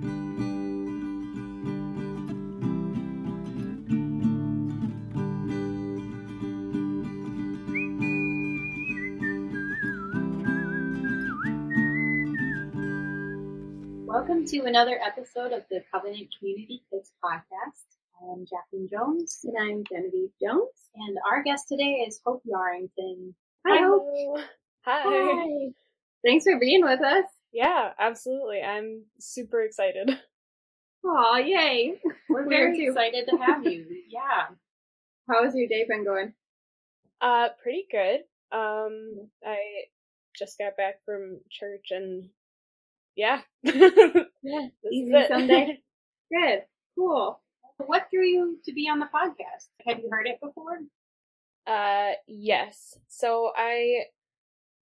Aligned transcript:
Welcome 0.00 0.10
to 14.46 14.66
another 14.66 15.00
episode 15.04 15.52
of 15.52 15.64
the 15.68 15.82
Covenant 15.92 16.28
Community 16.38 16.84
Kids 16.92 17.10
Podcast. 17.24 17.96
I 18.22 18.32
am 18.32 18.46
Jacqueline 18.48 18.88
Jones. 18.88 19.40
And 19.42 19.56
I'm 19.58 19.82
Genevieve 19.90 20.30
Jones. 20.40 20.90
And 20.94 21.18
our 21.28 21.42
guest 21.42 21.66
today 21.66 22.04
is 22.06 22.20
Hope 22.24 22.44
Yarrington. 22.46 23.34
Hi, 23.66 23.78
Hope. 23.84 24.38
Hi. 24.82 25.02
Hi. 25.04 25.72
Thanks 26.24 26.44
for 26.44 26.56
being 26.60 26.84
with 26.84 27.00
us. 27.00 27.24
Yeah, 27.52 27.92
absolutely. 27.98 28.62
I'm 28.62 29.04
super 29.18 29.62
excited. 29.62 30.10
Aw, 31.04 31.36
yay. 31.38 31.94
We're 32.28 32.48
very 32.48 32.86
excited 32.86 33.26
to 33.28 33.36
have 33.38 33.64
you. 33.64 33.86
Yeah. 34.10 34.48
How 35.28 35.44
has 35.44 35.54
your 35.54 35.68
day 35.68 35.84
been 35.88 36.04
going? 36.04 36.32
Uh, 37.20 37.48
pretty 37.62 37.86
good. 37.90 38.20
Um, 38.50 39.28
I 39.44 39.58
just 40.36 40.58
got 40.58 40.76
back 40.76 41.04
from 41.04 41.40
church 41.50 41.88
and 41.90 42.28
yeah. 43.16 43.40
Yeah, 43.64 44.68
easy. 44.90 45.12
Sunday. 45.28 45.82
Good. 46.32 46.62
Cool. 46.96 47.40
What 47.78 48.08
drew 48.12 48.24
you 48.24 48.58
to 48.64 48.72
be 48.72 48.88
on 48.88 48.98
the 48.98 49.06
podcast? 49.06 49.68
Have 49.86 49.98
you 49.98 50.08
heard 50.10 50.26
it 50.26 50.40
before? 50.40 50.78
Uh, 51.66 52.12
yes. 52.26 52.98
So 53.08 53.52
I 53.56 54.04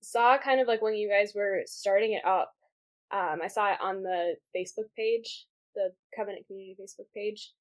saw 0.03 0.37
kind 0.37 0.61
of 0.61 0.67
like 0.67 0.81
when 0.81 0.95
you 0.95 1.09
guys 1.09 1.33
were 1.35 1.61
starting 1.65 2.13
it 2.13 2.25
up. 2.25 2.51
Um, 3.11 3.39
I 3.43 3.47
saw 3.47 3.71
it 3.71 3.79
on 3.81 4.03
the 4.03 4.35
Facebook 4.55 4.89
page, 4.97 5.45
the 5.75 5.91
Covenant 6.15 6.47
Community 6.47 6.75
Facebook 6.79 7.07
page, 7.15 7.51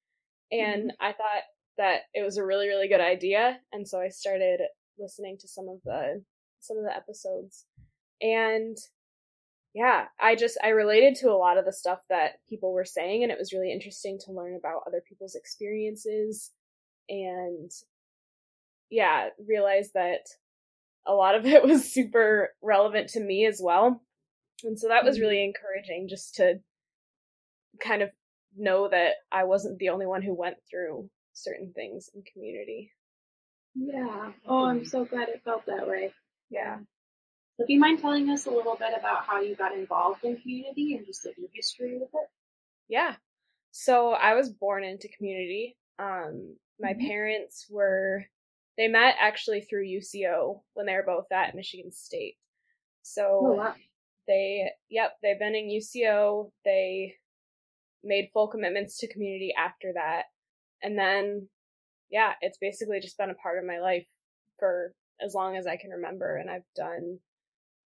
and 0.51 0.93
I 0.99 1.11
thought 1.13 1.43
that 1.77 2.01
it 2.13 2.23
was 2.23 2.37
a 2.37 2.45
really, 2.45 2.67
really 2.67 2.87
good 2.87 3.01
idea, 3.01 3.59
and 3.71 3.87
so 3.87 3.99
I 3.99 4.09
started 4.09 4.61
listening 4.99 5.37
to 5.39 5.47
some 5.47 5.69
of 5.69 5.77
the 5.85 6.23
some 6.59 6.77
of 6.77 6.83
the 6.83 6.95
episodes, 6.95 7.65
and 8.21 8.77
yeah, 9.73 10.05
I 10.19 10.35
just 10.35 10.57
I 10.63 10.69
related 10.69 11.15
to 11.17 11.31
a 11.31 11.37
lot 11.37 11.57
of 11.57 11.65
the 11.65 11.73
stuff 11.73 11.99
that 12.09 12.33
people 12.47 12.73
were 12.73 12.85
saying, 12.85 13.23
and 13.23 13.31
it 13.31 13.39
was 13.39 13.53
really 13.53 13.71
interesting 13.71 14.19
to 14.25 14.31
learn 14.31 14.55
about 14.55 14.83
other 14.87 15.03
people's 15.07 15.35
experiences 15.35 16.51
and 17.09 17.71
yeah, 18.89 19.29
realized 19.47 19.91
that 19.95 20.21
a 21.05 21.13
lot 21.13 21.35
of 21.35 21.45
it 21.47 21.63
was 21.63 21.91
super 21.91 22.49
relevant 22.61 23.09
to 23.09 23.19
me 23.19 23.45
as 23.45 23.59
well. 23.61 24.01
And 24.63 24.79
so 24.79 24.87
that 24.87 25.03
was 25.03 25.19
really 25.19 25.43
encouraging 25.43 26.07
just 26.09 26.35
to 26.35 26.59
kind 27.79 28.01
of 28.01 28.09
know 28.55 28.87
that 28.89 29.13
I 29.31 29.43
wasn't 29.45 29.79
the 29.79 29.89
only 29.89 30.05
one 30.05 30.21
who 30.21 30.33
went 30.33 30.57
through 30.69 31.09
certain 31.33 31.73
things 31.73 32.09
in 32.13 32.23
community. 32.31 32.91
Yeah. 33.75 34.31
Oh, 34.47 34.65
I'm 34.65 34.85
so 34.85 35.05
glad 35.05 35.29
it 35.29 35.41
felt 35.43 35.65
that 35.65 35.87
way. 35.87 36.13
Yeah. 36.49 36.79
So, 37.57 37.65
do 37.65 37.73
you 37.73 37.79
mind 37.79 37.99
telling 37.99 38.29
us 38.29 38.45
a 38.45 38.51
little 38.51 38.75
bit 38.75 38.93
about 38.97 39.25
how 39.25 39.41
you 39.41 39.55
got 39.55 39.73
involved 39.75 40.23
in 40.23 40.37
community 40.37 40.95
and 40.95 41.05
just 41.05 41.25
like 41.25 41.37
your 41.37 41.49
history 41.53 41.97
with 41.97 42.09
it? 42.13 42.29
Yeah. 42.87 43.15
So 43.71 44.11
I 44.11 44.35
was 44.35 44.49
born 44.49 44.83
into 44.83 45.09
community. 45.17 45.77
Um, 45.97 46.57
my 46.79 46.93
Mhm. 46.93 47.07
parents 47.07 47.67
were, 47.69 48.25
they 48.77 48.87
met 48.87 49.15
actually 49.19 49.61
through 49.61 49.85
UCO 49.87 50.61
when 50.73 50.85
they 50.85 50.93
were 50.93 51.03
both 51.05 51.31
at 51.31 51.55
Michigan 51.55 51.91
State. 51.91 52.35
So 53.03 53.21
Oh, 53.43 53.51
wow. 53.53 53.75
they, 54.27 54.69
yep, 54.89 55.13
they've 55.21 55.39
been 55.39 55.55
in 55.55 55.69
UCO. 55.69 56.51
They 56.65 57.15
made 58.03 58.29
full 58.33 58.47
commitments 58.47 58.97
to 58.99 59.11
community 59.11 59.53
after 59.57 59.91
that. 59.95 60.23
And 60.81 60.97
then, 60.97 61.47
yeah, 62.09 62.33
it's 62.41 62.57
basically 62.57 62.99
just 62.99 63.17
been 63.17 63.29
a 63.29 63.35
part 63.35 63.57
of 63.59 63.65
my 63.65 63.79
life 63.79 64.07
for 64.59 64.93
as 65.23 65.33
long 65.33 65.55
as 65.55 65.67
I 65.67 65.77
can 65.77 65.91
remember. 65.91 66.35
And 66.37 66.49
I've 66.49 66.65
done 66.75 67.19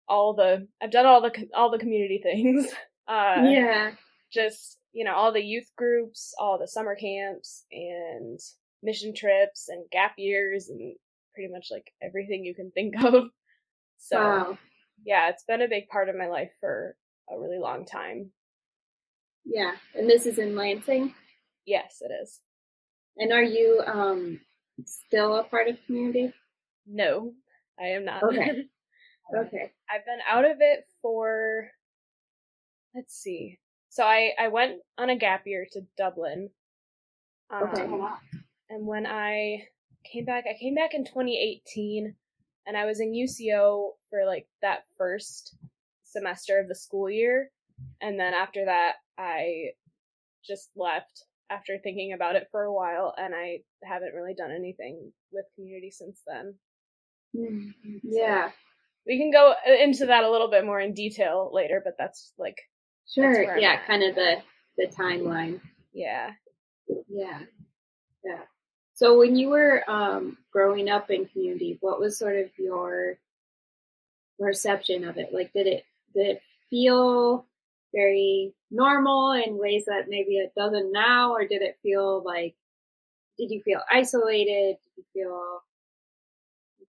all 0.08 0.34
the, 0.34 0.68
I've 0.82 0.92
done 0.92 1.06
all 1.06 1.22
the, 1.22 1.32
all 1.56 1.70
the 1.72 1.80
community 1.80 2.20
things. 2.24 2.68
Uh, 3.08 3.44
yeah. 3.46 3.92
just 4.32 4.80
you 4.92 5.04
know 5.06 5.14
all 5.14 5.32
the 5.32 5.42
youth 5.44 5.70
groups 5.78 6.34
all 6.40 6.58
the 6.58 6.68
summer 6.68 6.96
camps 6.96 7.64
and 7.72 8.38
mission 8.84 9.14
trips 9.16 9.70
and 9.70 9.90
gap 9.92 10.14
years 10.18 10.70
and 10.70 10.96
pretty 11.34 11.52
much 11.52 11.68
like 11.72 11.92
everything 12.02 12.44
you 12.46 12.54
can 12.56 12.72
think 12.72 12.94
of 13.04 13.26
so 13.98 14.18
Wow. 14.20 14.58
yeah 15.06 15.30
it's 15.30 15.44
been 15.44 15.62
a 15.62 15.68
big 15.68 15.88
part 15.90 16.10
of 16.10 16.16
my 16.16 16.28
life 16.28 16.52
for 16.60 16.96
a 17.30 17.40
really 17.40 17.60
long 17.60 17.86
time 17.86 18.32
Yeah. 19.46 19.74
And 19.96 20.10
this 20.10 20.26
is 20.26 20.38
in 20.40 20.56
Lansing. 20.56 21.14
yes 21.66 21.98
it 22.02 22.12
is 22.22 22.40
And 23.18 23.32
are 23.34 23.44
you 23.44 23.82
um 23.86 24.40
still 24.86 25.36
a 25.38 25.44
part 25.44 25.68
of 25.68 25.78
community? 25.86 26.34
no 26.86 27.34
i 27.80 27.88
am 27.88 28.06
not 28.06 28.24
Okay. 28.24 28.64
Okay. 29.38 29.72
i've 29.92 30.06
been 30.06 30.20
out 30.30 30.46
of 30.46 30.58
it 30.62 30.86
for 31.02 31.70
let's 32.96 33.14
see 33.14 33.60
so 33.90 34.04
i 34.06 34.32
i 34.40 34.48
went 34.48 34.78
on 34.98 35.10
a 35.10 35.18
gap 35.18 35.46
year 35.46 35.66
to 35.74 35.82
dublin 35.98 36.50
Okay. 37.52 37.84
Um, 37.84 38.00
wow. 38.00 38.18
And 38.70 38.86
when 38.86 39.06
I 39.06 39.68
came 40.12 40.26
back, 40.26 40.46
I 40.50 40.58
came 40.60 40.76
back 40.76 40.94
in 40.94 41.06
2018 41.06 42.16
and 42.66 42.78
I 42.78 42.86
was 42.86 43.00
in 43.00 43.14
UCO 43.14 43.92
for 44.10 44.26
like 44.26 44.48
that 44.62 44.80
first 44.98 45.56
semester 46.04 46.60
of 46.60 46.68
the 46.68 46.76
school 46.76 47.10
year. 47.10 47.50
And 48.02 48.20
then 48.20 48.34
after 48.34 48.66
that, 48.66 48.94
I 49.18 49.72
just 50.46 50.70
left 50.76 51.24
after 51.50 51.78
thinking 51.78 52.14
about 52.14 52.36
it 52.36 52.48
for 52.52 52.64
a 52.64 52.74
while 52.74 53.14
and 53.18 53.34
I 53.34 53.60
haven't 53.84 54.14
really 54.14 54.34
done 54.34 54.52
anything 54.52 55.12
with 55.32 55.46
community 55.56 55.92
since 55.92 56.22
then. 56.28 56.56
Mm, 57.36 57.74
Yeah. 58.04 58.52
We 59.06 59.18
can 59.18 59.32
go 59.32 59.54
into 59.82 60.08
that 60.08 60.26
a 60.26 60.30
little 60.30 60.50
bit 60.50 60.66
more 60.66 60.82
in 60.82 60.94
detail 60.94 61.50
later, 61.54 61.82
but 61.84 61.94
that's 61.98 62.34
like, 62.38 62.58
Sure. 63.14 63.54
I'm 63.54 63.60
Yeah. 63.60 63.86
Kind 63.86 64.04
of 64.04 64.16
the 64.16 64.42
the 64.78 64.88
timeline. 64.88 65.62
yeah. 65.94 66.32
Yeah. 67.08 67.40
Yeah. 68.26 68.44
So 68.98 69.20
when 69.20 69.36
you 69.36 69.50
were 69.50 69.88
um, 69.88 70.38
growing 70.52 70.90
up 70.90 71.12
in 71.12 71.28
community, 71.28 71.78
what 71.82 72.00
was 72.00 72.18
sort 72.18 72.36
of 72.36 72.50
your 72.58 73.20
perception 74.40 75.04
of 75.08 75.18
it? 75.18 75.32
Like, 75.32 75.54
did 75.54 75.68
it 75.68 75.86
did 76.16 76.26
it 76.26 76.42
feel 76.72 77.46
very 77.94 78.56
normal 78.72 79.34
in 79.34 79.60
ways 79.60 79.86
that 79.86 80.10
maybe 80.10 80.38
it 80.38 80.52
doesn't 80.58 80.92
now, 80.92 81.34
or 81.34 81.48
did 81.48 81.62
it 81.62 81.78
feel 81.84 82.24
like? 82.26 82.56
Did 83.38 83.52
you 83.52 83.62
feel 83.62 83.82
isolated? 83.92 84.78
Did 84.84 84.98
you 84.98 85.04
feel? 85.14 85.62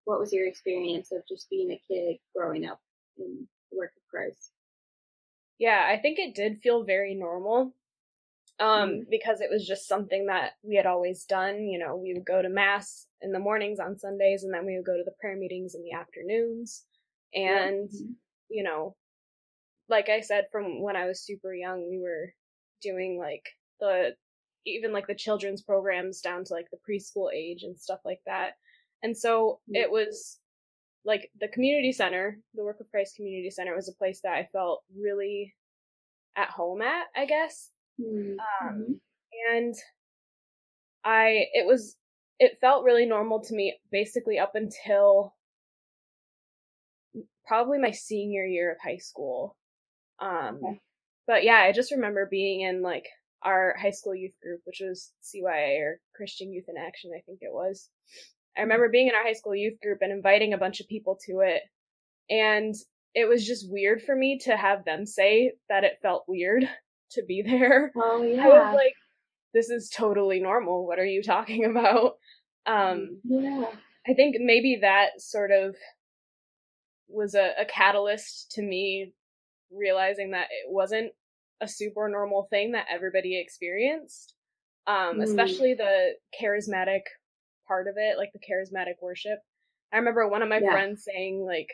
What 0.05 0.19
was 0.19 0.33
your 0.33 0.47
experience 0.47 1.13
of 1.13 1.29
just 1.29 1.51
being 1.51 1.73
a 1.73 1.83
kid 1.87 2.17
growing 2.35 2.65
up 2.65 2.81
in 3.19 3.47
the 3.71 3.77
work 3.77 3.93
of 3.95 4.11
Christ? 4.11 4.51
Yeah, 5.59 5.87
I 5.87 5.99
think 5.99 6.19
it 6.19 6.35
did 6.35 6.63
feel 6.63 6.85
very 6.85 7.15
normal. 7.15 7.75
Um, 8.61 8.91
Mhm. 8.91 9.11
because 9.11 9.41
it 9.41 9.51
was 9.51 9.67
just 9.67 9.87
something 9.87 10.27
that 10.27 10.55
we 10.63 10.75
had 10.77 10.87
always 10.87 11.25
done. 11.25 11.69
You 11.69 11.79
know, 11.79 11.97
we 11.97 12.13
would 12.15 12.25
go 12.27 12.43
to 12.43 12.49
mass 12.49 13.07
in 13.21 13.33
the 13.33 13.39
mornings 13.39 13.79
on 13.79 13.99
Sundays 13.99 14.43
and 14.45 14.53
then 14.53 14.67
we 14.67 14.77
would 14.77 14.85
go 14.87 14.97
to 14.97 15.05
the 15.05 15.15
prayer 15.21 15.37
meetings 15.37 15.75
in 15.77 15.83
the 15.83 15.93
afternoons. 15.93 16.85
And, 17.35 17.89
Mhm. 17.91 18.17
you 18.49 18.65
know, 18.65 18.97
like 19.89 20.09
I 20.09 20.21
said, 20.21 20.49
from 20.53 20.83
when 20.83 20.97
I 20.97 21.07
was 21.07 21.21
super 21.25 21.55
young, 21.55 21.89
we 21.89 21.99
were 22.01 22.35
doing 22.83 23.19
like 23.19 23.45
the, 23.81 24.17
even 24.67 24.93
like 24.93 25.07
the 25.07 25.15
children's 25.15 25.63
programs 25.63 26.21
down 26.21 26.45
to 26.45 26.53
like 26.55 26.69
the 26.71 26.79
preschool 26.89 27.33
age 27.33 27.63
and 27.63 27.79
stuff 27.81 28.01
like 28.05 28.21
that. 28.27 28.55
And 29.03 29.17
so 29.17 29.61
Yeah. 29.67 29.83
it 29.83 29.91
was 29.91 30.41
like 31.05 31.31
the 31.41 31.49
community 31.49 31.93
center, 31.93 32.41
the 32.55 32.65
Work 32.65 32.81
of 32.81 32.91
Christ 32.91 33.17
Community 33.17 33.51
Center 33.51 33.75
was 33.75 33.89
a 33.89 33.95
place 33.95 34.21
that 34.23 34.35
I 34.35 34.49
felt 34.53 34.85
really 34.95 35.55
at 36.37 36.51
home 36.51 36.83
at, 36.83 37.07
I 37.17 37.27
guess. 37.27 37.71
Mhm. 38.01 38.37
Um, 38.63 39.01
and 39.51 39.75
I, 41.05 41.47
it 41.53 41.67
was, 41.67 41.97
it 42.39 42.59
felt 42.61 42.85
really 42.85 43.07
normal 43.07 43.43
to 43.45 43.55
me 43.55 43.79
basically 43.91 44.39
up 44.39 44.55
until 44.55 45.35
probably 47.47 47.79
my 47.79 47.91
senior 47.91 48.45
year 48.45 48.71
of 48.73 48.79
high 48.83 48.99
school. 48.99 49.57
Um, 50.21 50.61
Okay. 50.63 50.81
but 51.27 51.45
yeah, 51.45 51.57
I 51.59 51.73
just 51.73 51.93
remember 51.93 52.27
being 52.31 52.61
in 52.63 52.83
like 52.83 53.07
our 53.43 53.75
high 53.81 53.91
school 53.91 54.15
youth 54.15 54.35
group, 54.43 54.61
which 54.65 54.81
was 54.81 55.13
CYA 55.23 55.81
or 55.81 56.01
Christian 56.15 56.53
Youth 56.53 56.67
in 56.69 56.77
Action, 56.77 57.11
I 57.17 57.23
think 57.27 57.39
it 57.43 57.53
was. 57.53 57.89
I 58.57 58.63
remember 58.63 58.89
being 58.89 59.09
in 59.09 59.15
our 59.15 59.23
high 59.23 59.35
school 59.35 59.55
youth 59.55 59.81
group 59.81 59.99
and 60.03 60.13
inviting 60.13 60.53
a 60.53 60.59
bunch 60.59 60.81
of 60.81 60.89
people 60.89 61.19
to 61.27 61.41
it. 61.41 61.63
And 62.31 62.75
it 63.15 63.29
was 63.29 63.47
just 63.47 63.71
weird 63.71 64.03
for 64.03 64.15
me 64.15 64.39
to 64.45 64.57
have 64.57 64.85
them 64.85 65.07
say 65.07 65.53
that 65.69 65.85
it 65.85 65.99
felt 66.03 66.25
weird 66.29 66.69
to 67.13 67.23
be 67.27 67.43
there. 67.47 67.93
Oh 67.97 68.23
yeah. 68.23 68.45
I 68.45 68.49
was 68.49 68.75
like, 68.75 68.95
this 69.55 69.71
is 69.71 69.91
totally 69.91 70.41
normal. 70.41 70.87
What 70.87 70.99
are 70.99 71.07
you 71.07 71.23
talking 71.23 71.65
about? 71.71 72.17
Um, 72.67 73.21
yeah. 73.25 73.67
I 74.07 74.15
think 74.15 74.37
maybe 74.41 74.79
that 74.83 75.21
sort 75.21 75.51
of 75.51 75.75
was 77.09 77.35
a, 77.35 77.53
a 77.59 77.65
catalyst 77.65 78.53
to 78.53 78.63
me 78.63 79.13
realizing 79.71 80.33
that 80.33 80.49
it 80.51 80.71
wasn't 80.71 81.13
a 81.61 81.69
super 81.69 82.09
normal 82.09 82.47
thing 82.51 82.73
that 82.73 82.87
everybody 82.91 83.39
experienced. 83.41 84.35
Um, 84.87 85.19
Mm. 85.19 85.23
especially 85.25 85.75
the 85.75 86.13
charismatic 86.41 87.03
part 87.67 87.89
of 87.89 87.95
it, 87.99 88.17
like 88.17 88.31
the 88.33 88.39
charismatic 88.39 88.95
worship. 89.03 89.39
I 89.93 89.99
remember 89.99 90.27
one 90.29 90.41
of 90.43 90.49
my 90.49 90.61
Yeah. 90.61 90.71
friends 90.73 91.05
saying, 91.05 91.45
like, 91.45 91.69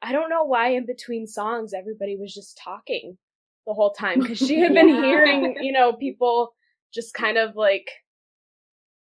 I 0.00 0.12
don't 0.12 0.30
know 0.30 0.44
why 0.44 0.68
in 0.68 0.86
between 0.86 1.26
songs 1.26 1.74
everybody 1.74 2.16
was 2.16 2.32
just 2.32 2.56
talking 2.62 3.18
the 3.66 3.74
whole 3.74 3.92
time 3.92 4.20
because 4.20 4.38
she 4.38 4.60
had 4.60 4.72
been 4.74 4.88
Yeah. 4.88 5.02
hearing, 5.02 5.56
you 5.60 5.72
know, 5.72 5.92
people 5.92 6.54
just 6.94 7.14
kind 7.14 7.36
of 7.38 7.56
like, 7.56 7.88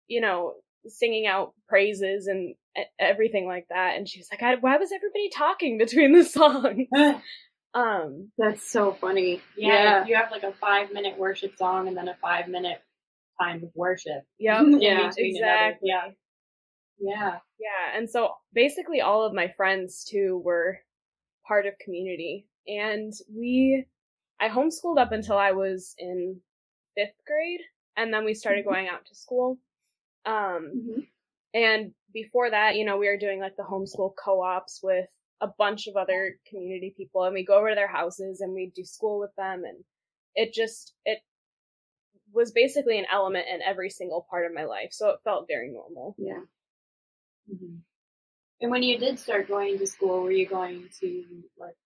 you 0.08 0.20
know, 0.20 0.55
singing 0.87 1.26
out 1.26 1.55
praises 1.69 2.26
and 2.26 2.55
everything 2.99 3.46
like 3.46 3.66
that. 3.70 3.96
And 3.96 4.08
she 4.08 4.20
was 4.20 4.28
like, 4.31 4.43
I, 4.43 4.55
why 4.56 4.76
was 4.76 4.90
everybody 4.93 5.28
talking 5.31 5.78
between 5.78 6.12
the 6.12 6.25
songs? 6.38 6.87
Um, 7.75 8.31
That's 8.38 8.69
so 8.69 8.93
funny. 8.99 9.43
yeah, 9.55 10.06
you 10.06 10.16
have 10.16 10.31
like 10.31 10.43
a 10.43 10.52
five 10.55 10.90
minute 10.90 11.19
worship 11.19 11.56
song 11.58 11.87
and 11.87 11.94
then 11.94 12.08
a 12.08 12.16
five 12.20 12.49
minute 12.49 12.78
time 13.40 13.62
of 13.62 13.69
worship. 13.75 14.22
yeah, 14.38 14.62
Yeah, 14.62 15.08
between 15.08 15.37
another- 15.37 15.66
exactly. 15.76 15.90
yeah. 15.90 16.08
Yeah. 16.99 17.38
Yeah, 17.60 17.96
and 17.99 18.08
so 18.08 18.31
basically 18.55 19.02
all 19.02 19.22
of 19.25 19.34
my 19.34 19.52
friends 19.55 20.02
too 20.10 20.40
were 20.43 20.78
part 21.46 21.66
of 21.66 21.75
community. 21.78 22.46
And 22.66 23.12
we 23.32 23.84
I 24.40 24.49
homeschooled 24.49 24.99
up 24.99 25.12
until 25.12 25.37
I 25.38 25.52
was 25.52 25.94
in 25.99 26.40
5th 26.96 27.25
grade 27.26 27.61
and 27.96 28.12
then 28.12 28.25
we 28.25 28.35
started 28.35 28.64
Mhm. 28.64 28.69
going 28.69 28.88
out 28.88 29.06
to 29.06 29.14
school. 29.14 29.58
Um 30.25 30.73
Mhm. 30.76 31.08
and 31.55 31.94
before 32.12 32.50
that, 32.50 32.76
you 32.76 32.85
know, 32.85 32.99
we 32.99 33.08
were 33.08 33.17
doing 33.17 33.40
like 33.40 33.56
the 33.56 33.62
homeschool 33.64 34.14
co-ops 34.17 34.82
with 34.82 35.08
a 35.40 35.49
bunch 35.49 35.87
of 35.87 35.96
other 35.96 36.38
community 36.46 36.90
people 36.96 37.25
and 37.25 37.35
we 37.35 37.44
go 37.44 37.56
over 37.58 37.70
to 37.70 37.75
their 37.75 37.88
houses 37.88 38.40
and 38.40 38.52
we 38.55 38.67
do 38.75 38.85
school 38.85 39.19
with 39.20 39.35
them 39.37 39.64
and 39.64 39.85
it 40.35 40.52
just 40.52 40.94
it 41.05 41.20
was 42.32 42.52
basically 42.52 42.99
an 42.99 43.06
element 43.11 43.46
in 43.49 43.62
every 43.62 43.91
single 43.91 44.26
part 44.31 44.46
of 44.46 44.55
my 44.55 44.64
life. 44.64 44.93
So 44.93 45.11
it 45.11 45.20
felt 45.25 45.49
very 45.49 45.70
normal. 45.70 46.14
Yeah. 46.19 46.43
Mhm. 47.50 47.82
And 48.61 48.70
when 48.70 48.82
you 48.82 48.99
did 48.99 49.19
start 49.19 49.49
going 49.49 49.79
to 49.79 49.87
school, 49.87 50.23
were 50.23 50.32
you 50.32 50.46
going 50.46 50.88
to 51.00 51.44
like 51.58 51.76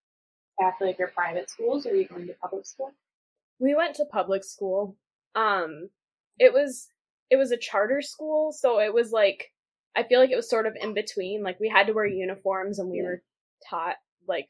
Catholic 0.61 0.97
or 1.01 1.09
private 1.09 1.51
schools, 1.51 1.87
or 1.87 1.91
were 1.91 1.97
you 1.97 2.07
going 2.07 2.27
to 2.27 2.35
public 2.35 2.67
school? 2.67 2.93
we 3.59 3.75
went 3.77 3.95
to 3.95 4.05
public 4.07 4.43
school 4.43 4.97
um 5.37 5.89
it 6.39 6.53
was 6.53 6.89
it 7.31 7.37
was 7.37 7.53
a 7.53 7.57
charter 7.57 8.01
school 8.03 8.51
so 8.51 8.81
it 8.81 8.93
was 8.93 9.13
like 9.13 9.53
i 9.95 10.03
feel 10.03 10.19
like 10.19 10.31
it 10.31 10.37
was 10.37 10.51
sort 10.51 10.67
of 10.67 10.75
in 10.81 10.95
between 10.95 11.43
like 11.45 11.61
we 11.61 11.69
had 11.69 11.87
to 11.87 11.93
wear 11.93 12.07
uniforms 12.07 12.79
and 12.81 12.91
we 12.91 12.97
Yeah. 12.97 13.05
were 13.05 13.23
taught 13.71 13.97
like 14.27 14.49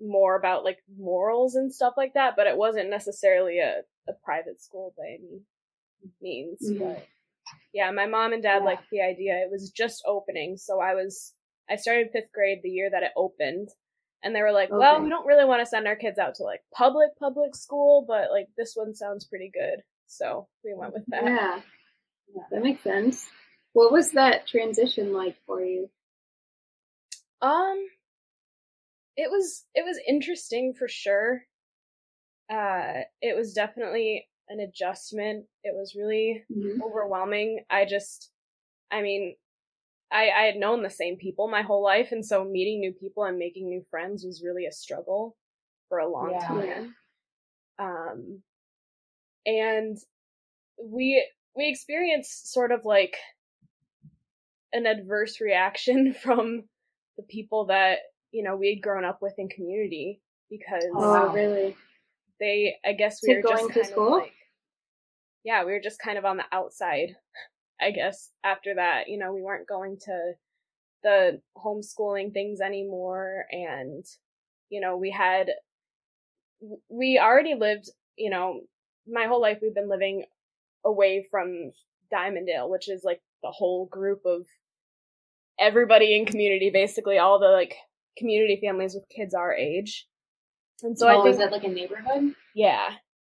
more 0.00 0.36
about 0.36 0.64
like 0.64 0.78
morals 0.96 1.56
and 1.56 1.74
stuff 1.74 1.94
like 1.96 2.14
that 2.14 2.34
but 2.36 2.46
it 2.46 2.56
wasn't 2.56 2.88
necessarily 2.90 3.58
a, 3.58 3.80
a 4.08 4.12
private 4.24 4.62
school 4.62 4.94
by 4.96 5.06
any 5.18 5.40
means 6.22 6.58
Mhm. 6.70 6.78
but 6.78 7.06
yeah 7.72 7.90
my 7.90 8.06
mom 8.06 8.32
and 8.32 8.42
dad 8.42 8.58
Yeah. 8.60 8.64
liked 8.64 8.90
the 8.90 9.00
idea 9.00 9.38
it 9.42 9.50
was 9.50 9.70
just 9.70 10.04
opening 10.06 10.56
so 10.56 10.78
i 10.80 10.94
was 10.94 11.34
i 11.68 11.74
started 11.76 12.10
fifth 12.12 12.30
grade 12.32 12.60
the 12.62 12.70
year 12.70 12.90
that 12.90 13.02
it 13.02 13.12
opened 13.16 13.70
and 14.22 14.34
they 14.34 14.42
were 14.42 14.52
like, 14.52 14.70
well, 14.70 14.94
Okay. 14.96 15.04
we 15.04 15.10
don't 15.10 15.26
really 15.26 15.44
want 15.44 15.60
to 15.62 15.66
send 15.66 15.86
our 15.86 15.96
kids 15.96 16.18
out 16.18 16.34
to 16.36 16.42
like 16.42 16.60
public 16.74 17.10
public 17.18 17.54
school, 17.54 18.04
but 18.06 18.30
like 18.30 18.48
this 18.56 18.72
one 18.74 18.94
sounds 18.94 19.24
pretty 19.26 19.50
good. 19.52 19.82
So 20.06 20.48
we 20.64 20.74
went 20.74 20.94
with 20.94 21.06
that. 21.08 21.24
Yeah. 21.24 21.60
That 22.50 22.62
makes 22.62 22.82
sense. 22.82 23.28
What 23.74 23.92
was 23.92 24.12
that 24.12 24.46
transition 24.46 25.12
like 25.12 25.36
for 25.46 25.60
you? 25.62 25.88
Um 27.40 27.86
it 29.16 29.30
was 29.30 29.64
it 29.74 29.84
was 29.84 29.98
interesting 30.08 30.74
for 30.74 30.88
sure. 30.88 31.42
Uh 32.50 33.02
it 33.20 33.36
was 33.36 33.52
definitely 33.52 34.26
an 34.48 34.60
adjustment. 34.60 35.46
It 35.62 35.74
was 35.74 35.94
really 35.94 36.44
Mhm. 36.50 36.80
overwhelming. 36.82 37.64
I 37.70 37.84
just 37.84 38.30
I 38.90 39.02
mean, 39.02 39.36
I 40.12 40.30
I 40.30 40.42
had 40.44 40.56
known 40.56 40.82
the 40.82 40.90
same 40.90 41.16
people 41.16 41.48
my 41.48 41.62
whole 41.62 41.82
life 41.82 42.08
and 42.12 42.24
so 42.24 42.44
meeting 42.44 42.80
new 42.80 42.92
people 42.92 43.24
and 43.24 43.38
making 43.38 43.68
new 43.68 43.84
friends 43.90 44.24
was 44.24 44.42
really 44.42 44.66
a 44.66 44.72
struggle 44.72 45.36
for 45.88 45.98
a 45.98 46.08
long 46.08 46.32
Yeah. 46.40 46.46
time. 46.46 46.94
um 47.78 48.42
and 49.46 49.96
we 50.82 51.26
we 51.56 51.68
experienced 51.68 52.52
sort 52.52 52.72
of 52.72 52.84
like 52.84 53.16
an 54.72 54.86
adverse 54.86 55.40
reaction 55.40 56.12
from 56.22 56.64
the 57.16 57.22
people 57.24 57.66
that 57.66 57.98
you 58.30 58.42
know 58.42 58.56
we 58.56 58.70
had 58.74 58.82
grown 58.82 59.04
up 59.04 59.20
with 59.22 59.34
in 59.38 59.48
community 59.48 60.20
because 60.50 60.82
Oh, 60.94 61.26
wow. 61.26 61.32
really? 61.32 61.76
they 62.40 62.76
i 62.84 62.92
guess 62.92 63.20
we 63.22 63.30
To 63.30 63.36
were 63.36 63.42
going 63.42 63.68
just 63.68 63.78
to 63.78 63.84
school? 63.84 64.10
like 64.18 64.32
yeah 65.44 65.64
we 65.64 65.72
were 65.72 65.80
just 65.80 65.98
kind 65.98 66.18
of 66.18 66.24
on 66.24 66.36
the 66.36 66.44
outside 66.52 67.16
i 67.80 67.90
guess 67.90 68.30
after 68.44 68.74
that 68.74 69.08
you 69.08 69.18
know 69.18 69.32
we 69.32 69.42
weren't 69.42 69.68
going 69.68 69.96
to 69.98 70.32
the 71.02 71.40
homeschooling 71.56 72.32
things 72.32 72.60
anymore 72.60 73.44
and 73.50 74.04
you 74.68 74.80
know 74.80 74.96
we 74.96 75.10
had 75.10 75.48
we 76.88 77.20
already 77.22 77.54
lived 77.54 77.88
you 78.16 78.30
know 78.30 78.60
my 79.06 79.26
whole 79.26 79.40
life 79.40 79.58
we've 79.62 79.74
been 79.74 79.88
living 79.88 80.24
away 80.84 81.26
from 81.30 81.72
Dimondale 82.12 82.68
which 82.68 82.88
is 82.88 83.02
like 83.04 83.20
the 83.42 83.50
whole 83.50 83.86
group 83.86 84.22
of 84.26 84.42
everybody 85.58 86.16
in 86.16 86.26
community 86.26 86.70
basically 86.72 87.18
all 87.18 87.38
the 87.38 87.46
like 87.46 87.74
community 88.16 88.58
families 88.60 88.94
with 88.94 89.04
kids 89.14 89.34
our 89.34 89.54
age 89.54 90.06
and 90.82 90.98
so 90.98 91.06
oh, 91.06 91.20
i 91.20 91.22
think 91.22 91.34
is 91.34 91.38
that 91.38 91.52
like 91.52 91.64
a 91.64 91.68
neighborhood? 91.68 92.34
yeah. 92.54 92.88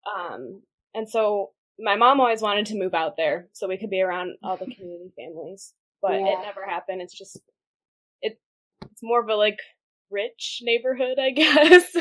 Um, 0.09 0.63
and 0.95 1.09
so 1.09 1.51
my 1.79 1.97
mom 1.97 2.21
always 2.21 2.43
wanted 2.43 2.67
to 2.67 2.79
move 2.79 2.95
out 2.95 3.17
there 3.17 3.49
so 3.53 3.69
we 3.69 3.79
could 3.79 3.91
be 3.91 4.01
around 4.03 4.37
all 4.43 4.57
the 4.57 4.67
community 4.67 5.13
families, 5.17 5.73
but 6.03 6.13
Yeah. 6.13 6.41
it 6.41 6.43
never 6.45 6.65
happened. 6.67 7.03
It's 7.03 7.17
just, 7.17 7.39
it, 8.23 8.39
it's 8.91 9.03
more 9.03 9.21
of 9.23 9.29
a 9.29 9.35
like 9.37 9.59
rich 10.11 10.61
neighborhood, 10.63 11.19
I 11.21 11.31
guess. 11.37 11.95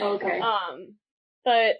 Okay. 0.00 0.40
um, 0.40 0.94
but 1.44 1.76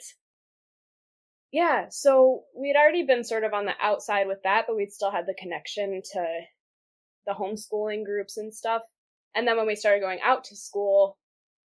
yeah, 1.52 1.86
so 1.90 2.42
we'd 2.56 2.76
already 2.76 3.04
been 3.04 3.22
sort 3.22 3.44
of 3.44 3.54
on 3.54 3.64
the 3.64 3.74
outside 3.80 4.26
with 4.26 4.42
that, 4.42 4.64
but 4.66 4.76
we'd 4.76 4.92
still 4.92 5.12
had 5.12 5.26
the 5.26 5.34
connection 5.38 6.02
to 6.12 6.26
the 7.26 7.32
homeschooling 7.32 8.04
groups 8.04 8.36
and 8.36 8.52
stuff. 8.52 8.82
And 9.36 9.46
then 9.46 9.56
when 9.56 9.66
we 9.66 9.76
started 9.76 10.00
going 10.00 10.18
out 10.22 10.44
to 10.44 10.56
school, 10.56 11.16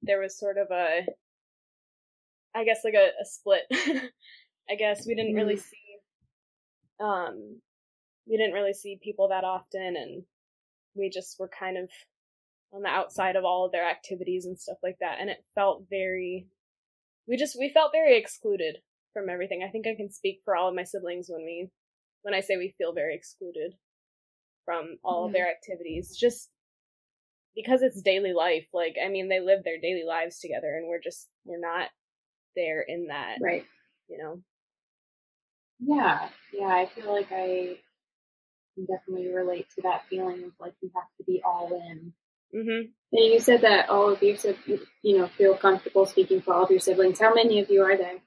there 0.03 0.19
was 0.21 0.38
sort 0.38 0.57
of 0.57 0.68
a, 0.71 1.01
I 2.56 2.63
guess 2.63 2.81
like 2.83 2.94
a, 2.94 3.07
a 3.21 3.25
split. 3.25 3.63
I 4.69 4.75
guess 4.75 5.05
we 5.08 5.15
didn't 5.15 5.34
really 5.34 5.58
see, 5.58 5.77
um, 7.00 7.62
we 8.27 8.38
didn't 8.38 8.53
really 8.53 8.74
see 8.74 9.00
people 9.01 9.29
that 9.29 9.44
often, 9.44 9.96
and 9.98 10.24
we 10.96 11.10
just 11.10 11.39
were 11.39 11.48
kind 11.50 11.77
of 11.77 11.89
on 12.72 12.82
the 12.84 12.89
outside 12.89 13.36
of 13.36 13.46
all 13.46 13.65
of 13.65 13.72
their 13.72 13.89
activities 13.89 14.46
and 14.46 14.60
stuff 14.60 14.77
like 14.84 14.98
that, 15.00 15.18
and 15.20 15.29
it 15.29 15.44
felt 15.56 15.86
very, 15.89 16.48
we 17.27 17.38
just 17.38 17.58
we 17.58 17.70
felt 17.70 17.91
very 17.91 18.18
excluded 18.18 18.77
from 19.13 19.29
everything. 19.29 19.63
I 19.63 19.72
think 19.72 19.88
I 19.88 19.96
can 19.96 20.12
speak 20.12 20.41
for 20.46 20.56
all 20.56 20.70
of 20.70 20.75
my 20.75 20.84
siblings 20.84 21.27
when 21.29 21.44
we, 21.44 21.70
when 22.22 22.34
I 22.34 22.41
say 22.41 22.58
we 22.58 22.75
feel 22.77 22.94
very 22.94 23.15
excluded 23.15 23.74
from 24.65 24.98
all 25.03 25.25
of 25.25 25.32
Mhm. 25.32 25.34
their 25.34 25.50
activities, 25.50 26.15
just 26.15 26.51
because 27.56 27.82
it's 27.82 28.01
daily 28.03 28.34
life. 28.34 28.68
Like, 28.72 28.98
I 29.03 29.10
mean, 29.10 29.27
they 29.29 29.39
live 29.39 29.63
their 29.63 29.79
daily 29.79 30.03
lives 30.03 30.39
together, 30.39 30.77
and 30.77 30.88
we're 30.88 31.01
just 31.01 31.27
we're 31.46 31.60
not 31.60 31.89
there 32.56 32.82
in 32.82 33.08
that, 33.08 33.38
right. 33.41 33.65
you 34.08 34.18
know. 34.20 34.44
Yeah, 35.79 36.29
yeah. 36.53 36.67
I 36.67 36.88
feel 36.93 37.12
like 37.13 37.31
I 37.31 37.77
can 38.75 38.86
definitely 38.86 39.33
relate 39.33 39.67
to 39.75 39.81
that 39.83 40.05
feeling 40.09 40.43
of 40.43 40.51
like 40.59 40.74
you 40.81 40.91
have 40.95 41.07
to 41.17 41.24
be 41.24 41.41
all 41.45 41.69
in. 41.89 42.13
hmm 42.53 42.69
And 43.12 43.33
you 43.33 43.39
said 43.39 43.62
that 43.62 43.89
all 43.89 44.09
of 44.12 44.21
your 44.21 44.38
siblings, 44.38 44.81
you 45.01 45.17
know, 45.17 45.27
feel 45.27 45.55
comfortable 45.55 46.05
speaking 46.05 46.41
for 46.41 46.53
all 46.53 46.63
of 46.63 46.71
your 46.71 46.79
siblings. 46.79 47.19
How 47.19 47.33
many 47.33 47.59
of 47.62 47.69
you 47.69 47.81
are 47.83 47.98
there? 47.98 48.17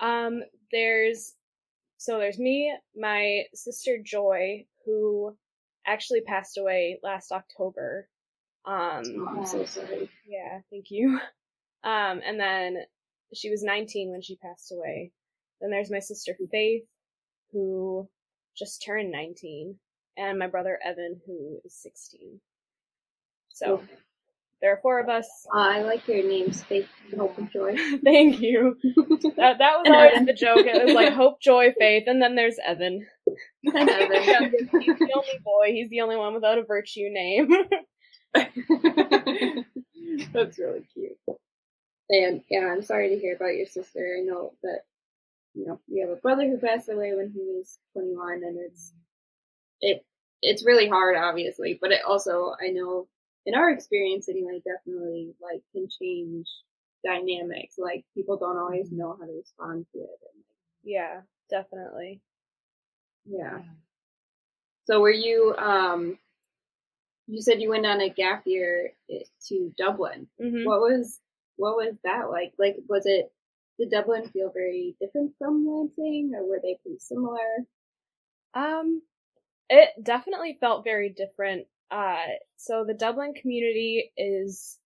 Um, 0.00 0.42
there's 0.72 1.34
so 1.98 2.18
there's 2.18 2.38
me, 2.38 2.74
my 2.96 3.44
sister 3.54 3.98
Joy, 4.04 4.66
who 4.84 5.36
actually 5.86 6.20
passed 6.22 6.58
away 6.58 6.98
last 7.02 7.32
October. 7.32 8.08
Um, 8.66 9.02
Oh, 9.06 9.28
I'm 9.38 9.46
so 9.46 9.64
sorry. 9.64 10.10
yeah, 10.26 10.60
thank 10.70 10.86
you. 10.90 11.18
Um, 11.84 12.22
and 12.24 12.40
then 12.40 12.78
she 13.34 13.50
was 13.50 13.62
19 13.62 14.10
when 14.10 14.22
she 14.22 14.36
passed 14.36 14.72
away. 14.72 15.12
Then 15.64 15.70
there's 15.70 15.90
my 15.90 16.00
sister 16.00 16.36
Faith, 16.50 16.82
who 17.50 18.06
just 18.54 18.82
turned 18.84 19.10
19, 19.10 19.76
and 20.18 20.38
my 20.38 20.46
brother 20.46 20.78
Evan, 20.84 21.22
who 21.26 21.58
is 21.64 21.74
16. 21.80 22.38
So 23.48 23.66
Okay. 23.76 23.86
there 24.60 24.74
are 24.74 24.80
four 24.82 25.00
of 25.00 25.08
us. 25.08 25.26
I 25.54 25.80
like 25.80 26.06
your 26.06 26.22
names, 26.22 26.62
Faith, 26.64 26.86
Hope, 27.16 27.38
and 27.38 27.50
Joy. 27.50 27.76
Thank 28.04 28.40
you. 28.40 28.76
That, 29.36 29.56
that 29.58 29.78
was 29.78 29.88
always 29.90 30.12
Evan. 30.12 30.26
the 30.26 30.34
joke. 30.34 30.66
It 30.66 30.84
was 30.84 30.92
like 30.94 31.08
hope, 31.14 31.40
joy, 31.40 31.72
faith, 31.78 32.04
and 32.08 32.20
then 32.20 32.34
there's 32.34 32.58
Evan. 32.64 33.06
And 33.64 33.90
Evan. 33.90 34.68
He's 34.78 34.96
the 34.98 35.14
only 35.16 35.40
boy. 35.42 35.72
He's 35.72 35.88
the 35.88 36.02
only 36.02 36.16
one 36.16 36.34
without 36.34 36.58
a 36.58 36.62
virtue 36.62 37.08
name. 37.10 37.48
That's 40.32 40.58
really 40.58 40.86
cute. 40.92 41.16
And 42.10 42.42
yeah, 42.50 42.66
I'm 42.72 42.82
sorry 42.82 43.08
to 43.08 43.18
hear 43.18 43.34
about 43.34 43.56
your 43.56 43.66
sister. 43.66 44.18
I 44.20 44.24
know 44.24 44.52
that 44.62 44.82
you 45.54 45.66
know 45.66 45.80
we 45.88 46.00
have 46.00 46.10
a 46.10 46.16
brother 46.16 46.44
who 46.48 46.58
passed 46.58 46.88
away 46.88 47.14
when 47.14 47.30
he 47.34 47.40
was 47.40 47.78
21, 47.92 48.42
and 48.44 48.58
it's 48.58 48.92
it 49.80 50.04
it's 50.42 50.64
really 50.64 50.88
hard, 50.88 51.16
obviously, 51.16 51.78
but 51.80 51.92
it 51.92 52.00
also 52.06 52.54
I 52.62 52.68
know 52.70 53.08
in 53.46 53.54
our 53.54 53.70
experience 53.70 54.28
anyway, 54.28 54.60
definitely 54.64 55.34
like 55.42 55.62
can 55.72 55.88
change 55.88 56.48
dynamics. 57.04 57.76
Like 57.78 58.04
people 58.14 58.36
don't 58.36 58.58
always 58.58 58.86
Mm-hmm. 58.86 58.96
know 58.98 59.16
how 59.18 59.26
to 59.26 59.32
respond 59.32 59.86
to 59.92 59.98
it. 60.00 60.20
And, 60.34 60.44
Yeah, 60.82 61.20
definitely. 61.50 62.20
yeah. 63.26 63.60
So 64.86 65.00
were 65.00 65.10
you 65.10 65.54
um 65.56 66.18
you 67.26 67.40
said 67.40 67.60
you 67.60 67.70
went 67.70 67.86
on 67.86 68.00
a 68.00 68.08
gap 68.10 68.42
year 68.46 68.92
eh, 69.10 69.24
to 69.48 69.72
Dublin. 69.78 70.28
hmm 70.40 70.64
What 70.64 70.80
was 70.80 71.20
what 71.56 71.76
was 71.76 71.94
that 72.04 72.30
like? 72.30 72.52
Like 72.58 72.76
was 72.88 73.06
it 73.06 73.32
did 73.78 73.90
Dublin 73.90 74.28
feel 74.30 74.50
very 74.52 74.96
different 75.00 75.32
from 75.38 75.66
Lansing 75.66 76.32
or 76.34 76.46
were 76.48 76.60
they 76.62 76.78
pretty 76.82 76.98
similar? 76.98 77.38
Um, 78.54 79.02
it 79.68 79.90
definitely 80.02 80.56
felt 80.60 80.84
very 80.84 81.08
different. 81.10 81.66
Uh, 81.90 82.22
so 82.56 82.84
the 82.86 82.94
Dublin 82.94 83.34
community 83.34 84.12
is, 84.16 84.78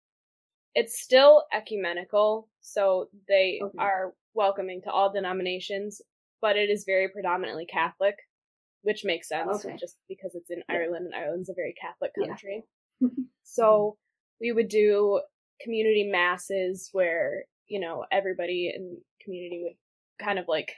it's 0.76 1.02
still 1.02 1.44
ecumenical, 1.54 2.48
so 2.62 3.10
they 3.28 3.60
Okay. 3.64 3.78
are 3.78 4.14
welcoming 4.34 4.82
to 4.84 4.92
all 4.92 5.12
denominations, 5.12 6.02
but 6.42 6.56
it 6.56 6.70
is 6.70 6.86
very 6.86 7.10
predominantly 7.10 7.66
Catholic, 7.66 8.16
which 8.84 9.04
makes 9.04 9.28
sense 9.28 9.66
Okay. 9.66 9.76
just 9.78 9.98
because 10.08 10.36
it's 10.36 10.50
in 10.52 10.64
Yeah. 10.70 10.76
Ireland 10.76 11.06
and 11.08 11.16
Ireland's 11.16 11.50
a 11.50 11.54
very 11.54 11.74
Catholic 11.74 12.12
Yeah. 12.18 12.28
country. 12.28 12.64
So 13.44 13.98
we 14.42 14.52
would 14.52 14.68
do 14.68 15.22
community 15.62 16.04
masses 16.04 16.90
where, 16.92 17.46
you 17.68 17.80
know, 17.80 18.06
everybody 18.12 18.72
in 18.76 18.98
community 19.22 19.62
would 19.64 20.26
kind 20.26 20.40
of 20.40 20.48
like, 20.48 20.74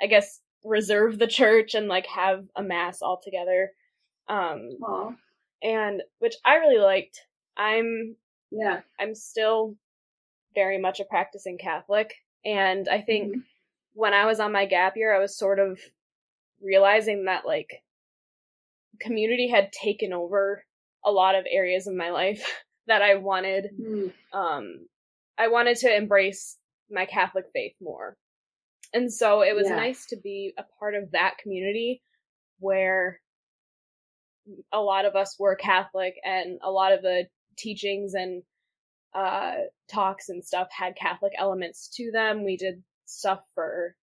I 0.00 0.06
guess, 0.06 0.40
reserve 0.64 1.18
the 1.18 1.26
church 1.26 1.74
and 1.74 1.88
like 1.88 2.06
have 2.06 2.44
a 2.56 2.62
mass 2.62 3.02
all 3.02 3.20
together. 3.22 3.72
Um, 4.28 4.78
Oh, 4.82 5.14
and 5.62 6.02
which 6.18 6.34
I 6.44 6.56
really 6.56 6.78
liked. 6.78 7.20
I'm, 7.56 8.16
yeah. 8.50 8.80
I'm 9.00 9.14
still 9.14 9.76
very 10.54 10.78
much 10.78 11.00
a 11.00 11.04
practicing 11.04 11.58
Catholic. 11.58 12.14
And 12.44 12.88
I 12.88 13.00
think 13.00 13.34
Mhm. 13.34 13.42
when 13.94 14.14
I 14.14 14.26
was 14.26 14.40
on 14.40 14.52
my 14.52 14.66
gap 14.66 14.96
year, 14.96 15.14
I 15.14 15.18
was 15.18 15.36
sort 15.36 15.58
of 15.58 15.80
realizing 16.60 17.24
that 17.24 17.46
like 17.46 17.82
community 19.00 19.48
had 19.48 19.72
taken 19.72 20.12
over 20.12 20.64
a 21.04 21.10
lot 21.10 21.34
of 21.34 21.46
areas 21.50 21.86
of 21.86 21.94
my 21.94 22.10
life 22.10 22.44
that 22.86 23.02
I 23.02 23.16
wanted 23.16 23.70
Mm, 23.78 24.12
um 24.32 24.88
I 25.38 25.48
wanted 25.48 25.76
to 25.78 25.94
embrace 25.94 26.58
my 26.90 27.06
Catholic 27.06 27.46
faith 27.52 27.74
more. 27.80 28.16
And 28.92 29.12
so 29.12 29.42
it 29.42 29.54
was 29.54 29.68
Yeah. 29.68 29.76
nice 29.76 30.06
to 30.06 30.16
be 30.16 30.54
a 30.58 30.64
part 30.78 30.94
of 30.94 31.10
that 31.12 31.38
community 31.38 32.02
where 32.58 33.20
a 34.72 34.80
lot 34.80 35.04
of 35.04 35.14
us 35.14 35.38
were 35.38 35.56
Catholic 35.56 36.14
and 36.24 36.58
a 36.62 36.70
lot 36.70 36.92
of 36.92 37.02
the 37.02 37.28
teachings 37.56 38.14
and 38.14 38.42
uh 39.14 39.56
talks 39.90 40.28
and 40.28 40.44
stuff 40.44 40.68
had 40.70 40.96
Catholic 40.96 41.32
elements 41.36 41.88
to 41.96 42.10
them. 42.10 42.44
We 42.44 42.56
did 42.56 42.82
stuff 43.04 43.40
for 43.54 43.94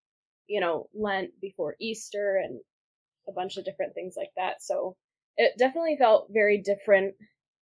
you 0.47 0.59
know 0.61 0.89
Lent 0.93 1.31
before 1.41 1.75
Easter 1.79 2.37
and 2.43 2.59
a 3.27 3.31
bunch 3.31 3.57
of 3.57 3.65
different 3.65 3.93
things 3.95 4.15
like 4.15 4.31
that. 4.35 4.61
So 4.61 4.95
it 5.37 5.57
definitely 5.57 5.97
felt 5.97 6.27
very 6.31 6.59
different 6.61 7.15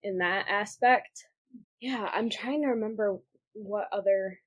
in 0.03 0.17
that 0.19 0.47
aspect. 0.49 1.25
Yeah, 1.79 2.09
I'm 2.13 2.29
trying 2.29 2.61
to 2.61 2.69
remember 2.69 3.19
what 3.53 3.87
other 3.91 4.39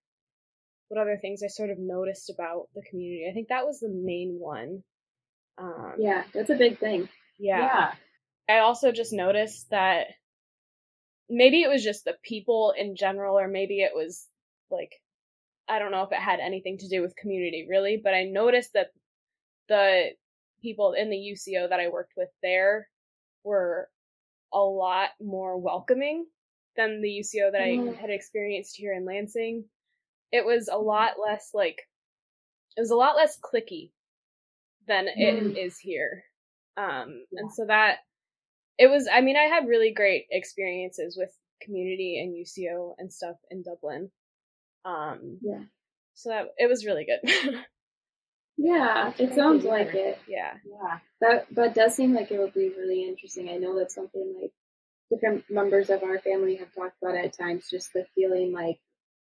what 0.88 1.00
other 1.00 1.18
things 1.20 1.42
I 1.42 1.48
sort 1.48 1.70
of 1.70 1.78
noticed 1.78 2.30
about 2.30 2.68
the 2.74 2.82
community. 2.82 3.26
I 3.28 3.34
think 3.34 3.48
that 3.48 3.66
was 3.66 3.80
the 3.80 3.88
main 3.88 4.36
one. 4.38 4.82
Um, 5.58 5.94
yeah, 5.98 6.24
that's 6.32 6.50
a 6.50 6.54
big 6.54 6.78
thing. 6.78 7.08
yeah. 7.38 7.58
yeah. 7.58 7.92
I 8.48 8.60
also 8.60 8.92
just 8.92 9.12
noticed 9.12 9.70
that 9.70 10.06
maybe 11.28 11.62
it 11.62 11.68
was 11.68 11.82
just 11.82 12.04
the 12.04 12.14
people 12.22 12.72
in 12.76 12.94
general, 12.94 13.38
or 13.38 13.48
maybe 13.48 13.80
it 13.80 13.92
was 13.94 14.28
like, 14.70 14.92
I 15.68 15.80
don't 15.80 15.90
know 15.90 16.04
if 16.04 16.12
it 16.12 16.18
had 16.18 16.38
anything 16.38 16.78
to 16.78 16.88
do 16.88 17.02
with 17.02 17.16
community 17.16 17.66
really, 17.68 18.00
but 18.02 18.14
I 18.14 18.24
noticed 18.24 18.74
that 18.74 18.92
the 19.68 20.10
people 20.62 20.92
in 20.92 21.10
the 21.10 21.16
UCO 21.16 21.68
that 21.68 21.80
I 21.80 21.88
worked 21.88 22.12
with 22.16 22.28
there 22.42 22.88
were 23.42 23.88
a 24.52 24.60
lot 24.60 25.10
more 25.20 25.58
welcoming 25.58 26.26
than 26.76 27.00
the 27.02 27.08
UCO 27.22 27.52
that. 27.52 27.60
I 27.62 28.00
had 28.00 28.10
experienced 28.10 28.76
here 28.76 28.92
in 28.94 29.04
Lansing. 29.04 29.64
It 30.32 30.44
was 30.44 30.68
a 30.72 30.78
lot 30.78 31.12
less 31.24 31.50
like, 31.54 31.80
it 32.76 32.80
was 32.80 32.90
a 32.90 32.96
lot 32.96 33.16
less 33.16 33.38
clicky 33.40 33.90
than 34.88 35.06
it 35.08 35.56
is 35.56 35.74
Mm. 35.74 35.80
here. 35.80 36.24
Um, 36.76 37.24
and 37.32 37.52
so 37.52 37.66
that 37.66 37.98
it 38.78 38.88
was 38.88 39.08
i 39.10 39.22
mean 39.22 39.36
i 39.36 39.44
had 39.44 39.66
really 39.68 39.92
great 39.92 40.26
experiences 40.30 41.16
with 41.18 41.30
community 41.62 42.20
and 42.20 42.34
uco 42.36 42.94
and 42.98 43.10
stuff 43.12 43.36
in 43.50 43.62
dublin 43.62 44.10
um 44.84 45.38
Yeah. 45.40 45.62
so 46.14 46.28
that 46.28 46.48
it 46.58 46.68
was 46.68 46.84
really 46.84 47.06
good 47.06 47.54
Yeah, 48.58 49.12
it 49.18 49.34
sounds 49.34 49.64
like 49.64 49.94
it. 49.94 50.18
yeah 50.28 50.54
Yeah. 50.64 50.98
That 51.20 51.46
that 51.54 51.74
does 51.74 51.94
seem 51.94 52.14
like 52.14 52.30
it 52.30 52.38
would 52.38 52.54
be 52.54 52.70
really 52.76 53.06
interesting. 53.08 53.48
I 53.50 53.56
know 53.56 53.78
that's 53.78 53.94
something 53.94 54.34
like 54.40 54.52
different 55.10 55.44
members 55.50 55.90
of 55.90 56.02
our 56.02 56.18
family 56.18 56.56
have 56.56 56.74
talked 56.74 56.96
about 57.02 57.16
at 57.16 57.36
times, 57.36 57.70
just 57.70 57.92
the 57.92 58.06
feeling 58.14 58.52
like 58.52 58.78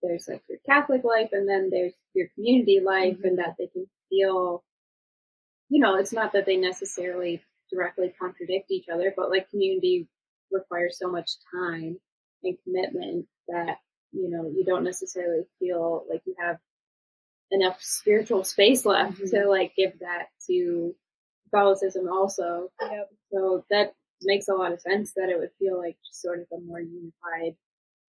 there's 0.02 0.28
like 0.28 0.42
your 0.48 0.58
Catholic 0.66 1.04
life 1.04 1.30
and 1.32 1.48
then 1.48 1.70
there's 1.70 1.94
your 2.14 2.28
community 2.34 2.80
life 2.80 3.18
and 3.24 3.38
that 3.38 3.54
they 3.58 3.66
can 3.68 3.86
feel 4.10 4.64
you 5.68 5.80
know, 5.80 5.96
it's 5.96 6.12
not 6.12 6.32
that 6.34 6.44
they 6.44 6.56
necessarily 6.56 7.42
directly 7.72 8.12
contradict 8.20 8.70
each 8.70 8.88
other, 8.92 9.12
but 9.16 9.30
like 9.30 9.48
community 9.50 10.06
requires 10.50 10.98
so 10.98 11.10
much 11.10 11.30
time 11.54 11.98
and 12.44 12.58
commitment 12.64 13.26
that, 13.48 13.78
you 14.12 14.28
know, 14.28 14.44
you 14.54 14.64
don't 14.66 14.84
necessarily 14.84 15.44
feel 15.58 16.04
like 16.10 16.20
you 16.26 16.34
have 16.38 16.58
enough 17.50 17.82
spiritual 17.82 18.44
space 18.44 18.84
left 18.84 19.18
Mhm. 19.18 19.30
to 19.30 19.48
like 19.48 19.74
give 19.76 19.98
that 20.00 20.28
to 20.46 20.94
Catholicism 21.44 22.08
also. 22.08 22.70
yep 22.82 23.10
So 23.32 23.64
that 23.70 23.94
makes 24.24 24.48
a 24.48 24.54
lot 24.54 24.72
of 24.72 24.80
sense 24.80 25.12
that 25.16 25.28
it 25.28 25.38
would 25.38 25.50
feel 25.58 25.78
like 25.78 25.96
just 26.06 26.22
sort 26.22 26.40
of 26.40 26.46
a 26.52 26.60
more 26.60 26.80
unified 26.80 27.56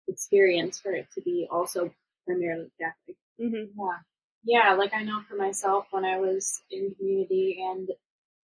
experience 0.09 0.79
for 0.79 0.93
it 0.93 1.07
to 1.15 1.23
be 1.23 1.49
also 1.51 1.93
primarily 2.27 2.71
Catholic. 2.81 3.17
hmm 3.39 3.71
Yeah. 3.79 3.99
Yeah, 4.45 4.75
like 4.75 4.95
I 4.95 5.03
know 5.05 5.23
for 5.29 5.37
myself 5.37 5.87
when 5.91 6.05
I 6.05 6.19
was 6.19 6.63
in 6.71 6.95
community 6.97 7.59
and 7.71 7.89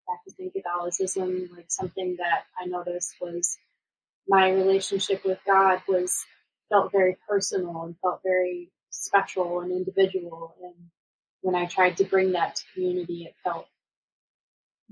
practicing 0.06 0.50
Catholicism, 0.50 1.50
like 1.56 1.66
something 1.70 2.16
that 2.18 2.44
I 2.60 2.66
noticed 2.66 3.14
was 3.20 3.56
my 4.28 4.50
relationship 4.50 5.24
with 5.24 5.38
God 5.46 5.82
was 5.88 6.24
felt 6.70 6.92
very 6.92 7.16
personal 7.28 7.82
and 7.84 7.96
felt 8.02 8.20
very 8.24 8.70
special 8.90 9.60
and 9.60 9.72
individual. 9.72 10.54
And 10.62 10.74
when 11.42 11.54
I 11.54 11.66
tried 11.66 11.98
to 11.98 12.04
bring 12.04 12.32
that 12.32 12.56
to 12.56 12.64
community, 12.74 13.24
it 13.24 13.34
felt 13.44 13.66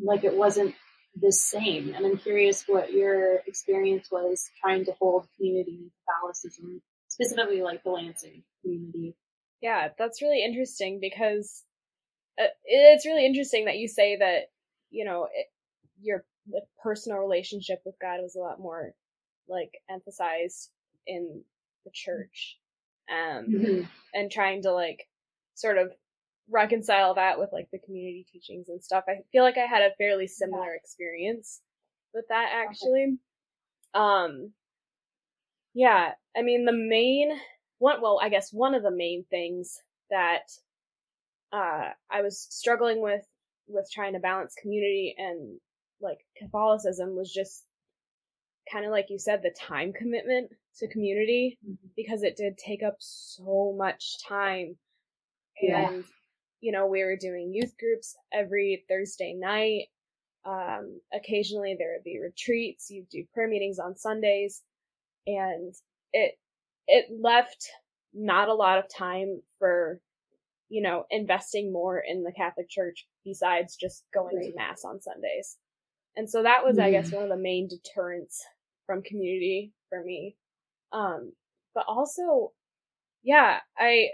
like 0.03 0.25
it 0.25 0.37
wasn't 0.37 0.75
the 1.21 1.33
same. 1.33 1.95
And 1.95 2.05
I'm 2.07 2.19
curious 2.19 2.65
what 2.67 2.93
your 2.93 3.37
experience 3.47 4.11
was 4.11 4.49
trying 4.61 4.85
to 4.87 4.93
hold 5.01 5.27
community 5.37 5.93
Catholicism, 6.09 6.81
specifically 7.09 7.63
like 7.63 7.83
the 7.85 7.91
Lansing 7.91 8.43
community. 8.63 9.15
yeah 9.61 9.89
that's 9.99 10.23
really 10.23 10.45
interesting 10.45 10.99
because 11.01 11.63
uh, 12.41 12.47
it's 12.65 13.05
really 13.07 13.27
interesting 13.27 13.67
that 13.67 13.77
you 13.77 13.89
say 13.89 14.17
that 14.17 14.45
you 14.91 15.05
know 15.05 15.29
it, 15.35 15.47
your 16.01 16.25
personal 16.83 17.19
relationship 17.19 17.81
with 17.85 17.95
god 18.01 18.21
was 18.21 18.35
a 18.37 18.41
lot 18.41 18.59
more 18.61 18.93
like 19.49 19.73
emphasized 19.91 20.71
in 21.07 21.43
the 21.85 21.91
church 21.93 22.57
um 23.11 23.87
and 24.15 24.31
trying 24.31 24.63
to 24.63 24.73
like 24.73 25.07
sort 25.55 25.77
of 25.77 25.93
reconcile 26.51 27.15
that 27.15 27.39
with 27.39 27.51
like 27.53 27.69
the 27.73 27.79
community 27.79 28.27
teachings 28.33 28.69
and 28.69 28.83
stuff. 28.83 29.05
I 29.09 29.21
feel 29.31 29.43
like 29.43 29.57
I 29.57 29.67
had 29.67 29.83
a 29.83 29.95
fairly 29.97 30.27
similar 30.27 30.75
experience 30.75 31.61
with 32.15 32.25
that 32.29 32.51
actually. 32.53 33.19
Um 33.95 34.53
yeah, 35.75 36.13
I 36.37 36.43
mean 36.43 36.65
the 36.65 36.73
main 36.73 37.31
one 37.79 38.01
well, 38.03 38.21
I 38.23 38.29
guess 38.29 38.53
one 38.53 38.75
of 38.75 38.83
the 38.83 38.91
main 38.91 39.25
things 39.31 39.79
that 40.11 40.43
uh 41.53 41.91
I 42.11 42.23
was 42.23 42.47
struggling 42.51 43.03
with 43.03 43.25
with 43.69 43.89
trying 43.93 44.15
to 44.15 44.19
balance 44.19 44.55
community 44.61 45.15
and 45.17 45.59
like 46.01 46.19
Catholicism 46.37 47.15
was 47.17 47.33
just 47.33 47.65
kind 48.71 48.85
of 48.85 48.91
like 48.91 49.07
you 49.09 49.19
said 49.19 49.41
the 49.43 49.55
time 49.59 49.93
commitment 49.93 50.51
to 50.79 50.89
community 50.89 51.59
because 51.97 52.23
it 52.23 52.37
did 52.37 52.57
take 52.59 52.83
up 52.83 52.97
so 52.99 53.75
much 53.77 54.17
time. 54.27 54.77
Yeah. 55.61 55.89
And, 55.89 56.05
you 56.63 56.71
know, 56.71 56.87
we 56.87 57.05
were 57.05 57.17
doing 57.17 57.53
youth 57.53 57.75
groups 57.77 58.17
every 58.33 58.85
Thursday 58.89 59.35
night. 59.35 59.89
Um, 60.47 61.01
occasionally 61.13 61.77
there 61.79 61.93
would 61.95 62.05
be 62.05 62.21
retreats. 62.23 62.89
You'd 62.89 63.09
do 63.09 63.25
prayer 63.35 63.49
meetings 63.49 63.81
on 63.81 63.97
Sundays. 63.97 64.63
And 65.27 65.75
it, 66.13 66.39
it 66.87 67.07
left 67.21 67.69
not 68.15 68.49
a 68.49 68.55
lot 68.55 68.79
of 68.79 68.85
time 68.89 69.43
for, 69.59 70.01
you 70.69 70.83
know, 70.83 71.05
investing 71.11 71.73
more 71.73 71.99
in 71.99 72.23
the 72.23 72.33
Catholic 72.33 72.71
Church 72.71 73.07
besides 73.25 73.77
just 73.77 74.05
going 74.15 74.37
right. 74.37 74.51
to 74.51 74.57
Mass 74.57 74.85
on 74.85 75.01
Sundays. 75.01 75.59
And 76.15 76.31
so 76.31 76.45
that 76.45 76.65
was, 76.65 76.77
mm-hmm. 76.77 76.87
I 76.87 76.91
guess, 76.93 77.09
mm-hmm. 77.09 77.17
one 77.17 77.25
of 77.25 77.31
the 77.31 77.43
main 77.43 77.69
deterrents 77.69 78.45
from 78.87 79.03
community 79.03 79.73
for 79.89 80.03
me. 80.05 80.37
Um, 80.93 81.33
but 81.75 81.87
also, 81.89 82.53
yeah, 83.25 83.59
I, 83.77 84.11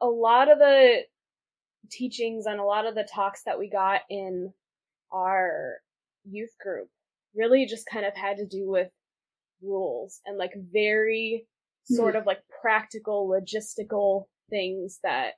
a 0.00 0.06
lot 0.06 0.48
of 0.50 0.58
the 0.58 1.00
teachings 1.90 2.46
and 2.46 2.60
a 2.60 2.64
lot 2.64 2.86
of 2.86 2.94
the 2.94 3.08
talks 3.12 3.42
that 3.44 3.58
we 3.58 3.68
got 3.70 4.00
in 4.10 4.52
our 5.12 5.74
youth 6.28 6.54
group 6.60 6.88
really 7.34 7.66
just 7.66 7.86
kind 7.86 8.06
of 8.06 8.14
had 8.14 8.38
to 8.38 8.46
do 8.46 8.68
with 8.68 8.90
rules 9.62 10.20
and 10.26 10.38
like 10.38 10.52
very 10.72 11.46
sort 11.84 12.14
mm-hmm. 12.14 12.20
of 12.20 12.26
like 12.26 12.40
practical 12.60 13.28
logistical 13.28 14.24
things 14.50 14.98
that 15.02 15.32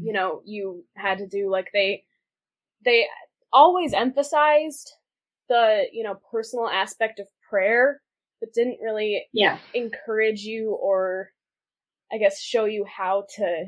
you 0.00 0.08
mm-hmm. 0.08 0.14
know 0.14 0.42
you 0.44 0.84
had 0.96 1.18
to 1.18 1.26
do 1.26 1.50
like 1.50 1.68
they 1.72 2.02
they 2.84 3.06
always 3.52 3.92
emphasized 3.92 4.92
the 5.48 5.84
you 5.92 6.02
know 6.02 6.16
personal 6.30 6.68
aspect 6.68 7.20
of 7.20 7.26
prayer 7.48 8.00
but 8.40 8.52
didn't 8.54 8.78
really 8.82 9.24
yeah 9.32 9.58
encourage 9.74 10.40
you 10.40 10.70
or 10.80 11.30
i 12.12 12.18
guess 12.18 12.40
show 12.40 12.64
you 12.64 12.84
how 12.84 13.24
to 13.36 13.66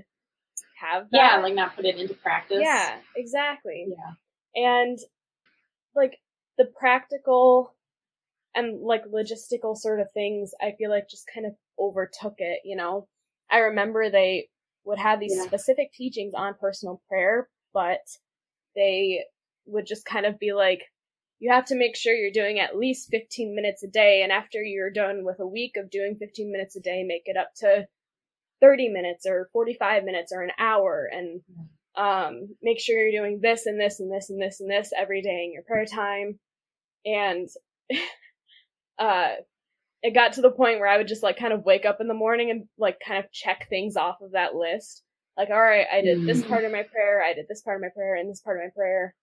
have 0.80 1.04
that. 1.10 1.36
yeah 1.36 1.42
like 1.42 1.54
not 1.54 1.74
put 1.76 1.84
it 1.84 1.98
into 1.98 2.14
practice 2.14 2.58
yeah 2.60 2.96
exactly 3.16 3.86
yeah 3.88 4.14
and 4.54 4.98
like 5.94 6.18
the 6.58 6.64
practical 6.78 7.74
and 8.54 8.80
like 8.82 9.04
logistical 9.06 9.76
sort 9.76 10.00
of 10.00 10.06
things 10.12 10.52
i 10.60 10.72
feel 10.78 10.90
like 10.90 11.08
just 11.08 11.28
kind 11.32 11.46
of 11.46 11.52
overtook 11.78 12.34
it 12.38 12.60
you 12.64 12.76
know 12.76 13.06
i 13.50 13.58
remember 13.58 14.10
they 14.10 14.48
would 14.84 14.98
have 14.98 15.20
these 15.20 15.36
yeah. 15.36 15.44
specific 15.44 15.92
teachings 15.92 16.34
on 16.36 16.54
personal 16.60 17.00
prayer 17.08 17.48
but 17.72 18.00
they 18.74 19.24
would 19.66 19.86
just 19.86 20.04
kind 20.04 20.26
of 20.26 20.38
be 20.38 20.52
like 20.52 20.82
you 21.40 21.52
have 21.52 21.64
to 21.66 21.74
make 21.74 21.96
sure 21.96 22.14
you're 22.14 22.30
doing 22.30 22.58
at 22.58 22.76
least 22.76 23.10
15 23.10 23.54
minutes 23.54 23.82
a 23.82 23.88
day 23.88 24.22
and 24.22 24.32
after 24.32 24.62
you're 24.62 24.90
done 24.90 25.24
with 25.24 25.40
a 25.40 25.46
week 25.46 25.76
of 25.76 25.90
doing 25.90 26.16
15 26.16 26.50
minutes 26.50 26.76
a 26.76 26.80
day 26.80 27.02
make 27.02 27.24
it 27.26 27.36
up 27.36 27.50
to 27.56 27.86
30 28.64 28.88
minutes 28.88 29.26
or 29.26 29.50
45 29.52 30.04
minutes 30.04 30.33
or 30.33 30.42
an 30.42 30.52
hour 30.59 31.06
and 31.12 31.42
um, 31.97 32.49
make 32.62 32.80
sure 32.80 32.99
you're 32.99 33.23
doing 33.23 33.40
this 33.42 33.66
and 33.66 33.78
this 33.78 34.00
and 34.00 34.11
this 34.11 34.30
and 34.30 34.40
this 34.40 34.61
and 34.61 34.71
this 34.71 34.90
every 34.97 35.21
day 35.21 35.44
in 35.44 35.52
your 35.52 35.62
prayer 35.64 35.85
time 35.85 36.38
and 37.04 37.49
uh 38.99 39.33
it 40.02 40.14
got 40.14 40.35
to 40.35 40.40
the 40.40 40.50
point 40.50 40.80
where 40.80 40.88
I 40.88 40.99
would 40.99 41.09
just 41.09 41.23
like 41.23 41.38
kind 41.38 41.52
of 41.52 41.64
wake 41.64 41.85
up 41.85 41.99
in 42.00 42.09
the 42.09 42.14
morning 42.14 42.50
and 42.50 42.64
like 42.78 42.99
kind 43.04 43.23
of 43.25 43.30
check 43.33 43.68
things 43.68 43.97
off 43.97 44.21
of 44.21 44.33
that 44.33 44.54
list. 44.54 45.02
Like, 45.37 45.49
all 45.50 45.61
right, 45.61 45.87
I 45.90 46.02
did 46.02 46.26
this 46.26 46.42
mm. 46.42 46.49
part 46.49 46.64
of 46.64 46.73
my 46.73 46.83
prayer, 46.83 47.23
I 47.23 47.33
did 47.33 47.47
this 47.49 47.62
part 47.62 47.76
of 47.76 47.83
my 47.83 47.88
prayer, 47.88 48.14
and 48.14 48.30
this 48.30 48.40
part 48.40 48.59
of 48.59 48.64
my 48.64 48.71
prayer, 48.76 49.14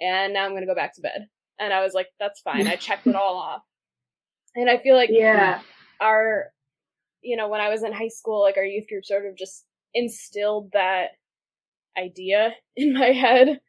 and 0.00 0.32
now 0.32 0.44
I'm 0.44 0.54
gonna 0.54 0.66
go 0.66 0.74
back 0.74 0.94
to 0.94 1.02
bed. 1.02 1.26
And 1.58 1.72
I 1.72 1.82
was 1.82 1.92
like, 1.94 2.06
that's 2.18 2.40
fine. 2.40 2.66
I 2.66 2.76
checked 2.76 3.06
it 3.06 3.16
all 3.16 3.36
off. 3.36 3.62
And 4.56 4.70
I 4.70 4.78
feel 4.78 4.96
like 4.96 5.10
yeah, 5.12 5.60
our, 6.00 6.52
you 7.22 7.36
know, 7.36 7.48
when 7.48 7.60
I 7.60 7.68
was 7.68 7.82
in 7.82 7.92
high 7.92 8.08
school, 8.08 8.42
like 8.42 8.56
our 8.56 8.64
youth 8.64 8.88
group 8.88 9.04
sort 9.04 9.26
of 9.26 9.36
just 9.36 9.64
instilled 9.94 10.70
that 10.72 11.10
idea 11.98 12.50
in 12.76 12.94
my 12.94 13.12
head. 13.12 13.60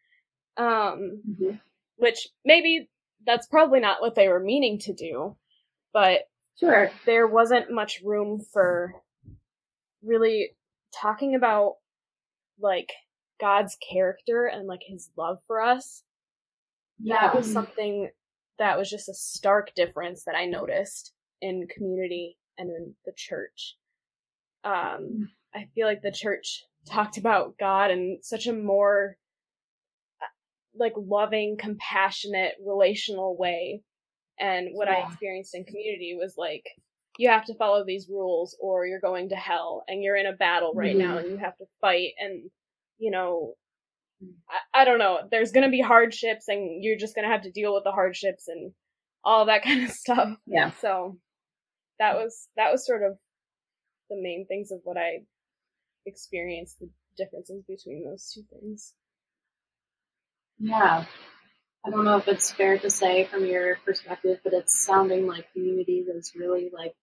Um, 0.58 1.22
mm-hmm. 1.28 1.56
which 1.96 2.28
maybe 2.44 2.90
that's 3.26 3.48
probably 3.48 3.80
not 3.80 4.02
what 4.02 4.16
they 4.16 4.28
were 4.28 4.40
meaning 4.40 4.80
to 4.80 4.94
do, 4.94 5.38
but 5.94 6.20
sure, 6.60 6.92
there 7.06 7.26
wasn't 7.26 7.72
much 7.72 8.02
room 8.04 8.42
for 8.52 8.94
really 10.04 10.52
talking 10.94 11.36
about 11.36 11.76
like 12.60 12.92
God's 13.40 13.78
character 13.92 14.46
and 14.46 14.68
like 14.68 14.82
his 14.86 15.10
love 15.18 15.38
for 15.48 15.62
us. 15.62 16.04
Yeah. 17.00 17.22
That 17.22 17.36
was 17.36 17.52
something 17.52 18.10
that 18.60 18.78
was 18.78 18.90
just 18.90 19.10
a 19.10 19.14
stark 19.14 19.74
difference 19.76 20.26
that 20.26 20.36
I 20.36 20.46
noticed 20.46 21.14
in 21.42 21.68
community 21.68 22.38
and 22.62 22.70
in 22.70 22.96
the 23.06 23.14
church. 23.16 23.76
Um, 24.64 25.30
I 25.54 25.68
feel 25.76 25.88
like 25.88 26.02
the 26.02 26.12
church 26.12 26.64
talked 26.88 27.18
about 27.18 27.58
God 27.60 27.92
in 27.92 28.20
such 28.22 28.48
a 28.48 28.54
more 28.54 29.18
like 30.76 30.94
loving, 30.96 31.58
compassionate, 31.58 32.54
relational 32.66 33.36
way. 33.38 33.82
And 34.40 34.70
what 34.74 34.88
yeah. 34.88 35.04
I 35.06 35.08
experienced 35.08 35.56
in 35.56 35.66
community 35.66 36.16
was 36.20 36.36
like, 36.38 36.64
you 37.18 37.30
have 37.30 37.46
to 37.46 37.56
follow 37.56 37.84
these 37.86 38.08
rules 38.10 38.56
or 38.60 38.86
you're 38.86 39.02
going 39.02 39.30
to 39.30 39.36
hell 39.36 39.84
and 39.88 40.02
you're 40.02 40.16
in 40.16 40.26
a 40.26 40.34
battle 40.34 40.72
right 40.74 40.96
mm-hmm. 40.96 41.08
now 41.08 41.18
and 41.18 41.30
you 41.30 41.38
have 41.38 41.58
to 41.58 41.66
fight 41.82 42.12
and, 42.20 42.50
you 42.98 43.12
know, 43.12 43.54
I, 44.50 44.82
I 44.82 44.86
don't 44.86 45.00
know, 45.00 45.20
there's 45.30 45.52
gonna 45.52 45.70
be 45.70 45.82
hardships 45.82 46.48
and 46.48 46.84
you're 46.84 46.98
just 46.98 47.16
gonna 47.16 47.28
have 47.28 47.42
to 47.42 47.52
deal 47.52 47.74
with 47.74 47.84
the 47.84 47.92
hardships 47.92 48.48
and 48.48 48.72
all 49.24 49.46
that 49.46 49.64
kind 49.66 49.84
of 49.84 49.92
stuff. 49.92 50.38
Yeah. 50.46 50.72
So 50.80 51.18
that 52.02 52.16
was, 52.16 52.48
that 52.58 52.72
was 52.72 52.86
sort 52.86 53.04
of 53.04 53.18
the 54.10 54.18
main 54.20 54.48
things 54.48 54.72
of 54.72 54.80
what 54.84 54.98
I 54.98 55.20
experienced, 56.06 56.80
the 56.80 56.90
differences 57.16 57.64
between 57.68 58.04
those 58.04 58.32
two 58.34 58.42
things. 58.52 58.94
Yeah. 60.58 61.06
I 61.86 61.90
don't 61.92 62.04
know 62.04 62.18
if 62.18 62.28
it's 62.28 62.52
fair 62.52 62.80
to 62.80 62.90
say 62.90 63.26
from 63.26 63.46
your 63.46 63.78
perspective, 63.86 64.40
but 64.44 64.54
it's 64.54 64.84
sounding 64.84 65.28
like 65.28 65.54
community 65.54 66.04
was 66.08 66.32
really 66.36 66.72
like 66.74 66.96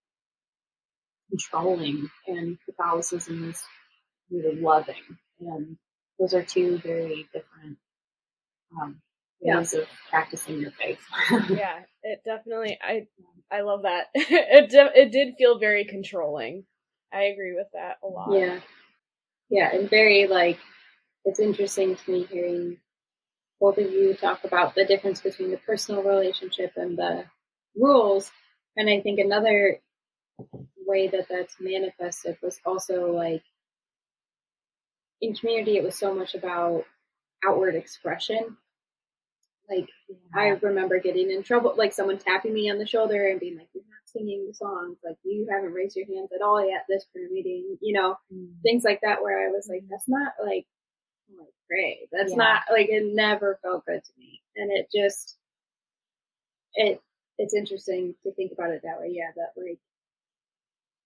controlling 1.31 2.11
and 2.27 2.59
Catholicism 2.67 3.51
is 3.51 3.63
really 4.31 4.61
loving. 4.61 5.19
And 5.41 5.77
those 6.19 6.35
are 6.35 6.43
two 6.43 6.79
very 6.79 7.29
different 7.33 7.79
um, 8.81 9.01
ways 9.41 9.75
yeah. 9.75 9.81
of 9.81 9.89
practicing 10.11 10.61
your 10.61 10.71
faith. 10.73 11.01
yeah, 11.51 11.81
it 12.03 12.23
definitely, 12.25 12.79
I, 12.83 13.07
I 13.51 13.63
love 13.63 13.83
that. 13.83 14.07
it, 14.15 14.71
de- 14.71 15.01
it 15.01 15.13
did 15.13 15.35
feel 15.39 15.59
very 15.59 15.85
controlling. 15.85 16.65
I 17.13 17.25
agree 17.25 17.55
with 17.55 17.69
that 17.73 17.97
a 18.03 18.07
lot. 18.07 18.33
Yeah. 18.33 18.61
Yeah. 19.51 19.75
And 19.75 19.89
very 19.89 20.27
like, 20.27 20.59
it's 21.25 21.41
interesting 21.41 21.97
to 21.97 22.11
me 22.11 22.25
hearing 22.31 22.79
both 23.61 23.79
of 23.79 23.91
you 23.91 24.15
talk 24.15 24.45
about 24.45 24.75
the 24.75 24.85
difference 24.85 25.21
between 25.21 25.51
the 25.51 25.57
personal 25.59 26.03
relationship 26.03 26.73
and 26.77 26.97
the 26.97 27.25
rules. 27.75 28.31
And 28.77 28.89
I 28.89 29.01
think 29.01 29.19
another 29.19 29.81
way 30.87 31.09
that 31.09 31.27
that's 31.29 31.57
manifested 31.61 32.39
was 32.43 32.61
also 32.65 33.13
like 33.13 33.43
in 35.21 35.35
community, 35.35 35.77
it 35.77 35.83
was 35.83 35.99
so 35.99 36.15
much 36.15 36.35
about 36.35 36.85
outward 37.45 37.75
expression. 37.75 38.57
Like 39.71 39.89
yeah. 40.09 40.17
I 40.35 40.47
remember 40.49 40.99
getting 40.99 41.31
in 41.31 41.43
trouble, 41.43 41.75
like 41.77 41.93
someone 41.93 42.19
tapping 42.19 42.55
me 42.55 42.71
on 42.71 42.79
the 42.79 42.87
shoulder 42.87 43.29
and 43.29 43.39
being 43.39 43.57
like, 43.57 43.69
"You're 43.75 43.85
not 43.85 44.07
singing 44.07 44.47
the 44.47 44.55
songs. 44.55 44.97
Like 45.05 45.17
you 45.25 45.47
haven't 45.51 45.75
raised 45.75 45.97
your 45.97 46.07
hands 46.07 46.31
at 46.35 46.43
all 46.43 46.67
yet 46.67 46.85
this 46.89 47.05
prayer 47.13 47.29
meeting." 47.31 47.77
You 47.83 47.93
know, 47.93 48.17
mm. 48.33 48.49
things 48.63 48.85
like 48.85 49.01
that. 49.03 49.23
Where 49.23 49.47
I 49.47 49.51
was 49.51 49.69
like, 49.69 49.83
"That's 49.91 50.09
not 50.09 50.33
like 50.43 50.67
like 51.37 51.55
pray. 51.69 52.09
That's 52.13 52.33
yeah. 52.33 52.37
not 52.37 52.63
like 52.71 52.89
it 52.89 53.15
never 53.15 53.59
felt 53.63 53.85
good 53.87 54.03
to 54.03 54.13
me. 54.19 54.43
And 54.57 54.71
it 54.73 54.89
just 54.95 55.37
it 56.75 57.01
it's 57.39 57.55
interesting 57.55 58.15
to 58.25 58.33
think 58.33 58.53
about 58.53 58.71
it 58.71 58.83
that 58.85 59.01
way. 59.01 59.11
Yeah, 59.13 59.31
that 59.37 59.61
like 59.61 59.79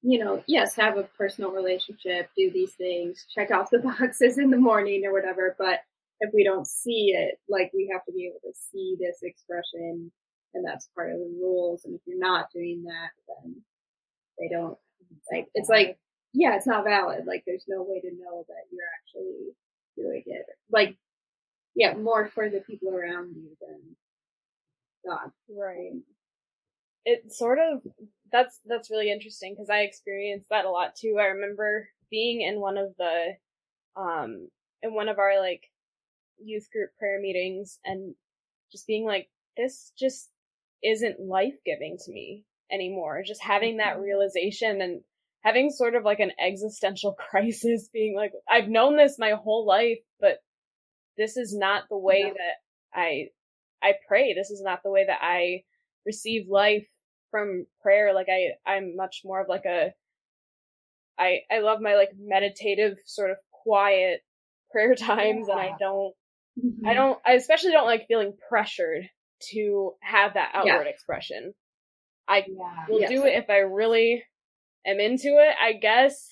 you 0.02 0.18
know, 0.18 0.42
yes, 0.48 0.74
have 0.74 0.96
a 0.96 1.04
personal 1.04 1.52
relationship, 1.52 2.28
do 2.36 2.50
these 2.50 2.72
things, 2.72 3.24
check 3.32 3.50
off 3.52 3.70
the 3.70 3.78
boxes 4.00 4.38
in 4.38 4.50
the 4.50 4.56
morning 4.56 5.04
or 5.06 5.12
whatever, 5.12 5.54
but 5.58 5.80
if 6.22 6.32
we 6.32 6.44
don't 6.44 6.66
see 6.66 7.12
it, 7.16 7.38
like 7.48 7.70
we 7.74 7.90
have 7.92 8.04
to 8.04 8.12
be 8.12 8.26
able 8.26 8.40
to 8.44 8.58
see 8.70 8.96
this 8.98 9.18
expression 9.22 10.10
and 10.54 10.64
that's 10.64 10.88
part 10.94 11.10
of 11.10 11.18
the 11.18 11.34
rules. 11.40 11.84
And 11.84 11.94
if 11.94 12.00
you're 12.06 12.18
not 12.18 12.46
doing 12.54 12.84
that, 12.84 13.10
then 13.26 13.56
they 14.38 14.48
don't 14.48 14.78
like, 15.32 15.48
it's 15.54 15.68
like, 15.68 15.98
yeah, 16.32 16.54
it's 16.56 16.66
not 16.66 16.84
valid. 16.84 17.26
Like 17.26 17.42
there's 17.46 17.64
no 17.68 17.82
way 17.82 18.00
to 18.00 18.10
know 18.10 18.44
that 18.48 18.64
you're 18.70 18.86
actually 19.00 19.52
doing 19.96 20.22
it. 20.26 20.46
Like, 20.70 20.96
yeah, 21.74 21.94
more 21.94 22.28
for 22.28 22.48
the 22.48 22.60
people 22.60 22.94
around 22.94 23.34
you 23.34 23.56
than 23.60 23.80
God. 25.06 25.30
Right. 25.50 25.92
It 27.04 27.32
sort 27.32 27.58
of 27.58 27.82
that's 28.30 28.60
that's 28.64 28.90
really 28.90 29.10
interesting 29.10 29.54
because 29.54 29.70
I 29.70 29.80
experienced 29.80 30.46
that 30.50 30.66
a 30.66 30.70
lot 30.70 30.94
too. 30.94 31.16
I 31.18 31.24
remember 31.24 31.88
being 32.10 32.42
in 32.42 32.60
one 32.60 32.78
of 32.78 32.94
the 32.96 33.32
um 33.96 34.48
in 34.82 34.94
one 34.94 35.08
of 35.08 35.18
our 35.18 35.40
like 35.40 35.64
youth 36.44 36.68
group 36.72 36.90
prayer 36.98 37.20
meetings 37.20 37.78
and 37.84 38.14
just 38.70 38.86
being 38.86 39.04
like 39.04 39.28
this 39.56 39.92
just 39.98 40.30
isn't 40.82 41.20
life 41.20 41.54
giving 41.64 41.96
to 42.04 42.12
me 42.12 42.44
anymore. 42.70 43.22
Just 43.24 43.42
having 43.42 43.76
that 43.76 43.94
mm-hmm. 43.94 44.02
realization 44.02 44.80
and 44.80 45.02
having 45.42 45.70
sort 45.70 45.94
of 45.94 46.04
like 46.04 46.20
an 46.20 46.32
existential 46.40 47.12
crisis 47.30 47.88
being 47.92 48.16
like 48.16 48.32
I've 48.48 48.68
known 48.68 48.96
this 48.96 49.18
my 49.18 49.32
whole 49.32 49.66
life 49.66 49.98
but 50.20 50.38
this 51.16 51.36
is 51.36 51.54
not 51.56 51.84
the 51.90 51.98
way 51.98 52.24
yeah. 52.26 52.32
that 52.32 52.98
I 52.98 53.26
I 53.82 53.94
pray 54.08 54.34
this 54.34 54.50
is 54.50 54.62
not 54.62 54.82
the 54.82 54.90
way 54.90 55.04
that 55.06 55.18
I 55.20 55.64
receive 56.06 56.48
life 56.48 56.86
from 57.30 57.66
prayer 57.82 58.14
like 58.14 58.28
I 58.30 58.70
I'm 58.70 58.96
much 58.96 59.22
more 59.24 59.40
of 59.40 59.48
like 59.48 59.64
a 59.66 59.92
I 61.18 61.40
I 61.50 61.58
love 61.58 61.80
my 61.80 61.96
like 61.96 62.10
meditative 62.18 62.98
sort 63.06 63.30
of 63.30 63.36
quiet 63.50 64.20
prayer 64.70 64.94
times 64.96 65.48
and 65.48 65.60
I 65.60 65.72
don't 65.78 66.14
Mm-hmm. 66.58 66.86
I 66.86 66.94
don't 66.94 67.18
I 67.24 67.32
especially 67.32 67.72
don't 67.72 67.86
like 67.86 68.06
feeling 68.08 68.34
pressured 68.48 69.08
to 69.52 69.92
have 70.00 70.34
that 70.34 70.50
outward 70.54 70.86
expression. 70.86 71.54
I 72.28 72.44
Yeah. 72.48 72.86
will 72.88 73.00
Yes. 73.00 73.10
do 73.10 73.24
it 73.24 73.34
if 73.34 73.50
I 73.50 73.58
really 73.58 74.24
am 74.86 75.00
into 75.00 75.28
it, 75.28 75.54
I 75.60 75.72
guess. 75.74 76.28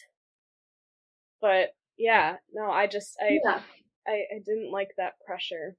But 1.40 1.70
yeah, 1.96 2.36
no, 2.52 2.70
I 2.70 2.86
just 2.86 3.16
I 3.20 3.40
Yeah. 3.44 3.62
I, 4.06 4.12
I 4.34 4.38
didn't 4.44 4.70
like 4.72 4.90
that 4.96 5.14
pressure 5.26 5.76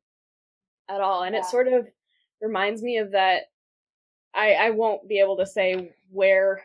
at 0.89 1.01
all. 1.01 1.23
And 1.23 1.35
it 1.35 1.45
sort 1.45 1.67
of 1.67 1.87
reminds 2.41 2.81
me 2.81 2.97
of 2.97 3.11
that 3.11 3.43
I 4.33 4.53
I 4.53 4.69
won't 4.71 5.07
be 5.07 5.19
able 5.19 5.37
to 5.37 5.45
say 5.45 5.91
where 6.09 6.63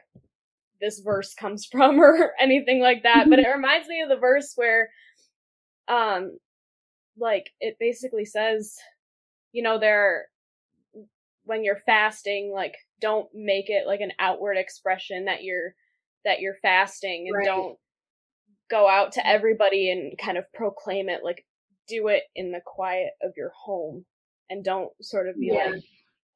this 0.80 1.00
verse 1.00 1.34
comes 1.34 1.66
from 1.70 2.00
or 2.00 2.32
anything 2.40 2.80
like 2.80 3.02
that, 3.04 3.28
but 3.28 3.38
it 3.38 3.48
reminds 3.48 3.86
me 3.88 4.00
of 4.02 4.08
the 4.08 4.16
verse 4.16 4.52
where 4.56 4.90
um 5.88 6.38
like 7.18 7.50
it 7.60 7.76
basically 7.80 8.24
says, 8.24 8.76
you 9.52 9.62
know, 9.62 9.78
there 9.78 10.26
when 11.44 11.64
you're 11.64 11.78
fasting, 11.86 12.52
like 12.54 12.74
don't 13.00 13.28
make 13.34 13.70
it 13.70 13.86
like 13.86 14.00
an 14.00 14.12
outward 14.18 14.56
expression 14.56 15.26
that 15.26 15.42
you're 15.42 15.74
that 16.24 16.40
you're 16.40 16.56
fasting 16.62 17.26
and 17.28 17.36
Right. 17.36 17.44
don't 17.46 17.78
go 18.68 18.88
out 18.88 19.12
to 19.12 19.26
everybody 19.26 19.90
and 19.90 20.18
kind 20.18 20.36
of 20.36 20.52
proclaim 20.52 21.08
it 21.08 21.22
like 21.22 21.46
do 21.86 22.08
it 22.08 22.24
in 22.34 22.50
the 22.50 22.60
quiet 22.66 23.10
of 23.22 23.32
your 23.36 23.52
home 23.64 24.04
and 24.50 24.64
don't 24.64 24.90
sort 25.00 25.28
of 25.28 25.38
be 25.38 25.50
Yeah. 25.52 25.70
like 25.70 25.84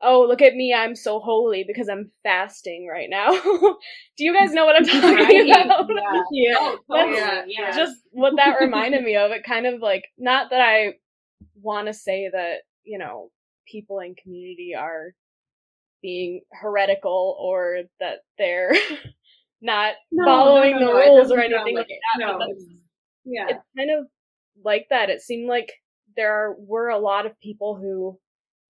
oh 0.03 0.25
look 0.29 0.41
at 0.43 0.55
me 0.55 0.73
i'm 0.75 0.95
so 0.97 1.19
holy 1.21 1.65
because 1.67 1.89
i'm 1.89 2.11
fasting 2.23 2.87
right 2.91 3.09
now 3.11 3.31
do 4.17 4.25
you 4.25 4.33
guys 4.35 4.53
know 4.53 4.65
what 4.67 4.77
i'm 4.77 4.85
talking 4.87 5.15
Right. 5.15 5.65
about 5.65 5.89
Yeah. 5.89 6.23
Yeah. 6.33 6.57
Oh, 6.59 6.79
totally. 6.91 7.55
Yeah. 7.59 7.71
just 7.77 7.97
what 8.13 8.35
that 8.37 8.57
reminded 8.61 9.03
me 9.05 9.17
of 9.17 9.31
it 9.31 9.45
kind 9.45 9.67
of 9.67 9.81
like 9.81 10.05
not 10.19 10.51
that 10.51 10.61
i 10.61 10.95
want 11.63 11.87
to 11.89 11.95
say 11.95 12.29
that 12.33 12.59
you 12.85 12.99
know 12.99 13.31
people 13.67 14.01
in 14.01 14.15
community 14.15 14.75
are 14.77 15.13
being 16.03 16.41
heretical 16.53 17.37
or 17.39 17.83
that 18.01 18.19
they're 18.39 18.73
not 19.61 19.95
No, 20.11 20.25
following 20.25 20.73
no, 20.73 20.79
no, 20.81 20.87
the 20.87 20.93
rules 20.95 21.31
or 21.31 21.41
anything 21.41 21.77
like 21.77 21.89
like 21.89 21.89
that, 21.89 22.27
No, 22.27 22.39
but 22.39 22.49
it's- 22.51 22.67
yeah. 23.25 23.45
it's 23.51 23.65
kind 23.77 23.91
of 23.91 24.07
like 24.65 24.87
that. 24.91 25.11
It 25.11 25.21
seemed 25.21 25.49
like 25.49 25.71
there 26.17 26.55
were 26.59 26.89
a 26.89 26.99
lot 26.99 27.27
of 27.27 27.39
people 27.41 27.77
who, 27.77 28.19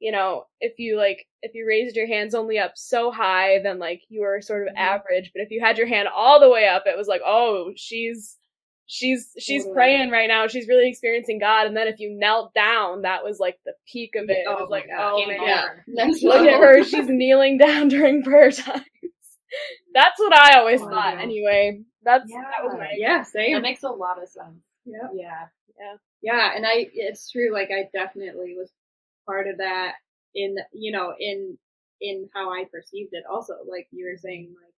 you 0.00 0.10
know, 0.12 0.44
if 0.60 0.78
you 0.78 0.96
like, 0.96 1.26
if 1.42 1.54
you 1.54 1.66
raised 1.68 1.94
your 1.94 2.06
hands 2.06 2.34
only 2.34 2.58
up 2.58 2.72
so 2.74 3.10
high, 3.12 3.60
then 3.62 3.78
like 3.78 4.02
you 4.08 4.22
were 4.22 4.40
sort 4.40 4.66
of 4.66 4.74
Mhm. 4.74 4.78
average. 4.78 5.30
But 5.34 5.42
if 5.42 5.50
you 5.50 5.60
had 5.60 5.78
your 5.78 5.86
hand 5.86 6.08
all 6.08 6.40
the 6.40 6.48
way 6.48 6.66
up, 6.66 6.84
it 6.86 6.96
was 6.96 7.06
like, 7.06 7.20
oh, 7.24 7.72
she's, 7.76 8.38
she's, 8.86 9.32
she's 9.38 9.62
Totally. 9.64 9.74
praying 9.74 10.10
right 10.10 10.26
now. 10.28 10.46
She's 10.48 10.66
really 10.68 10.88
experiencing 10.88 11.38
God. 11.38 11.66
And 11.66 11.76
then 11.76 11.86
if 11.86 12.00
you 12.00 12.10
knelt 12.18 12.54
down, 12.54 13.02
that 13.02 13.22
was 13.24 13.38
like 13.38 13.58
the 13.66 13.74
peak 13.86 14.14
of 14.16 14.30
it. 14.30 14.38
It 14.38 14.46
Oh 14.48 14.54
was 14.62 14.68
my 14.70 14.76
like, 14.78 14.88
God. 14.88 15.12
oh 15.12 15.18
Game 15.18 15.28
man, 15.28 15.42
Yeah. 15.42 15.62
over. 15.64 15.84
Next 15.88 16.22
look 16.22 16.46
at 16.46 16.60
her. 16.60 16.82
She's 16.82 17.08
kneeling 17.08 17.58
down 17.58 17.88
during 17.94 18.22
prayer 18.22 18.50
times. 18.50 18.84
That's 19.94 20.18
what 20.18 20.32
I 20.36 20.58
always 20.58 20.80
Oh, 20.80 20.88
thought. 20.88 21.14
yeah. 21.16 21.22
Anyway, 21.22 21.82
that's 22.02 22.30
that 22.30 22.62
was 22.64 22.72
Yeah. 22.72 22.78
my 22.78 22.88
Yeah, 22.96 23.24
That 23.54 23.62
makes 23.62 23.82
a 23.82 23.88
lot 23.90 24.22
of 24.22 24.28
sense. 24.28 24.62
Yeah. 24.86 25.08
Yeah. 25.12 25.46
Yeah, 26.22 26.52
and 26.54 26.66
I 26.66 26.86
it's 26.92 27.30
true, 27.30 27.50
like 27.52 27.70
I 27.70 27.88
definitely 27.92 28.54
was 28.56 28.70
part 29.30 29.46
of 29.46 29.58
that 29.58 29.94
in 30.34 30.56
you 30.72 30.92
know, 30.92 31.14
in 31.18 31.56
in 32.00 32.28
how 32.34 32.50
I 32.50 32.64
perceived 32.72 33.10
it 33.12 33.24
also. 33.30 33.54
Like 33.70 33.86
you 33.90 34.06
were 34.06 34.18
saying, 34.18 34.46
mm-hmm. 34.46 34.54
like 34.54 34.74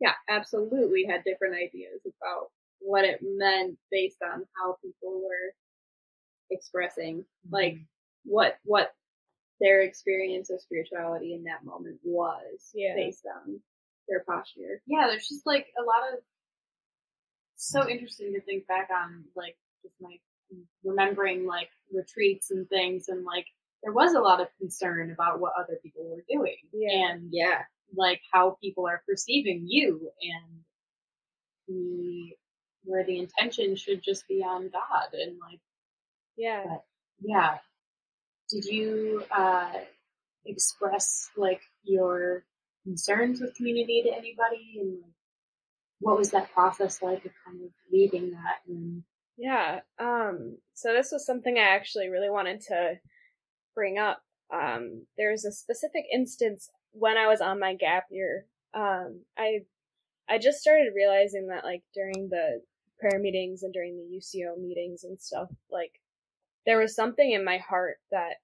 yeah, 0.00 0.14
absolutely 0.28 1.04
had 1.08 1.24
different 1.24 1.56
ideas 1.56 2.00
about 2.04 2.48
what 2.80 3.04
it 3.04 3.18
meant 3.22 3.76
based 3.90 4.22
on 4.22 4.44
how 4.56 4.76
people 4.82 5.20
were 5.22 5.52
expressing 6.50 7.24
like 7.50 7.74
mm-hmm. 7.74 7.82
what 8.24 8.58
what 8.64 8.92
their 9.60 9.82
experience 9.82 10.50
of 10.50 10.60
spirituality 10.60 11.34
in 11.34 11.42
that 11.44 11.64
moment 11.64 11.98
was 12.04 12.70
Yeah. 12.74 12.94
based 12.94 13.26
on 13.26 13.60
their 14.08 14.22
posture. 14.24 14.80
yeah, 14.86 15.08
there's 15.08 15.28
just 15.28 15.44
like 15.44 15.66
a 15.78 15.82
lot 15.82 16.12
of 16.12 16.20
so 17.56 17.88
interesting 17.88 18.32
to 18.34 18.40
think 18.42 18.66
back 18.68 18.88
on 18.90 19.24
like 19.34 19.56
just 19.82 19.96
my 20.00 20.16
remembering 20.84 21.44
like 21.44 21.68
retreats 21.92 22.50
and 22.52 22.68
things 22.68 23.08
and 23.08 23.24
like 23.24 23.46
there 23.82 23.92
was 23.92 24.14
a 24.14 24.20
lot 24.20 24.40
of 24.40 24.48
concern 24.58 25.10
about 25.10 25.40
what 25.40 25.52
other 25.58 25.78
people 25.82 26.04
were 26.08 26.24
doing 26.28 26.56
Yeah. 26.72 27.10
and 27.12 27.28
Yeah. 27.32 27.62
like 27.94 28.20
how 28.32 28.56
people 28.62 28.86
are 28.86 29.02
perceiving 29.08 29.64
you 29.66 30.10
and 30.22 30.64
the 31.68 32.32
where 32.84 33.04
the 33.04 33.18
intention 33.18 33.76
should 33.76 34.02
just 34.02 34.26
be 34.28 34.42
on 34.42 34.68
God 34.70 35.12
and 35.12 35.36
like 35.40 35.60
yeah. 36.36 36.64
yeah. 37.20 37.58
Did 38.50 38.64
you 38.64 39.24
uh 39.30 39.72
express 40.46 41.28
like 41.36 41.60
your 41.84 42.44
concerns 42.84 43.40
with 43.40 43.54
community 43.54 44.02
to 44.04 44.10
anybody 44.10 44.78
and 44.80 44.92
like 45.02 45.12
what 46.00 46.16
was 46.16 46.30
that 46.30 46.50
process 46.52 47.02
like 47.02 47.24
of 47.24 47.32
kind 47.44 47.62
of 47.64 47.70
leaving 47.92 48.30
that 48.30 48.60
and 48.68 49.02
Yeah. 49.36 49.80
Um, 49.98 50.58
so 50.74 50.92
this 50.92 51.10
was 51.12 51.26
something 51.26 51.58
I 51.58 51.74
actually 51.76 52.08
really 52.08 52.30
wanted 52.30 52.60
to 52.68 52.94
bring 53.78 53.96
up. 53.96 54.20
Um, 54.52 55.06
there's 55.16 55.44
a 55.44 55.52
specific 55.52 56.04
instance 56.12 56.68
when 56.90 57.16
I 57.16 57.28
was 57.28 57.40
on 57.40 57.60
my 57.60 57.74
gap 57.76 58.06
year. 58.10 58.44
Um, 58.74 59.20
I, 59.38 59.60
I 60.28 60.38
just 60.38 60.58
started 60.58 60.94
realizing 60.96 61.46
that 61.48 61.64
like 61.64 61.84
during 61.94 62.28
the 62.28 62.60
prayer 62.98 63.20
meetings 63.20 63.62
and 63.62 63.72
during 63.72 63.96
the 63.96 64.16
UCO 64.16 64.60
meetings 64.60 65.04
and 65.04 65.20
stuff, 65.20 65.48
like 65.70 65.92
there 66.66 66.80
was 66.80 66.96
something 66.96 67.30
in 67.30 67.44
my 67.44 67.58
heart 67.58 67.98
that 68.10 68.38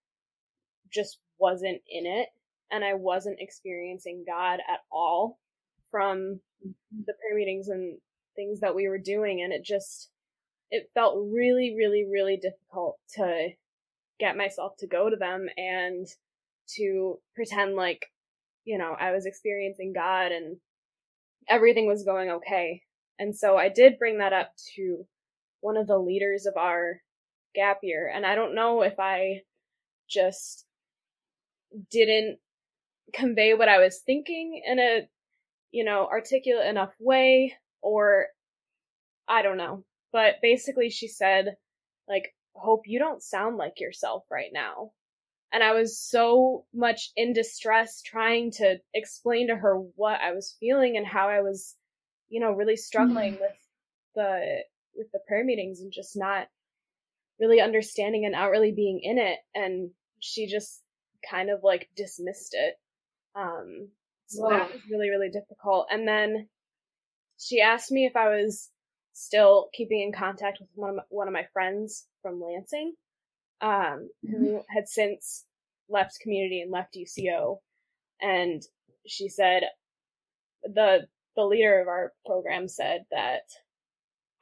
just 0.92 1.18
wasn't 1.40 1.82
in 1.90 2.06
it 2.06 2.28
and 2.70 2.84
I 2.84 2.94
wasn't 2.94 3.40
experiencing 3.40 4.24
God 4.24 4.60
at 4.70 4.80
all 4.92 5.40
from 5.90 6.38
the 6.62 7.12
prayer 7.12 7.36
meetings 7.36 7.68
and 7.70 7.98
things 8.36 8.60
that 8.60 8.76
we 8.76 8.86
were 8.86 8.98
doing 8.98 9.42
and 9.42 9.52
it 9.52 9.64
just 9.64 10.10
it 10.70 10.90
felt 10.94 11.26
really 11.30 11.74
really 11.76 12.04
really 12.04 12.36
difficult 12.36 12.98
to 13.14 13.50
get 14.18 14.36
myself 14.36 14.72
to 14.78 14.86
go 14.86 15.10
to 15.10 15.16
them 15.16 15.46
and 15.56 16.06
to 16.76 17.18
pretend 17.34 17.74
like 17.74 18.06
you 18.64 18.78
know 18.78 18.94
I 18.98 19.12
was 19.12 19.26
experiencing 19.26 19.92
God 19.94 20.32
and 20.32 20.56
everything 21.48 21.86
was 21.86 22.04
going 22.04 22.30
okay. 22.30 22.82
And 23.18 23.36
so 23.36 23.56
I 23.56 23.68
did 23.68 23.98
bring 23.98 24.18
that 24.18 24.32
up 24.32 24.50
to 24.76 25.06
one 25.60 25.76
of 25.76 25.86
the 25.86 25.98
leaders 25.98 26.46
of 26.46 26.56
our 26.56 27.00
gap 27.54 27.78
year 27.82 28.10
and 28.12 28.26
I 28.26 28.34
don't 28.34 28.54
know 28.54 28.82
if 28.82 28.98
I 28.98 29.42
just 30.08 30.64
didn't 31.90 32.38
convey 33.12 33.54
what 33.54 33.68
I 33.68 33.78
was 33.78 34.00
thinking 34.04 34.62
in 34.66 34.78
a 34.78 35.08
you 35.70 35.84
know 35.84 36.06
articulate 36.10 36.66
enough 36.66 36.94
way 36.98 37.54
or 37.82 38.26
I 39.28 39.42
don't 39.42 39.56
know. 39.56 39.84
But 40.12 40.36
basically 40.42 40.90
she 40.90 41.08
said 41.08 41.56
like 42.08 42.34
hope 42.54 42.82
you 42.86 42.98
don't 42.98 43.22
sound 43.22 43.56
like 43.56 43.80
yourself 43.80 44.24
right 44.30 44.50
now. 44.52 44.92
And 45.52 45.62
i 45.62 45.72
was 45.72 46.00
so 46.00 46.64
much 46.74 47.12
in 47.16 47.32
distress 47.32 48.02
trying 48.02 48.50
to 48.52 48.78
explain 48.92 49.46
to 49.48 49.56
her 49.56 49.76
what 49.94 50.20
i 50.20 50.32
was 50.32 50.56
feeling 50.58 50.96
and 50.96 51.06
how 51.06 51.28
i 51.28 51.42
was 51.42 51.76
you 52.28 52.40
know 52.40 52.50
really 52.50 52.74
struggling 52.74 53.34
with 53.34 53.56
the 54.16 54.64
with 54.96 55.10
the 55.12 55.20
prayer 55.26 55.44
meetings 55.44 55.80
and 55.80 55.92
just 55.92 56.16
not 56.16 56.48
really 57.40 57.60
understanding 57.60 58.24
and 58.24 58.32
not 58.32 58.50
really 58.50 58.72
being 58.72 59.00
in 59.02 59.18
it. 59.18 59.38
And 59.54 59.90
she 60.20 60.46
just 60.46 60.82
kind 61.28 61.50
of 61.50 61.60
like 61.62 61.88
dismissed 61.96 62.54
it. 62.54 62.74
Um 63.34 63.88
so 64.26 64.48
that 64.48 64.72
was 64.72 64.80
really 64.90 65.10
really 65.10 65.30
difficult. 65.30 65.86
And 65.90 66.06
then 66.06 66.48
she 67.38 67.60
asked 67.60 67.90
me 67.90 68.06
if 68.06 68.16
i 68.16 68.28
was 68.28 68.70
still 69.14 69.68
keeping 69.72 70.00
in 70.02 70.12
contact 70.12 70.58
with 70.60 70.68
one 70.74 70.90
of 70.90 70.96
my, 70.96 71.02
one 71.08 71.28
of 71.28 71.32
my 71.32 71.46
friends 71.52 72.06
from 72.20 72.40
Lansing, 72.42 72.94
um, 73.62 74.10
who 74.22 74.60
had 74.68 74.86
since 74.88 75.44
left 75.88 76.18
community 76.20 76.60
and 76.60 76.70
left 76.70 76.96
UCO, 76.96 77.58
and 78.20 78.62
she 79.06 79.28
said 79.28 79.62
the 80.62 81.06
the 81.36 81.44
leader 81.44 81.80
of 81.80 81.88
our 81.88 82.12
program 82.26 82.68
said 82.68 83.04
that 83.10 83.42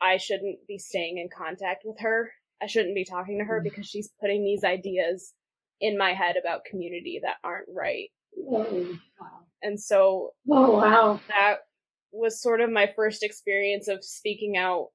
I 0.00 0.16
shouldn't 0.18 0.66
be 0.66 0.78
staying 0.78 1.18
in 1.18 1.28
contact 1.36 1.82
with 1.84 1.98
her. 2.00 2.32
I 2.60 2.66
shouldn't 2.66 2.94
be 2.94 3.04
talking 3.04 3.38
to 3.38 3.44
her 3.44 3.60
Mhm. 3.60 3.64
because 3.64 3.86
she's 3.86 4.10
putting 4.20 4.44
these 4.44 4.62
ideas 4.64 5.32
in 5.80 5.96
my 5.98 6.12
head 6.12 6.36
about 6.36 6.64
community 6.64 7.20
that 7.22 7.36
aren't 7.42 7.68
right. 7.74 8.10
Oh, 8.38 8.98
wow. 9.20 9.46
And 9.62 9.80
so 9.80 10.34
oh, 10.50 10.72
wow. 10.78 11.20
that 11.28 11.60
was 12.12 12.40
sort 12.40 12.60
of 12.60 12.70
my 12.70 12.90
first 12.94 13.22
experience 13.22 13.88
of 13.88 14.04
speaking 14.04 14.56
out 14.56 14.88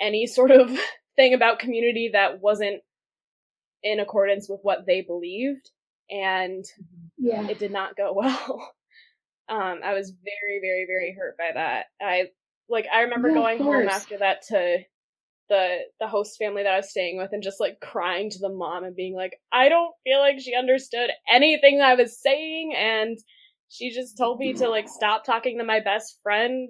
any 0.00 0.26
sort 0.26 0.50
of 0.50 0.70
thing 1.16 1.34
about 1.34 1.58
community 1.58 2.10
that 2.12 2.40
wasn't 2.40 2.80
in 3.82 4.00
accordance 4.00 4.48
with 4.48 4.60
what 4.62 4.86
they 4.86 5.00
believed 5.02 5.70
and 6.10 6.64
Yeah. 7.18 7.46
it 7.48 7.58
did 7.58 7.70
not 7.72 7.96
go 7.96 8.12
well. 8.16 8.72
Um 9.48 9.80
i 9.84 9.94
was 9.94 10.10
very 10.10 10.60
very 10.60 10.86
very 10.86 11.16
hurt 11.18 11.36
by 11.38 11.50
that. 11.54 11.86
I 12.00 12.26
like 12.68 12.86
I 12.92 13.02
remember 13.02 13.28
Yeah, 13.28 13.34
going 13.34 13.58
home 13.58 13.88
after 13.88 14.18
that 14.18 14.42
to 14.48 14.78
the 15.48 15.78
the 15.98 16.06
host 16.06 16.38
family 16.38 16.62
that 16.62 16.72
I 16.72 16.76
was 16.76 16.90
staying 16.90 17.18
with 17.18 17.30
and 17.32 17.42
just 17.42 17.58
like 17.60 17.80
crying 17.80 18.30
to 18.30 18.38
the 18.38 18.48
mom 18.48 18.84
and 18.84 18.94
being 18.94 19.14
like, 19.14 19.32
I 19.52 19.68
don't 19.68 19.92
feel 20.04 20.20
like 20.20 20.38
she 20.40 20.54
understood 20.54 21.10
anything 21.28 21.80
I 21.80 21.94
was 21.94 22.20
saying 22.20 22.72
and 22.76 23.18
she 23.70 23.90
just 23.90 24.18
told 24.18 24.38
me 24.38 24.52
to 24.54 24.68
like 24.68 24.88
stop 24.88 25.24
talking 25.24 25.58
to 25.58 25.64
my 25.64 25.80
best 25.80 26.18
friend 26.22 26.68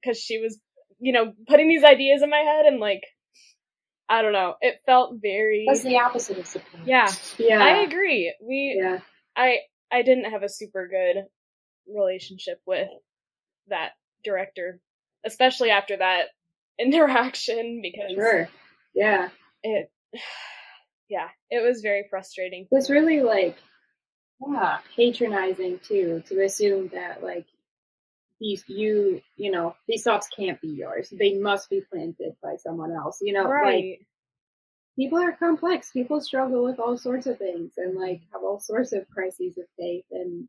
because 0.00 0.18
she 0.18 0.38
was, 0.38 0.58
you 1.00 1.12
know, 1.12 1.32
putting 1.48 1.68
these 1.68 1.82
ideas 1.82 2.22
in 2.22 2.30
my 2.30 2.38
head 2.38 2.66
and 2.66 2.80
like 2.80 3.02
I 4.08 4.22
don't 4.22 4.32
know. 4.32 4.54
It 4.60 4.76
felt 4.86 5.16
very 5.20 5.64
That's 5.66 5.82
the 5.82 5.98
opposite 5.98 6.38
of 6.38 6.46
support. 6.46 6.86
Yeah. 6.86 7.10
Yeah. 7.38 7.60
I 7.60 7.82
agree. 7.82 8.32
We 8.40 8.80
yeah. 8.80 9.00
I 9.36 9.58
I 9.90 10.02
didn't 10.02 10.30
have 10.30 10.44
a 10.44 10.48
super 10.48 10.88
good 10.88 11.24
relationship 11.92 12.60
with 12.64 12.88
that 13.68 13.90
director, 14.24 14.80
especially 15.24 15.70
after 15.70 15.96
that 15.96 16.26
interaction 16.78 17.80
because 17.82 18.12
Sure. 18.14 18.48
Yeah. 18.94 19.30
it 19.64 19.90
yeah, 21.08 21.28
it 21.50 21.66
was 21.66 21.80
very 21.82 22.06
frustrating. 22.08 22.68
It's 22.70 22.88
really 22.88 23.20
like 23.20 23.56
Yeah. 24.40 24.78
patronizing 24.94 25.80
too 25.80 26.22
to 26.28 26.44
assume 26.44 26.88
that 26.88 27.22
like 27.22 27.46
these 28.40 28.64
you 28.68 29.22
you 29.36 29.50
know 29.50 29.74
these 29.88 30.02
thoughts 30.02 30.28
can't 30.28 30.60
be 30.60 30.68
yours. 30.68 31.08
They 31.10 31.38
must 31.38 31.70
be 31.70 31.80
planted 31.80 32.36
by 32.42 32.56
someone 32.56 32.92
else. 32.92 33.18
You 33.22 33.32
know, 33.32 33.44
like 33.44 33.50
right. 33.50 33.98
people 34.98 35.18
are 35.18 35.32
complex. 35.32 35.90
People 35.90 36.20
struggle 36.20 36.64
with 36.64 36.78
all 36.78 36.98
sorts 36.98 37.26
of 37.26 37.38
things 37.38 37.72
and 37.76 37.96
like 37.96 38.20
have 38.32 38.42
all 38.42 38.60
sorts 38.60 38.92
of 38.92 39.08
crises 39.08 39.56
of 39.58 39.64
faith 39.78 40.04
and 40.10 40.48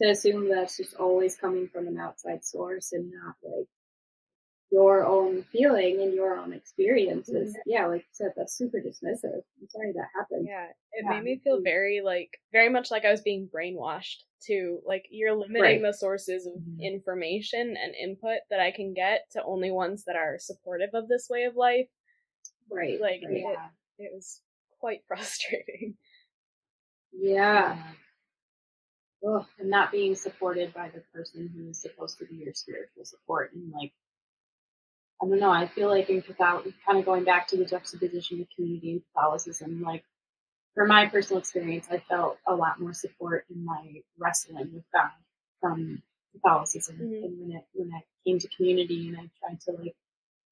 to 0.00 0.10
assume 0.10 0.48
that's 0.48 0.76
just 0.76 0.94
always 0.96 1.36
coming 1.36 1.68
from 1.68 1.86
an 1.88 1.98
outside 1.98 2.44
source 2.44 2.92
and 2.92 3.10
not 3.10 3.34
like 3.42 3.68
your 4.72 5.04
own 5.06 5.42
feeling 5.44 6.00
and 6.02 6.12
your 6.12 6.36
own 6.36 6.52
experiences. 6.52 7.56
Yeah, 7.66 7.86
like 7.86 8.00
you 8.00 8.06
said, 8.12 8.32
that's 8.36 8.54
super 8.56 8.78
dismissive. 8.78 9.42
I'm 9.60 9.68
sorry 9.68 9.92
that 9.92 10.08
happened. 10.14 10.46
yeah, 10.48 10.66
it 10.92 11.04
Yeah. 11.04 11.10
made 11.10 11.22
me 11.22 11.40
feel 11.42 11.60
very 11.62 12.00
like 12.00 12.30
very 12.52 12.68
much 12.68 12.90
like 12.90 13.04
I 13.04 13.10
was 13.12 13.20
being 13.22 13.48
brainwashed 13.48 14.22
to 14.42 14.80
Like 14.84 15.06
you're 15.10 15.34
limiting 15.34 15.62
Right. 15.62 15.82
the 15.82 15.92
sources 15.94 16.46
of 16.46 16.54
Mhm. 16.54 16.80
information 16.80 17.76
and 17.76 17.94
input 17.94 18.40
that 18.50 18.60
I 18.60 18.70
can 18.70 18.92
get 18.92 19.30
to 19.30 19.42
only 19.44 19.70
ones 19.70 20.04
that 20.04 20.16
are 20.16 20.38
supportive 20.38 20.90
of 20.94 21.08
this 21.08 21.28
way 21.30 21.44
of 21.44 21.56
life. 21.56 21.88
Right. 22.70 23.00
Like 23.00 23.22
right. 23.24 23.36
it, 23.36 23.40
Yeah. 23.40 23.70
it 23.98 24.12
was 24.12 24.42
quite 24.78 25.04
frustrating. 25.08 25.96
Yeah. 27.12 27.94
Ugh, 29.26 29.46
and 29.58 29.70
not 29.70 29.90
being 29.90 30.14
supported 30.14 30.72
by 30.74 30.90
the 30.90 31.00
person 31.12 31.48
who 31.48 31.70
is 31.70 31.80
supposed 31.80 32.18
to 32.18 32.26
be 32.26 32.36
your 32.36 32.52
spiritual 32.52 33.04
support 33.04 33.52
and 33.54 33.70
like 33.72 33.92
I 35.22 35.26
don't 35.26 35.40
know, 35.40 35.50
I 35.50 35.66
feel 35.68 35.88
like 35.88 36.10
in 36.10 36.22
Catholic 36.22 36.74
kind 36.84 36.98
of 36.98 37.04
going 37.06 37.24
back 37.24 37.48
to 37.48 37.56
the 37.56 37.64
juxtaposition 37.64 38.40
of 38.40 38.48
community 38.54 38.92
and 38.92 39.02
Catholicism, 39.14 39.82
like 39.82 40.04
for 40.74 40.86
my 40.86 41.06
personal 41.06 41.40
experience, 41.40 41.86
I 41.90 41.98
felt 42.00 42.38
a 42.46 42.54
lot 42.54 42.80
more 42.80 42.92
support 42.92 43.46
in 43.50 43.64
my 43.64 44.02
wrestling 44.18 44.72
with 44.74 44.84
God 44.92 45.10
from 45.60 46.02
Catholicism. 46.34 46.98
Mhm. 46.98 47.24
And 47.24 47.40
when 47.40 47.56
it 47.56 47.64
when 47.72 47.94
I 47.94 48.04
came 48.26 48.38
to 48.38 48.48
community 48.56 49.08
and 49.08 49.18
I 49.18 49.30
tried 49.40 49.60
to 49.62 49.72
like 49.72 49.96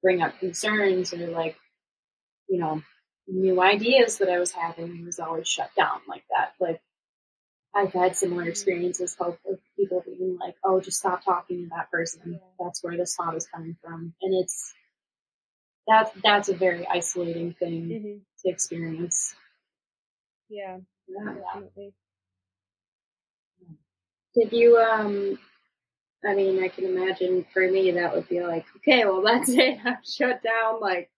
bring 0.03 0.23
up 0.23 0.39
concerns 0.39 1.13
or 1.13 1.27
like, 1.29 1.57
you 2.49 2.59
know, 2.59 2.83
new 3.27 3.61
ideas 3.63 4.19
that 4.19 4.31
I 4.31 4.39
was 4.39 4.53
having, 4.53 4.99
it 4.99 5.05
was 5.05 5.21
always 5.21 5.49
shut 5.49 5.71
down 5.77 6.01
like 6.09 6.25
that. 6.31 6.55
Like 6.61 6.83
I've 7.75 7.93
had 7.93 8.17
similar 8.17 8.45
experiences 8.49 9.17
hope 9.19 9.39
of 9.49 9.59
people 9.77 10.03
being 10.07 10.39
like, 10.41 10.57
"Oh, 10.65 10.81
just 10.81 10.99
stop 10.99 11.25
talking 11.25 11.65
to 11.65 11.69
that 11.71 11.91
person. 11.91 12.41
That's 12.61 12.83
where 12.85 12.97
this 12.97 13.17
thought 13.17 13.37
is 13.37 13.47
coming 13.47 13.77
from," 13.83 14.15
and 14.23 14.35
it's 14.35 14.75
that's 15.87 16.11
that's 16.23 16.49
a 16.49 16.55
very 16.55 16.87
isolating 16.87 17.55
thing 17.55 17.99
hmm 18.01 18.19
to 18.45 18.51
experience. 18.51 19.35
Yeah, 20.49 20.79
Yeah. 21.09 21.35
definitely. 21.53 21.95
Did 24.35 24.53
you 24.53 24.77
um 24.79 25.39
I 26.25 26.35
mean, 26.35 26.63
I 26.63 26.69
can 26.69 26.85
imagine 26.87 27.45
for 27.53 27.63
me 27.71 27.93
that 27.93 28.15
would 28.15 28.29
be 28.29 28.43
like, 28.43 28.67
okay, 28.79 29.05
well 29.05 29.23
that's 29.27 29.51
it. 29.51 29.79
I'm 29.85 29.99
shut 30.05 30.43
down. 30.43 30.81
Like, 30.81 31.11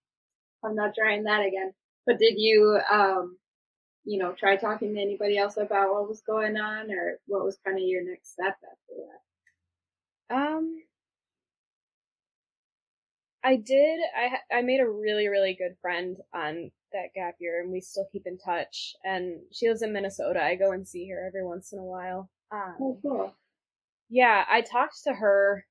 I'm 0.64 0.74
not 0.76 0.94
trying 0.94 1.24
that 1.24 1.46
again. 1.46 1.72
But 2.06 2.18
did 2.18 2.34
you 2.38 2.80
um 2.90 3.38
you 4.06 4.18
know, 4.18 4.32
try 4.32 4.56
talking 4.56 4.94
to 4.94 5.00
anybody 5.02 5.38
else 5.38 5.58
about 5.58 5.92
what 5.92 6.08
was 6.08 6.22
going 6.22 6.56
on 6.56 6.90
or 6.92 7.18
what 7.26 7.44
was 7.44 7.58
kind 7.64 7.78
of 7.78 7.84
your 7.84 8.04
next 8.04 8.32
step 8.32 8.56
after 8.62 8.94
that? 10.30 10.36
Um, 10.36 10.82
I 13.44 13.56
did. 13.56 14.00
I 14.16 14.58
I 14.58 14.62
made 14.62 14.80
a 14.80 14.88
really 14.88 15.28
really 15.28 15.54
good 15.54 15.76
friend 15.80 16.16
on 16.34 16.72
that 16.92 17.14
gap 17.14 17.36
year, 17.40 17.60
and 17.62 17.70
we 17.72 17.80
still 17.80 18.06
keep 18.12 18.26
in 18.26 18.38
touch. 18.38 18.94
And 19.04 19.40
she 19.52 19.68
lives 19.68 19.82
in 19.82 19.92
Minnesota. 19.92 20.42
I 20.42 20.56
go 20.56 20.72
and 20.72 20.86
see 20.86 21.08
her 21.10 21.26
every 21.26 21.44
once 21.44 21.72
in 21.72 21.78
a 21.78 21.84
while. 21.84 22.30
Um, 22.52 22.76
Oh, 22.80 22.98
cool. 23.02 23.34
yeah, 24.08 24.44
I 24.48 24.62
talked 24.62 25.04
to 25.04 25.12
her 25.14 25.66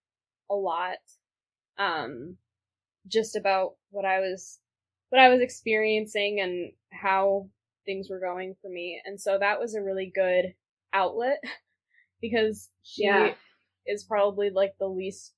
a 0.49 0.55
lot, 0.55 0.97
um, 1.77 2.37
just 3.07 3.35
about 3.35 3.75
what 3.91 4.05
I 4.05 4.19
was 4.21 4.59
what 5.09 5.21
I 5.21 5.29
was 5.29 5.41
experiencing 5.41 6.41
and 6.41 6.73
how 6.91 7.49
things 7.85 8.09
were 8.09 8.19
going 8.19 8.55
for 8.61 8.69
me, 8.69 9.01
and 9.05 9.19
so 9.19 9.37
that 9.39 9.59
was 9.59 9.75
a 9.75 9.81
really 9.81 10.11
good 10.13 10.53
outlet 10.93 11.41
because 12.21 12.69
she 12.83 13.03
Yeah. 13.03 13.33
is 13.85 14.03
probably 14.03 14.49
like 14.49 14.73
the 14.79 14.87
least 14.87 15.33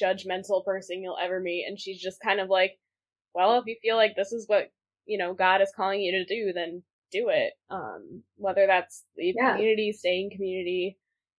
judgmental 0.00 0.64
person 0.64 1.02
you'll 1.02 1.18
ever 1.20 1.40
meet, 1.40 1.66
and 1.66 1.78
she's 1.78 2.00
just 2.00 2.20
kind 2.20 2.40
of 2.40 2.48
like, 2.48 2.78
well, 3.34 3.58
if 3.58 3.66
you 3.66 3.76
feel 3.82 3.96
like 3.96 4.14
this 4.16 4.32
is 4.32 4.48
what 4.48 4.70
you 5.06 5.18
know 5.18 5.34
God 5.34 5.60
is 5.62 5.72
calling 5.76 6.00
you 6.00 6.12
to 6.12 6.24
do, 6.24 6.52
then 6.52 6.82
do 7.12 7.28
it. 7.30 7.52
Um, 7.70 8.22
whether 8.36 8.66
that's 8.66 9.04
leave 9.16 9.36
Yeah. 9.36 9.52
community, 9.52 9.92
stay 9.92 10.20
in 10.20 10.30
community, 10.30 10.98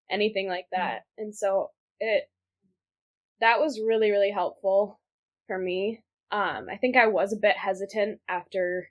anything 0.10 0.48
like 0.48 0.68
that. 0.72 1.06
And 1.18 1.36
so 1.36 1.72
it 2.00 2.30
that 3.40 3.60
was 3.60 3.80
really 3.80 4.12
really 4.12 4.32
helpful 4.32 5.00
for 5.48 5.58
me. 5.58 6.04
Um, 6.32 6.68
I 6.70 6.78
think 6.78 6.98
I 6.98 7.08
was 7.08 7.32
a 7.34 7.38
bit 7.38 7.56
hesitant 7.58 8.20
after 8.28 8.90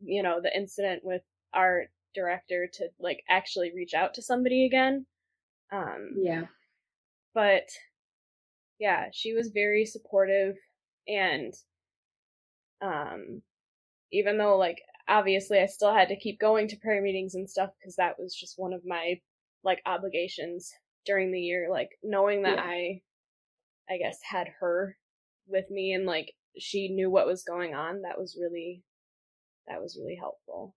you 0.00 0.22
know 0.22 0.40
the 0.42 0.56
incident 0.56 1.02
with 1.04 1.22
our 1.52 1.84
director 2.14 2.68
to 2.72 2.88
like 3.00 3.22
actually 3.28 3.72
reach 3.74 3.94
out 3.94 4.14
to 4.14 4.22
somebody 4.22 4.66
again. 4.66 5.06
Um, 5.72 6.14
Yeah. 6.16 6.46
but 7.34 7.68
yeah, 8.78 9.06
she 9.12 9.32
was 9.34 9.48
very 9.50 9.84
supportive 9.86 10.56
and 11.06 11.52
um 12.80 13.42
even 14.12 14.38
though 14.38 14.56
like 14.56 14.78
obviously 15.08 15.60
I 15.60 15.66
still 15.66 15.92
had 15.94 16.08
to 16.08 16.16
keep 16.16 16.40
going 16.40 16.68
to 16.68 16.76
prayer 16.76 17.02
meetings 17.02 17.34
and 17.34 17.48
stuff 17.48 17.70
because 17.78 17.96
that 17.96 18.18
was 18.18 18.34
just 18.34 18.58
one 18.58 18.72
of 18.72 18.84
my 18.86 19.20
like 19.64 19.82
obligations 19.86 20.72
during 21.06 21.30
the 21.32 21.40
year 21.40 21.68
like 21.70 21.90
knowing 22.02 22.42
that 22.42 22.56
Yeah. 22.56 22.64
I 22.64 23.02
I 23.88 23.98
guess 23.98 24.18
had 24.22 24.48
her 24.60 24.96
with 25.46 25.70
me 25.70 25.92
and 25.92 26.06
like 26.06 26.34
she 26.58 26.88
knew 26.88 27.10
what 27.10 27.26
was 27.26 27.44
going 27.44 27.74
on 27.74 28.02
that 28.02 28.18
was 28.18 28.38
really 28.40 28.82
that 29.68 29.80
was 29.80 29.98
really 30.00 30.16
helpful 30.16 30.74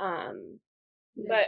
um 0.00 0.58
but 1.16 1.46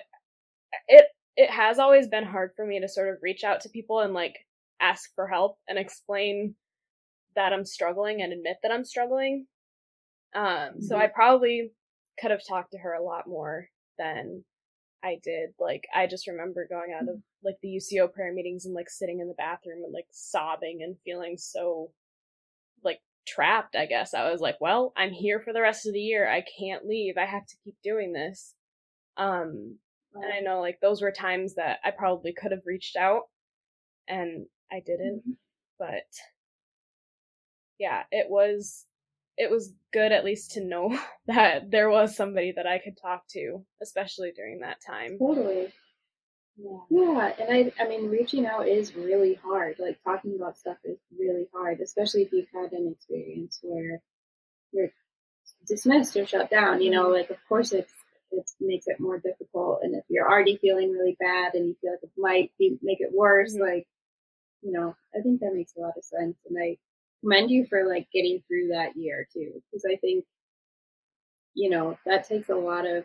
it 0.88 1.06
it 1.36 1.50
has 1.50 1.78
always 1.78 2.08
been 2.08 2.24
hard 2.24 2.52
for 2.56 2.66
me 2.66 2.80
to 2.80 2.88
sort 2.88 3.08
of 3.08 3.22
reach 3.22 3.44
out 3.44 3.60
to 3.60 3.68
people 3.68 4.00
and 4.00 4.14
like 4.14 4.36
ask 4.80 5.14
for 5.14 5.28
help 5.28 5.58
and 5.68 5.78
explain 5.78 6.54
that 7.34 7.52
I'm 7.52 7.64
struggling 7.64 8.22
and 8.22 8.32
admit 8.32 8.56
that 8.62 8.72
I'm 8.72 8.84
struggling. 8.84 9.46
Um, 10.34 10.80
so 10.80 10.96
I 10.96 11.06
probably 11.06 11.72
could 12.18 12.30
have 12.30 12.40
talked 12.46 12.72
to 12.72 12.78
her 12.78 12.94
a 12.94 13.02
lot 13.02 13.26
more 13.26 13.68
than 13.98 14.44
I 15.04 15.18
did. 15.22 15.50
Like 15.60 15.84
I 15.94 16.06
just 16.06 16.26
remember 16.26 16.66
going 16.68 16.94
out 16.94 17.08
of 17.08 17.20
like 17.44 17.56
the 17.62 17.68
UCO 17.68 18.10
prayer 18.12 18.32
meetings 18.32 18.64
and 18.64 18.74
like 18.74 18.88
sitting 18.88 19.20
in 19.20 19.28
the 19.28 19.34
bathroom 19.34 19.84
and 19.84 19.92
like 19.92 20.06
sobbing 20.10 20.80
and 20.82 20.96
feeling 21.04 21.36
so 21.36 21.90
trapped, 23.26 23.76
I 23.76 23.86
guess. 23.86 24.14
I 24.14 24.30
was 24.30 24.40
like, 24.40 24.56
well, 24.60 24.92
I'm 24.96 25.12
here 25.12 25.40
for 25.40 25.52
the 25.52 25.60
rest 25.60 25.86
of 25.86 25.92
the 25.92 26.00
year. 26.00 26.28
I 26.28 26.44
can't 26.58 26.86
leave. 26.86 27.16
I 27.18 27.26
have 27.26 27.46
to 27.46 27.56
keep 27.64 27.76
doing 27.82 28.12
this. 28.12 28.54
Um, 29.16 29.78
and 30.14 30.32
I 30.32 30.40
know 30.40 30.60
like 30.60 30.78
those 30.80 31.02
were 31.02 31.12
times 31.12 31.54
that 31.54 31.78
I 31.84 31.90
probably 31.90 32.32
could 32.32 32.52
have 32.52 32.62
reached 32.64 32.96
out 32.96 33.22
and 34.08 34.46
I 34.70 34.80
didn't, 34.84 35.22
but 35.78 36.06
yeah, 37.78 38.04
it 38.10 38.26
was 38.28 38.86
it 39.36 39.50
was 39.50 39.74
good 39.92 40.12
at 40.12 40.24
least 40.24 40.52
to 40.52 40.64
know 40.64 40.98
that 41.26 41.70
there 41.70 41.90
was 41.90 42.16
somebody 42.16 42.52
that 42.56 42.66
I 42.66 42.78
could 42.78 42.96
talk 43.00 43.26
to, 43.30 43.64
especially 43.82 44.32
during 44.34 44.60
that 44.60 44.78
time. 44.86 45.18
Totally. 45.18 45.68
Yeah. 46.56 46.78
Yeah, 46.90 47.32
and 47.38 47.72
I 47.78 47.82
I 47.82 47.88
mean 47.88 48.08
reaching 48.08 48.46
out 48.46 48.66
is 48.68 48.94
really 48.96 49.34
hard. 49.34 49.76
Like 49.78 49.98
talking 50.04 50.36
about 50.36 50.56
stuff 50.56 50.78
is 50.84 50.98
really 51.18 51.46
hard, 51.52 51.80
especially 51.80 52.22
if 52.22 52.32
you've 52.32 52.48
had 52.54 52.72
an 52.72 52.88
experience 52.92 53.58
where 53.62 54.00
you're 54.72 54.92
dismissed 55.68 56.16
or 56.16 56.26
shut 56.26 56.50
down. 56.50 56.82
You 56.82 56.90
know, 56.92 57.08
like 57.10 57.30
of 57.30 57.38
course 57.48 57.72
it's 57.72 57.92
it 58.32 58.50
makes 58.60 58.86
it 58.88 59.00
more 59.00 59.18
difficult. 59.18 59.80
And 59.82 59.94
if 59.96 60.04
you're 60.08 60.30
already 60.30 60.58
feeling 60.58 60.92
really 60.92 61.16
bad 61.20 61.54
and 61.54 61.68
you 61.68 61.76
feel 61.80 61.92
like 61.92 62.04
it 62.04 62.10
might 62.18 62.52
be, 62.58 62.78
make 62.82 63.00
it 63.00 63.12
worse, 63.14 63.56
Mhm. 63.56 63.60
like 63.60 63.88
you 64.62 64.72
know, 64.72 64.96
I 65.16 65.22
think 65.22 65.40
that 65.40 65.54
makes 65.54 65.76
a 65.76 65.80
lot 65.80 65.96
of 65.98 66.04
sense. 66.04 66.36
And 66.48 66.58
I 66.58 66.78
commend 67.22 67.50
you 67.50 67.66
for 67.66 67.88
like 67.88 68.10
getting 68.12 68.42
through 68.48 68.68
that 68.68 68.96
year 68.96 69.28
too, 69.32 69.62
because 69.72 69.86
I 69.90 69.96
think, 69.96 70.24
you 71.54 71.70
know, 71.70 71.98
that 72.06 72.28
takes 72.28 72.48
a 72.48 72.54
lot 72.54 72.86
of 72.86 73.04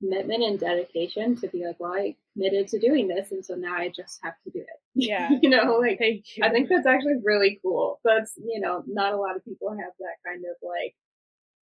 commitment 0.00 0.42
and 0.42 0.58
dedication 0.58 1.36
to 1.36 1.48
be 1.48 1.64
like, 1.66 1.76
well, 1.78 1.92
I 1.92 2.14
committed 2.34 2.68
to 2.68 2.78
doing 2.78 3.08
this, 3.08 3.32
and 3.32 3.44
so 3.44 3.54
now 3.54 3.74
I 3.74 3.90
just 3.94 4.20
have 4.22 4.34
to 4.44 4.50
do 4.50 4.60
it. 4.60 4.66
Yeah. 4.98 5.28
you 5.42 5.50
know, 5.50 5.76
like 5.78 5.98
Thank 5.98 6.24
you. 6.36 6.44
I 6.44 6.48
think 6.48 6.70
that's 6.70 6.86
actually 6.86 7.20
really 7.22 7.60
cool. 7.62 8.00
That's 8.02 8.32
you 8.36 8.60
know, 8.60 8.82
not 8.86 9.12
a 9.12 9.18
lot 9.18 9.36
of 9.36 9.44
people 9.44 9.68
have 9.70 9.92
that 9.98 10.16
kind 10.26 10.42
of 10.44 10.56
like 10.62 10.94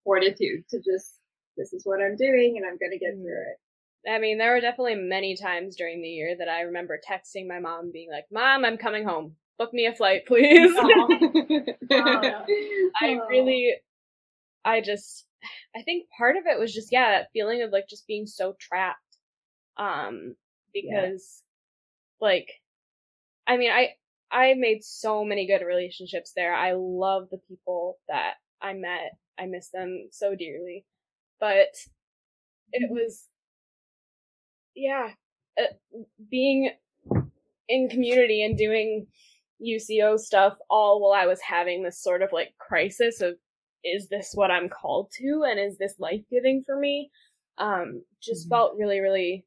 fortitude 0.05 0.63
to 0.69 0.77
just 0.77 1.19
this 1.57 1.73
is 1.73 1.85
what 1.85 2.01
I'm 2.01 2.15
doing 2.15 2.55
and 2.55 2.65
I'm 2.65 2.77
gonna 2.77 2.97
get 2.97 3.15
mm. 3.15 3.21
through 3.21 3.41
it. 3.41 3.57
I 4.09 4.19
mean, 4.19 4.37
there 4.37 4.53
were 4.53 4.61
definitely 4.61 4.95
many 4.95 5.35
times 5.35 5.75
during 5.75 6.01
the 6.01 6.07
year 6.07 6.35
that 6.37 6.47
I 6.47 6.61
remember 6.61 6.99
texting 6.99 7.47
my 7.47 7.59
mom 7.59 7.91
being 7.91 8.09
like, 8.11 8.25
Mom, 8.31 8.63
I'm 8.63 8.77
coming 8.77 9.03
home. 9.05 9.35
Book 9.57 9.73
me 9.73 9.87
a 9.87 9.95
flight, 9.95 10.25
please. 10.27 10.71
Oh. 11.91 12.45
I 13.01 13.19
Oh. 13.19 13.27
really, 13.29 13.75
I 14.63 14.81
just, 14.81 15.25
I 15.75 15.81
think 15.83 16.07
part 16.17 16.37
of 16.37 16.43
it 16.45 16.59
was 16.59 16.73
just, 16.73 16.91
yeah, 16.91 17.11
that 17.11 17.27
feeling 17.33 17.61
of 17.61 17.71
like 17.71 17.87
just 17.89 18.07
being 18.07 18.25
so 18.25 18.55
trapped. 18.59 18.99
Um, 19.77 20.35
because, 20.73 21.43
like, 22.21 22.49
I 23.47 23.57
mean, 23.57 23.71
I, 23.71 23.89
I 24.31 24.53
made 24.55 24.83
so 24.83 25.23
many 25.23 25.47
good 25.47 25.65
relationships 25.65 26.31
there. 26.35 26.53
I 26.53 26.73
love 26.75 27.27
the 27.29 27.39
people 27.47 27.97
that 28.07 28.33
I 28.61 28.73
met. 28.73 29.11
I 29.37 29.45
miss 29.45 29.69
them 29.69 30.07
so 30.11 30.35
dearly. 30.35 30.85
But 31.39 31.75
it 32.71 32.89
was, 32.89 33.27
yeah, 34.75 35.09
uh, 35.59 35.73
being 36.29 36.71
in 37.67 37.89
community 37.89 38.43
and 38.43 38.57
doing 38.57 39.07
UCO 39.61 40.19
stuff 40.19 40.57
all 40.69 41.01
while 41.01 41.19
I 41.19 41.27
was 41.27 41.41
having 41.41 41.83
this 41.83 42.01
sort 42.01 42.21
of 42.21 42.31
like 42.33 42.53
crisis 42.57 43.21
of 43.21 43.35
is 43.85 44.09
this 44.09 44.31
what 44.33 44.51
I'm 44.51 44.69
called 44.69 45.11
to 45.19 45.43
and 45.49 45.59
is 45.59 45.77
this 45.77 45.95
life 45.99 46.21
giving 46.31 46.63
for 46.65 46.77
me? 46.79 47.11
Um, 47.59 48.03
just 48.21 48.47
Mhm. 48.47 48.49
felt 48.49 48.75
really, 48.77 48.99
really 49.01 49.45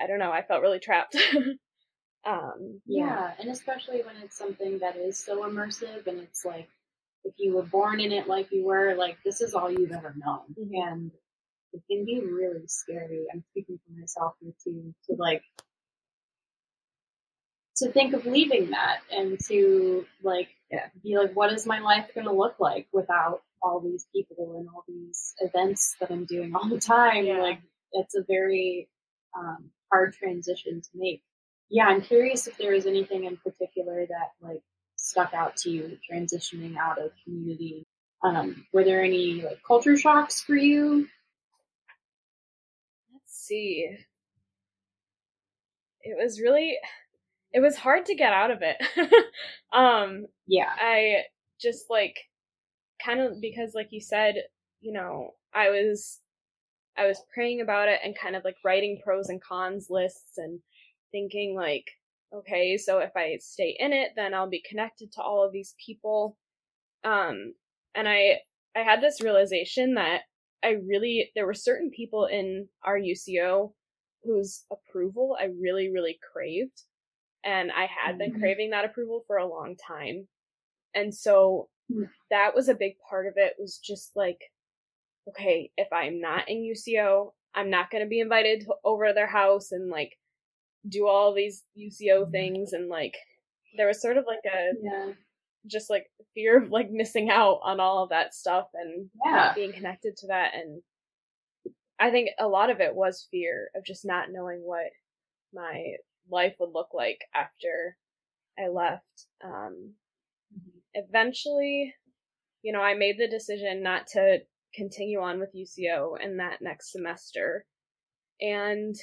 I 0.00 0.06
don't 0.06 0.18
know, 0.18 0.32
I 0.32 0.42
felt 0.42 0.62
really 0.62 0.78
trapped. 0.80 1.16
um 2.26 2.80
Yeah, 2.86 3.34
and 3.38 3.50
especially 3.50 4.02
when 4.02 4.16
it's 4.18 4.36
something 4.36 4.78
that 4.80 4.96
is 4.96 5.18
so 5.18 5.44
immersive 5.48 6.06
and 6.06 6.20
it's 6.20 6.44
like 6.44 6.68
if 7.24 7.34
you 7.38 7.54
were 7.54 7.62
born 7.62 8.00
in 8.00 8.12
it 8.12 8.28
like 8.28 8.50
you 8.52 8.64
were, 8.64 8.94
like 8.96 9.18
this 9.24 9.40
is 9.40 9.54
all 9.54 9.70
you've 9.70 9.92
ever 9.92 10.14
known. 10.16 10.56
Mhm. 10.58 10.88
And 10.88 11.12
it 11.72 11.82
can 11.90 12.04
be 12.04 12.20
really 12.20 12.66
scary. 12.66 13.26
I'm 13.32 13.44
speaking 13.50 13.78
for 13.86 14.00
myself 14.00 14.34
here 14.40 14.52
too, 14.64 14.94
to 15.08 15.16
like 15.16 15.42
to 17.76 17.90
think 17.92 18.14
of 18.14 18.26
leaving 18.26 18.70
that 18.70 19.00
and 19.10 19.38
to 19.48 20.06
like 20.22 20.48
Yeah. 20.72 20.86
be 21.02 21.18
like, 21.18 21.36
what 21.36 21.52
is 21.52 21.66
my 21.66 21.80
life 21.80 22.10
gonna 22.14 22.32
look 22.32 22.58
like 22.58 22.88
without 22.92 23.42
all 23.62 23.80
these 23.80 24.06
people 24.12 24.56
and 24.58 24.68
all 24.68 24.84
these 24.88 25.34
events 25.40 25.94
that 26.00 26.10
I'm 26.10 26.24
doing 26.24 26.54
all 26.54 26.68
the 26.68 26.80
time? 26.80 27.26
Yeah. 27.26 27.42
Like 27.42 27.60
it's 27.92 28.16
a 28.16 28.24
very 28.26 28.88
um, 29.38 29.70
hard 29.92 30.14
transition 30.14 30.80
to 30.80 30.88
make. 30.94 31.22
Yeah, 31.70 31.86
I'm 31.86 32.00
curious 32.00 32.46
if 32.46 32.56
there 32.56 32.72
was 32.72 32.86
anything 32.86 33.24
in 33.24 33.36
particular 33.36 34.06
that 34.06 34.30
like 34.40 34.62
stuck 34.96 35.34
out 35.34 35.56
to 35.58 35.70
you 35.70 35.98
transitioning 36.10 36.76
out 36.76 36.98
of 36.98 37.10
community. 37.24 37.86
Um, 38.24 38.66
were 38.72 38.84
there 38.84 39.02
any 39.02 39.42
like 39.42 39.60
culture 39.66 39.96
shocks 39.96 40.40
for 40.40 40.54
you? 40.54 41.06
let's 43.12 43.46
see. 43.46 43.88
It 46.02 46.16
was 46.20 46.40
really 46.40 46.78
it 47.52 47.60
was 47.60 47.76
hard 47.76 48.06
to 48.06 48.14
get 48.14 48.32
out 48.32 48.50
of 48.50 48.60
it. 48.62 48.76
um 49.72 50.26
Yeah, 50.46 50.70
I 50.78 51.24
just 51.60 51.86
like 51.90 52.16
kind 53.04 53.20
of 53.20 53.40
because 53.40 53.72
like 53.74 53.88
you 53.90 54.00
said, 54.00 54.36
you 54.80 54.92
know, 54.92 55.32
I 55.54 55.70
was 55.70 56.20
I 56.96 57.06
was 57.06 57.22
praying 57.34 57.60
about 57.60 57.88
it 57.88 58.00
and 58.04 58.16
kind 58.18 58.36
of 58.36 58.44
like 58.44 58.56
writing 58.64 59.00
pros 59.04 59.28
and 59.28 59.42
cons 59.42 59.88
lists 59.90 60.38
and 60.38 60.60
thinking 61.12 61.54
like 61.56 61.86
okay, 62.34 62.78
so 62.78 62.98
if 62.98 63.10
I 63.16 63.36
stay 63.40 63.76
in 63.78 63.92
it, 63.92 64.12
then 64.16 64.34
I'll 64.34 64.48
be 64.48 64.62
connected 64.68 65.12
to 65.12 65.22
all 65.22 65.44
of 65.44 65.52
these 65.52 65.74
people. 65.84 66.38
Um 67.04 67.54
and 67.94 68.08
I 68.08 68.40
I 68.76 68.80
had 68.80 69.00
this 69.02 69.22
realization 69.22 69.94
that 69.94 70.22
I 70.64 70.70
really 70.88 71.30
there 71.34 71.46
were 71.46 71.54
certain 71.54 71.90
people 71.90 72.26
in 72.26 72.68
our 72.84 72.98
UCO 72.98 73.74
whose 74.24 74.64
approval 74.70 75.36
I 75.40 75.46
really 75.60 75.90
really 75.92 76.18
craved 76.32 76.84
and 77.44 77.72
I 77.72 77.86
had 77.86 78.18
been 78.18 78.32
Mhm. 78.32 78.40
craving 78.40 78.70
that 78.70 78.84
approval 78.84 79.24
for 79.26 79.36
a 79.38 79.46
long 79.46 79.76
time. 79.76 80.28
And 80.94 81.14
so 81.14 81.70
Hmm. 81.88 82.04
that 82.30 82.54
was 82.54 82.68
a 82.68 82.74
big 82.74 82.98
part 83.00 83.26
of 83.26 83.34
it 83.36 83.54
was 83.58 83.78
just 83.78 84.16
like 84.16 84.52
okay, 85.28 85.70
if 85.76 85.88
I'm 85.92 86.20
not 86.20 86.48
in 86.48 86.64
UCO, 86.64 87.34
I'm 87.54 87.70
not 87.70 87.90
going 87.90 88.02
to 88.02 88.08
be 88.08 88.20
invited 88.20 88.62
to, 88.62 88.74
over 88.84 89.08
to 89.08 89.12
their 89.14 89.26
house 89.28 89.72
and 89.72 89.88
like 89.90 90.18
do 90.88 91.06
all 91.08 91.32
these 91.34 91.64
UCO 91.76 92.26
things 92.30 92.72
and 92.72 92.88
like 92.88 93.16
there 93.76 93.86
was 93.86 94.00
sort 94.02 94.16
of 94.18 94.26
like 94.26 94.44
a 94.46 94.72
yeah, 94.82 95.12
just 95.66 95.90
like 95.90 96.10
fear 96.34 96.58
of 96.62 96.70
like 96.70 96.90
missing 96.90 97.30
out 97.30 97.60
on 97.62 97.80
all 97.80 98.02
of 98.02 98.10
that 98.10 98.34
stuff 98.34 98.68
and 98.74 99.10
Yeah. 99.24 99.32
not 99.32 99.54
being 99.56 99.72
connected 99.72 100.16
to 100.18 100.26
that 100.28 100.54
and 100.54 100.82
I 101.98 102.10
think 102.10 102.30
a 102.38 102.48
lot 102.48 102.70
of 102.70 102.80
it 102.80 102.94
was 102.94 103.28
fear 103.30 103.70
of 103.74 103.84
just 103.84 104.04
not 104.04 104.30
knowing 104.30 104.60
what 104.62 104.90
my 105.52 105.96
life 106.32 106.56
would 106.58 106.72
look 106.74 106.88
like 106.94 107.20
after 107.34 107.96
I 108.58 108.68
left. 108.68 109.26
Um 109.44 109.94
eventually, 110.94 111.94
you 112.62 112.72
know, 112.72 112.80
I 112.80 112.94
made 112.94 113.18
the 113.18 113.28
decision 113.28 113.82
not 113.82 114.06
to 114.08 114.40
continue 114.74 115.20
on 115.20 115.38
with 115.38 115.54
UCO 115.54 116.20
in 116.22 116.38
that 116.38 116.58
next 116.60 116.92
semester. 116.92 117.64
And 118.40 118.94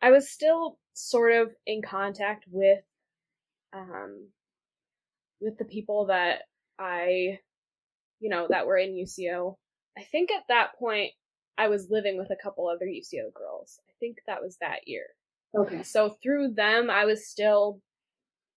I 0.00 0.10
was 0.10 0.30
still 0.30 0.78
sort 0.94 1.32
of 1.32 1.50
in 1.66 1.82
contact 1.82 2.44
with 2.48 2.80
um 3.72 4.28
with 5.40 5.58
the 5.58 5.64
people 5.64 6.06
that 6.06 6.42
I 6.78 7.38
you 8.20 8.30
know 8.30 8.46
that 8.50 8.66
were 8.66 8.78
in 8.78 8.94
UCO. 8.96 9.56
I 9.96 10.02
think 10.02 10.30
at 10.30 10.44
that 10.48 10.76
point 10.78 11.12
I 11.56 11.68
was 11.68 11.90
living 11.90 12.18
with 12.18 12.30
a 12.30 12.42
couple 12.42 12.68
other 12.68 12.86
UCO 12.86 13.32
girls. 13.34 13.80
I 13.88 13.92
think 14.00 14.18
that 14.26 14.40
was 14.40 14.56
that 14.60 14.86
year. 14.86 15.06
Okay, 15.56 15.82
So 15.82 16.16
through 16.22 16.54
them, 16.54 16.90
I 16.90 17.04
was 17.04 17.28
still 17.28 17.80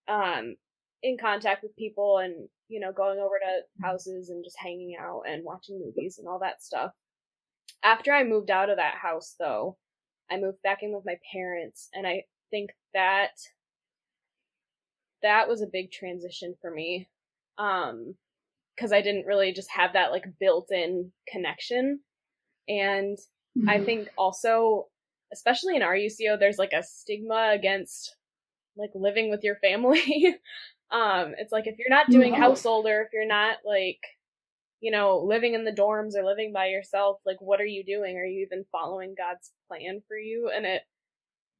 um, 0.08 0.56
in 1.02 1.18
contact 1.18 1.62
with 1.62 1.76
people 1.76 2.18
and, 2.18 2.48
you 2.68 2.80
know, 2.80 2.92
going 2.92 3.18
over 3.18 3.38
to 3.38 3.84
houses 3.84 4.30
and 4.30 4.44
just 4.44 4.58
hanging 4.58 4.96
out 4.98 5.22
and 5.28 5.44
watching 5.44 5.80
movies 5.80 6.18
and 6.18 6.28
all 6.28 6.38
that 6.40 6.62
stuff. 6.62 6.92
After 7.82 8.12
I 8.12 8.24
moved 8.24 8.50
out 8.50 8.70
of 8.70 8.76
that 8.76 8.94
house, 8.94 9.34
though, 9.38 9.76
I 10.30 10.38
moved 10.38 10.62
back 10.62 10.82
in 10.82 10.94
with 10.94 11.04
my 11.04 11.16
parents, 11.32 11.88
and 11.92 12.06
I 12.06 12.24
think 12.50 12.70
that 12.94 13.32
that 15.22 15.48
was 15.48 15.62
a 15.62 15.66
big 15.66 15.90
transition 15.92 16.54
for 16.60 16.70
me. 16.70 17.08
Um, 17.58 18.14
because 18.74 18.92
I 18.92 19.02
didn't 19.02 19.26
really 19.26 19.52
just 19.52 19.70
have 19.70 19.92
that 19.92 20.10
like 20.12 20.24
built-in 20.40 21.12
connection, 21.28 22.00
and 22.68 23.18
I 23.68 23.78
Mhm. 23.78 23.84
think 23.84 24.08
also, 24.16 24.90
especially 25.32 25.76
in 25.76 25.82
our 25.82 25.94
UCO, 25.96 26.38
there's 26.38 26.58
like 26.58 26.72
a 26.72 26.82
stigma 26.82 27.50
against 27.54 28.16
like 28.76 28.90
living 28.94 29.30
with 29.30 29.42
your 29.44 29.56
family. 29.56 30.36
um, 30.90 31.34
it's 31.38 31.52
like 31.52 31.66
if 31.66 31.78
you're 31.78 31.90
not 31.90 32.10
doing 32.10 32.32
Mhm. 32.34 32.38
household 32.38 32.86
or 32.86 33.02
if 33.02 33.08
you're 33.12 33.26
not 33.26 33.58
like, 33.64 34.00
you 34.80 34.90
know, 34.90 35.18
living 35.18 35.54
in 35.54 35.64
the 35.64 35.72
dorms 35.72 36.14
or 36.16 36.24
living 36.24 36.52
by 36.52 36.66
yourself, 36.66 37.18
like 37.24 37.40
what 37.40 37.60
are 37.60 37.66
you 37.66 37.84
doing? 37.84 38.16
Are 38.16 38.24
you 38.24 38.44
even 38.46 38.64
following 38.72 39.14
God's 39.16 39.50
plan 39.68 40.02
for 40.08 40.16
you? 40.16 40.50
And 40.54 40.66
it, 40.66 40.82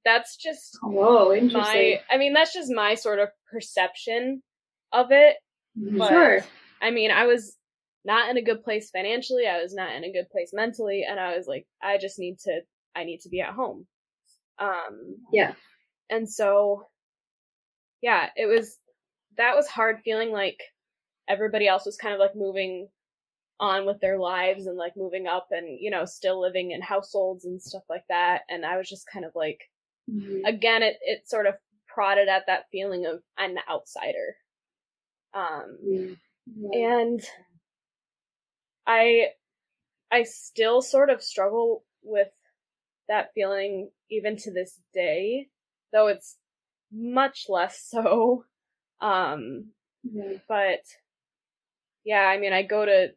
that's 0.04 0.37
just 0.37 0.78
Whoa, 0.82 1.32
interesting. 1.32 1.61
my, 1.61 2.00
I 2.11 2.18
mean, 2.18 2.33
that's 2.33 2.52
just 2.52 2.73
my 2.73 2.94
sort 2.94 3.20
of 3.20 3.29
perception 3.50 4.42
of 4.92 5.12
it. 5.12 5.37
Mhm. 5.79 5.98
but- 5.98 6.08
sure. 6.08 6.40
I 6.81 6.90
mean, 6.90 7.10
I 7.12 7.27
was 7.27 7.56
not 8.04 8.29
in 8.29 8.37
a 8.37 8.42
good 8.42 8.64
place 8.64 8.90
financially. 8.90 9.46
I 9.46 9.62
was 9.62 9.73
not 9.75 9.94
in 9.94 10.02
a 10.02 10.10
good 10.12 10.29
place 10.31 10.50
mentally, 10.52 11.04
and 11.08 11.20
I 11.20 11.37
was 11.37 11.46
like, 11.46 11.64
I 11.81 11.96
just 11.98 12.18
need 12.18 12.40
to, 12.40 12.62
I 12.95 13.05
need 13.05 13.21
to 13.23 13.29
be 13.29 13.40
at 13.40 13.55
home. 13.55 13.87
Um, 14.59 15.17
Yeah. 15.33 15.55
and 16.11 16.29
so, 16.29 16.88
yeah, 18.01 18.29
it 18.37 18.47
was 18.47 18.79
that 19.37 19.57
was 19.57 19.67
hard 19.69 20.01
feeling 20.05 20.31
like 20.31 20.61
everybody 21.29 21.67
else 21.69 21.87
was 21.87 21.97
kind 21.97 22.13
of 22.15 22.21
like 22.21 22.35
moving 22.37 22.88
on 23.61 23.87
with 23.87 24.01
their 24.01 24.19
lives 24.19 24.67
and 24.67 24.77
like 24.77 24.97
moving 24.97 25.27
up 25.27 25.49
and 25.53 25.79
you 25.81 25.90
know 25.90 26.05
still 26.05 26.40
living 26.40 26.73
in 26.73 26.83
households 26.83 27.45
and 27.45 27.63
stuff 27.63 27.85
like 27.88 28.03
that 28.09 28.43
and 28.49 28.67
i 28.67 28.77
was 28.77 28.88
just 28.88 29.07
kind 29.07 29.25
of 29.25 29.31
like 29.37 29.61
Mhm. 30.11 30.43
again 30.47 30.83
it 30.83 30.97
it 31.03 31.29
sort 31.29 31.47
of 31.47 31.55
prodded 31.87 32.29
at 32.29 32.47
that 32.47 32.65
feeling 32.73 33.07
of 33.07 33.23
i'm 33.38 33.55
the 33.55 33.61
outsider 33.71 34.37
um 35.33 35.79
Yeah. 35.85 36.15
Yeah. 36.57 36.99
and 36.99 37.21
i 38.87 39.29
i 40.11 40.23
still 40.25 40.83
sort 40.83 41.11
of 41.11 41.23
struggle 41.23 41.85
with 42.03 42.33
that 43.13 43.31
feeling 43.35 43.90
even 44.10 44.37
to 44.37 44.50
this 44.52 44.81
day 44.94 45.48
though 45.92 46.08
it's 46.08 46.37
much 46.92 47.46
less 47.48 47.83
so 47.90 48.44
um 49.00 49.67
Yeah. 50.02 50.38
but 50.48 50.81
yeah, 52.04 52.23
I 52.23 52.38
mean, 52.38 52.52
I 52.52 52.63
go 52.63 52.85
to 52.85 53.08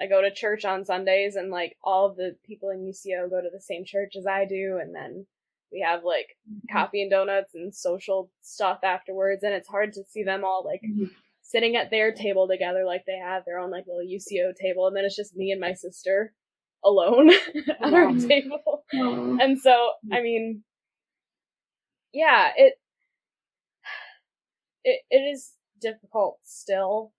I 0.00 0.06
go 0.06 0.20
to 0.22 0.30
church 0.32 0.64
on 0.64 0.84
Sundays, 0.84 1.34
and 1.36 1.50
like 1.50 1.76
all 1.82 2.14
the 2.14 2.36
people 2.46 2.70
in 2.70 2.84
UCO 2.86 3.28
go 3.28 3.40
to 3.40 3.50
the 3.52 3.60
same 3.60 3.84
church 3.84 4.14
as 4.16 4.26
I 4.26 4.44
do, 4.44 4.78
and 4.80 4.94
then 4.94 5.26
we 5.72 5.80
have 5.80 6.04
like 6.04 6.36
coffee 6.70 7.02
and 7.02 7.10
donuts 7.10 7.54
and 7.54 7.74
social 7.74 8.30
stuff 8.42 8.80
afterwards, 8.84 9.42
and 9.42 9.54
it's 9.54 9.68
hard 9.68 9.92
to 9.94 10.04
see 10.04 10.22
them 10.22 10.44
all 10.44 10.62
like 10.64 10.82
Mhm. 10.82 11.10
sitting 11.42 11.76
at 11.76 11.90
their 11.90 12.12
table 12.12 12.46
together, 12.46 12.84
like 12.84 13.04
they 13.06 13.16
have 13.18 13.44
their 13.44 13.58
own 13.58 13.70
like 13.70 13.86
little 13.86 14.02
UCO 14.02 14.52
table, 14.52 14.86
and 14.86 14.96
then 14.96 15.04
it's 15.04 15.16
just 15.16 15.36
me 15.36 15.50
and 15.50 15.60
my 15.60 15.72
sister 15.72 16.34
alone 16.84 17.30
at 17.82 17.94
our 17.94 18.12
table. 18.14 18.84
And 18.92 19.58
so, 19.60 19.92
I 20.12 20.20
mean, 20.22 20.62
yeah, 22.12 22.50
it 22.56 22.74
it 24.84 25.00
it 25.10 25.18
is 25.18 25.52
difficult 25.80 26.38
still, 26.44 27.12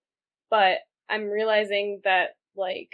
but 0.50 0.78
I'm 1.08 1.24
realizing 1.28 2.00
that 2.04 2.30
like 2.56 2.92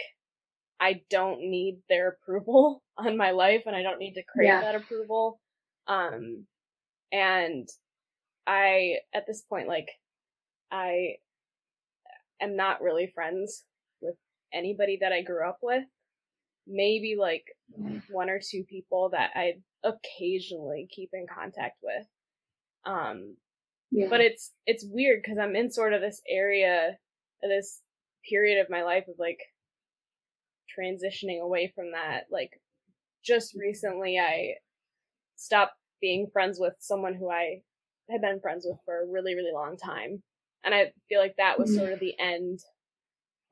I 0.79 1.01
don't 1.09 1.39
need 1.41 1.79
their 1.89 2.09
approval 2.09 2.83
on 2.97 3.17
my 3.17 3.31
life 3.31 3.63
and 3.65 3.75
I 3.75 3.83
don't 3.83 3.99
need 3.99 4.13
to 4.15 4.23
crave 4.23 4.47
Yeah. 4.47 4.61
that 4.61 4.75
approval. 4.75 5.39
Um 5.87 6.45
and 7.11 7.67
I 8.45 8.97
at 9.13 9.25
this 9.27 9.41
point 9.41 9.67
like 9.67 9.89
I 10.71 11.15
am 12.41 12.55
not 12.55 12.81
really 12.81 13.11
friends 13.13 13.63
with 14.01 14.15
anybody 14.53 14.99
that 15.01 15.11
I 15.13 15.21
grew 15.21 15.47
up 15.47 15.59
with. 15.61 15.83
Maybe 16.67 17.15
like 17.17 17.45
one 18.09 18.29
or 18.29 18.39
two 18.39 18.63
people 18.63 19.09
that 19.09 19.31
I 19.35 19.53
occasionally 19.83 20.87
keep 20.89 21.09
in 21.13 21.25
contact 21.27 21.77
with. 21.81 22.05
Um, 22.85 23.37
Yeah. 23.91 24.07
but 24.09 24.19
it's 24.21 24.53
it's 24.65 24.85
weird 24.85 25.21
because 25.23 25.37
I'm 25.37 25.55
in 25.55 25.71
sort 25.71 25.93
of 25.93 26.01
this 26.01 26.21
area, 26.27 26.97
this 27.41 27.81
period 28.29 28.59
of 28.61 28.69
my 28.69 28.83
life 28.83 29.07
of 29.07 29.15
like 29.17 29.39
transitioning 30.77 31.41
away 31.41 31.71
from 31.75 31.91
that. 31.91 32.25
Like, 32.29 32.59
just 33.23 33.55
recently, 33.55 34.19
I 34.19 34.55
stopped 35.35 35.73
being 36.01 36.27
friends 36.31 36.59
with 36.59 36.73
someone 36.79 37.15
who 37.15 37.29
I 37.31 37.61
had 38.09 38.21
been 38.21 38.39
friends 38.39 38.65
with 38.67 38.77
for 38.85 39.01
a 39.01 39.07
really 39.07 39.35
really 39.35 39.51
long 39.53 39.77
time, 39.77 40.21
and 40.63 40.73
I 40.73 40.91
feel 41.09 41.19
like 41.19 41.35
that 41.37 41.59
was 41.59 41.71
Mhm. 41.71 41.75
sort 41.79 41.93
of 41.93 41.99
the 41.99 42.17
end 42.19 42.59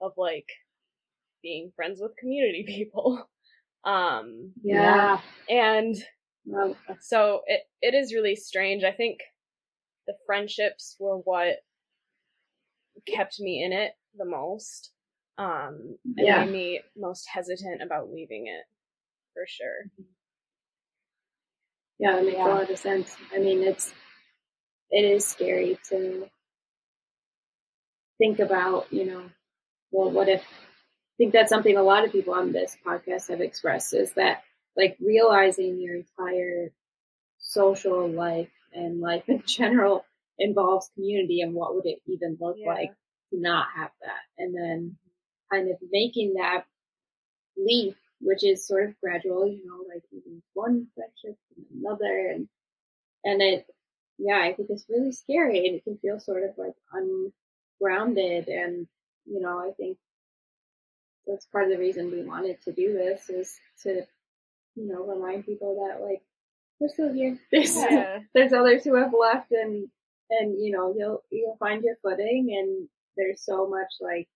of 0.02 0.14
like 0.18 0.50
being 1.46 1.72
friends 1.76 2.00
with 2.02 2.18
community 2.18 2.64
people. 2.68 3.30
Um, 3.86 4.54
yeah. 4.64 5.22
and 5.48 5.96
Well, 6.46 6.76
so 7.02 7.42
it 7.46 7.62
it 7.82 7.94
is 7.94 8.14
really 8.16 8.36
strange. 8.36 8.84
I 8.84 8.92
think 8.92 9.20
the 10.08 10.16
friendships 10.26 10.98
were 11.00 11.18
what 11.18 11.58
kept 13.08 13.40
me 13.40 13.64
in 13.64 13.72
it 13.74 13.94
the 14.18 14.26
most. 14.26 14.92
Um 15.38 15.98
and 16.18 16.26
Yeah. 16.28 16.46
made 16.46 16.52
me 16.52 16.82
most 16.98 17.28
hesitant 17.32 17.82
about 17.84 18.12
leaving 18.12 18.48
it 18.48 18.66
for 19.34 19.46
sure. 19.48 19.92
yeah, 22.00 22.14
that 22.16 22.24
makes 22.26 22.38
Yeah. 22.38 22.48
a 22.48 22.56
lot 22.56 22.70
of 22.70 22.80
sense. 22.80 23.16
I 23.34 23.40
mean, 23.40 23.62
it's 23.64 23.94
it 24.92 25.06
is 25.06 25.28
scary 25.28 25.78
to 25.90 26.30
think 28.18 28.40
about. 28.40 28.92
You 28.92 29.06
know, 29.06 29.30
well, 29.92 30.12
what 30.12 30.30
if? 30.30 30.44
I 31.16 31.18
think 31.18 31.34
that's 31.34 31.50
something 31.50 31.78
a 31.78 31.84
lot 31.84 32.06
of 32.06 32.12
people 32.12 32.34
on 32.34 32.52
this 32.52 32.78
podcast 32.86 33.30
have 33.30 33.42
expressed 33.42 33.94
is 33.94 34.14
that 34.14 34.44
like 34.78 34.98
realizing 35.00 35.80
your 35.80 35.96
entire 35.96 36.72
social 37.40 38.08
life 38.10 38.52
and 38.74 39.02
life 39.02 39.24
in 39.30 39.44
general 39.48 40.06
involves 40.40 40.90
community 40.96 41.42
and 41.42 41.54
what 41.54 41.76
would 41.76 41.86
it 41.86 42.02
even 42.08 42.38
look 42.42 42.58
Yeah. 42.60 42.68
like 42.74 42.92
to 43.32 43.40
not 43.40 43.68
have 43.76 43.92
that. 44.02 44.22
And 44.38 44.56
then 44.56 44.98
kind 45.52 45.70
of 45.72 45.78
making 45.92 46.36
that 46.36 46.66
leap 47.58 47.96
which 48.22 48.44
is 48.44 48.66
sort 48.68 48.90
of 48.90 49.00
gradual 49.02 49.48
you 49.48 49.66
know 49.66 49.84
like 49.94 50.04
even 50.12 50.42
one 50.54 50.88
friendship 50.96 51.38
and 51.58 51.66
another. 51.82 52.30
And 52.34 52.48
and 53.26 53.42
it 53.42 53.66
yeah 54.18 54.40
i 54.44 54.54
think 54.54 54.70
it's 54.72 54.86
really 54.90 55.12
scary 55.12 55.68
and 55.68 55.76
it 55.78 55.84
can 55.84 55.98
feel 56.00 56.20
sort 56.20 56.44
of 56.44 56.52
like 56.58 56.76
ungrounded. 56.94 58.48
And 58.50 58.88
you 59.26 59.42
know 59.42 59.60
i 59.60 59.72
think 59.78 59.98
that's 61.28 61.46
part 61.48 61.66
of 61.66 61.72
the 61.72 61.78
reason 61.80 62.12
we 62.12 62.24
wanted 62.24 62.62
to 62.64 62.72
do 62.72 62.94
this 62.94 63.30
is 63.30 63.56
to 63.84 64.02
you 64.76 64.88
know 64.88 65.04
remind 65.06 65.46
people 65.46 65.88
that 65.88 66.04
like 66.04 66.22
we're 66.80 66.90
still 66.90 67.14
here. 67.14 67.40
There's 67.52 67.76
Yeah. 67.76 68.20
there's 68.34 68.54
others 68.54 68.84
who 68.84 68.96
have 68.96 69.14
left 69.18 69.52
and 69.52 69.88
and 70.30 70.62
you 70.64 70.72
know 70.72 70.94
you'll 70.98 71.24
you'll 71.32 71.58
find 71.58 71.84
your 71.84 71.96
footing 72.04 72.56
and 72.58 72.88
there's 73.18 73.44
so 73.46 73.68
much 73.68 73.88
like 74.02 74.28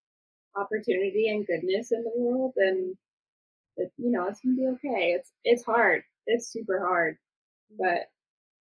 opportunity 0.55 1.29
and 1.29 1.45
goodness 1.45 1.91
in 1.91 2.03
the 2.03 2.11
world 2.15 2.53
and 2.57 2.95
it, 3.77 3.91
you 3.97 4.11
know 4.11 4.27
it's 4.27 4.39
gonna 4.41 4.55
be 4.55 4.67
okay. 4.67 5.13
It's 5.17 5.31
it's 5.43 5.63
hard. 5.63 6.03
It's 6.27 6.51
super 6.51 6.79
hard. 6.79 7.17
But 7.77 8.09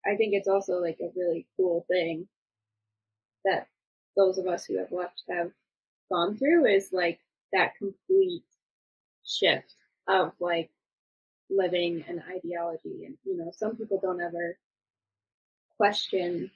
i 0.05 0.15
think 0.15 0.33
it's 0.33 0.47
also 0.47 0.73
like 0.79 0.97
a 1.01 1.11
really 1.15 1.45
cool 1.57 1.85
thing 1.89 2.27
that 3.45 3.67
those 4.15 4.37
of 4.37 4.47
us 4.47 4.65
who 4.65 4.77
have 4.77 4.91
left 4.91 5.23
have 5.29 5.51
gone 6.11 6.37
through 6.37 6.65
is 6.65 6.89
like 6.91 7.19
that 7.53 7.75
complete 7.77 8.43
shift 9.25 9.73
of 10.07 10.33
like 10.39 10.69
living 11.49 12.03
an 12.07 12.23
ideology. 12.29 13.05
And 13.05 13.17
you 13.23 13.37
know 13.37 13.51
some 13.55 13.75
people 13.75 13.99
don't 14.01 14.21
ever 14.21 14.57
question 15.77 16.51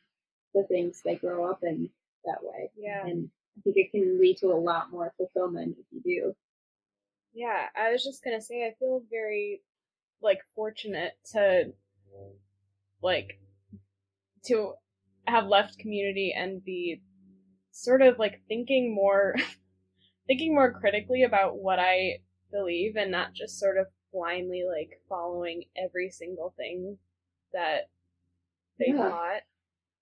the 0.53 0.63
things 0.63 1.01
they 1.03 1.15
grow 1.15 1.49
up 1.49 1.63
in 1.63 1.89
that 2.25 2.43
way. 2.43 2.69
Yeah. 2.77 3.05
and 3.05 3.29
i 3.57 3.61
think 3.61 3.77
it 3.77 3.91
can 3.91 4.19
lead 4.19 4.37
to 4.37 4.47
a 4.47 4.55
lot 4.55 4.91
more 4.91 5.13
fulfillment 5.17 5.77
if 5.79 5.85
you 5.91 6.01
do. 6.01 6.35
Yeah, 7.33 7.67
I 7.75 7.91
was 7.91 8.03
just 8.03 8.23
gonna 8.23 8.41
say 8.41 8.65
I 8.65 8.75
feel 8.79 9.01
very 9.09 9.61
like 10.21 10.39
fortunate 10.55 11.13
to 11.31 11.73
like 13.01 13.39
to 14.45 14.73
have 15.27 15.47
left 15.47 15.79
community 15.79 16.33
and 16.35 16.63
be 16.63 17.01
sort 17.71 18.01
of 18.01 18.19
like 18.19 18.41
thinking 18.47 18.93
more 18.93 19.35
thinking 20.27 20.53
more 20.53 20.71
critically 20.71 21.23
about 21.23 21.57
what 21.57 21.79
I 21.79 22.19
believe 22.51 22.95
and 22.97 23.11
not 23.11 23.33
just 23.33 23.59
sort 23.59 23.77
of 23.77 23.87
blindly 24.11 24.63
like 24.69 25.01
following 25.09 25.63
every 25.75 26.09
single 26.09 26.53
thing 26.57 26.97
that 27.53 27.89
they 28.79 28.87
Yeah. 28.87 29.09
taught. 29.09 29.41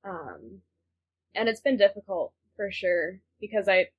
Um 0.03 0.61
and 1.35 1.49
it's 1.49 1.61
been 1.61 1.77
difficult 1.77 2.33
for 2.55 2.71
sure 2.71 3.19
because 3.39 3.67
I 3.67 3.89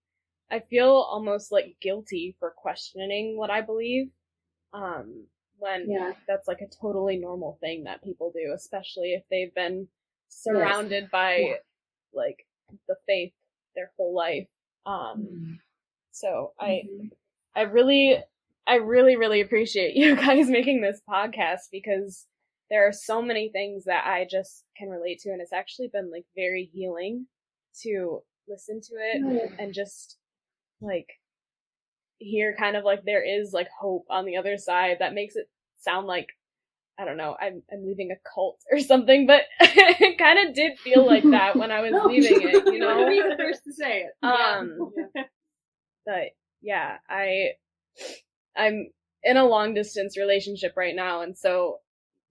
I 0.50 0.60
feel 0.60 0.90
almost 0.90 1.50
like 1.50 1.76
guilty 1.80 2.36
for 2.38 2.50
questioning 2.50 3.36
what 3.38 3.50
I 3.50 3.62
believe. 3.62 4.10
Um, 4.72 5.26
when 5.58 5.88
yeah 5.88 6.12
that's 6.26 6.48
like 6.48 6.60
a 6.60 6.66
totally 6.80 7.16
normal 7.16 7.56
thing 7.60 7.84
that 7.84 8.02
people 8.02 8.32
do, 8.34 8.52
especially 8.54 9.14
if 9.14 9.22
they've 9.30 9.54
been 9.54 9.88
surrounded 10.28 11.10
by 11.10 11.38
Yeah. 11.38 11.56
like 12.12 12.46
the 12.88 12.96
faith 13.06 13.32
their 13.74 13.92
whole 13.96 14.14
life. 14.14 14.48
Um, 14.86 15.58
so 16.12 16.52
I 16.60 16.82
Mhm. 16.88 17.10
I 17.54 17.62
really 17.62 18.22
I 18.66 18.76
really 18.76 19.16
really 19.16 19.40
appreciate 19.40 19.94
you 19.96 20.14
guys 20.16 20.48
making 20.48 20.80
this 20.80 21.00
podcast 21.08 21.68
because 21.72 22.26
there 22.70 22.86
are 22.86 22.92
so 22.92 23.20
many 23.20 23.50
things 23.50 23.84
that 23.84 24.06
I 24.06 24.26
just 24.30 24.64
can 24.78 24.88
relate 24.88 25.20
to 25.20 25.30
and 25.30 25.40
it's 25.42 25.52
actually 25.52 25.88
been 25.88 26.10
like 26.10 26.24
very 26.34 26.70
healing 26.72 27.26
to 27.82 28.22
listen 28.48 28.80
to 28.80 28.94
it 28.94 29.20
yeah. 29.22 29.56
and 29.62 29.74
just 29.74 30.16
like 30.80 31.08
hear 32.18 32.54
kind 32.56 32.76
of 32.76 32.84
like 32.84 33.02
there 33.04 33.22
is 33.24 33.52
like 33.52 33.68
hope 33.78 34.06
on 34.08 34.24
the 34.24 34.36
other 34.36 34.56
side 34.56 34.98
that 35.00 35.14
makes 35.14 35.36
it 35.36 35.48
sound 35.80 36.06
like 36.06 36.28
I 36.98 37.04
don't 37.06 37.16
know, 37.16 37.36
I'm 37.40 37.62
I'm 37.72 37.82
leaving 37.84 38.10
a 38.12 38.16
cult 38.34 38.60
or 38.70 38.78
something, 38.78 39.26
but 39.26 39.42
it 39.60 40.18
kind 40.18 40.46
of 40.48 40.54
did 40.54 40.78
feel 40.78 41.04
like 41.06 41.24
that 41.24 41.58
when 41.58 41.70
I 41.72 41.80
was 41.80 41.92
No, 41.92 42.04
leaving 42.06 42.42
it, 42.42 42.72
you 42.72 42.78
know. 42.78 43.08
be 43.08 43.20
the 43.22 43.36
first 43.36 43.64
to 43.64 43.72
say 43.72 44.02
it 44.02 44.12
Um, 44.22 44.92
but 46.06 46.30
yeah, 46.60 46.98
I 47.08 47.50
I'm 48.56 48.90
in 49.24 49.36
a 49.36 49.44
long 49.46 49.74
distance 49.74 50.16
relationship 50.18 50.72
right 50.76 50.94
now, 50.94 51.22
and 51.22 51.36
so 51.36 51.78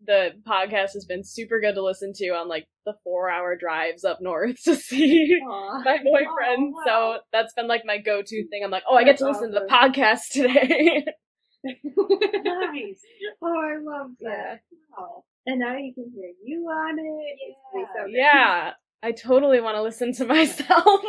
the 0.05 0.31
podcast 0.47 0.93
has 0.93 1.05
been 1.05 1.23
super 1.23 1.59
good 1.61 1.75
to 1.75 1.83
listen 1.83 2.11
to 2.15 2.29
on 2.29 2.47
like 2.47 2.65
the 2.85 2.93
four 3.03 3.29
hour 3.29 3.55
drives 3.55 4.03
up 4.03 4.17
north 4.21 4.61
to 4.63 4.75
see 4.75 5.37
Aw. 5.47 5.81
my 5.83 5.97
boyfriend. 6.03 6.73
Oh, 6.75 6.83
wow. 6.85 7.15
So 7.17 7.19
that's 7.31 7.53
been 7.53 7.67
like 7.67 7.83
my 7.85 7.97
go 7.99 8.21
to 8.25 8.47
thing. 8.47 8.63
I'm 8.63 8.71
like, 8.71 8.83
oh, 8.89 8.95
I 8.95 9.03
get 9.03 9.17
to 9.17 9.27
listen 9.29 9.51
to 9.53 9.59
the 9.59 9.67
podcast 9.71 10.29
today. 10.31 11.05
Nice. 11.63 13.01
oh 13.43 13.47
i 13.55 13.77
love 13.79 14.11
yeah. 14.19 14.29
that 14.29 14.61
Wow. 14.97 15.23
and 15.45 15.59
now 15.59 15.77
you 15.77 15.93
can 15.93 16.11
hear 16.11 16.31
you 16.43 16.61
on 16.65 16.97
it 16.97 17.37
It's 17.75 17.89
so. 17.95 18.05
Yeah. 18.07 18.71
I 19.03 19.11
totally 19.11 19.61
want 19.61 19.75
to 19.75 19.83
listen 19.83 20.11
to 20.13 20.25
myself. 20.35 21.01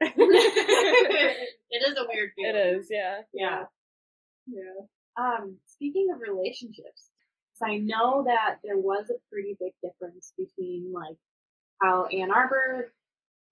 it 0.00 1.88
is 1.88 1.96
a 1.96 2.06
weird 2.12 2.30
it 2.36 2.52
feeling. 2.52 2.80
is, 2.80 2.88
yeah. 2.90 3.20
Yeah. 3.32 3.64
yeah 4.46 4.86
Um, 5.18 5.56
speaking 5.66 6.08
of 6.14 6.20
relationships, 6.20 7.10
I 7.62 7.78
know 7.78 8.24
that 8.26 8.58
there 8.62 8.78
was 8.78 9.10
a 9.10 9.18
pretty 9.30 9.56
big 9.58 9.72
difference 9.82 10.32
between 10.38 10.92
like 10.92 11.16
how 11.82 12.06
Ann 12.06 12.30
Arbor 12.30 12.92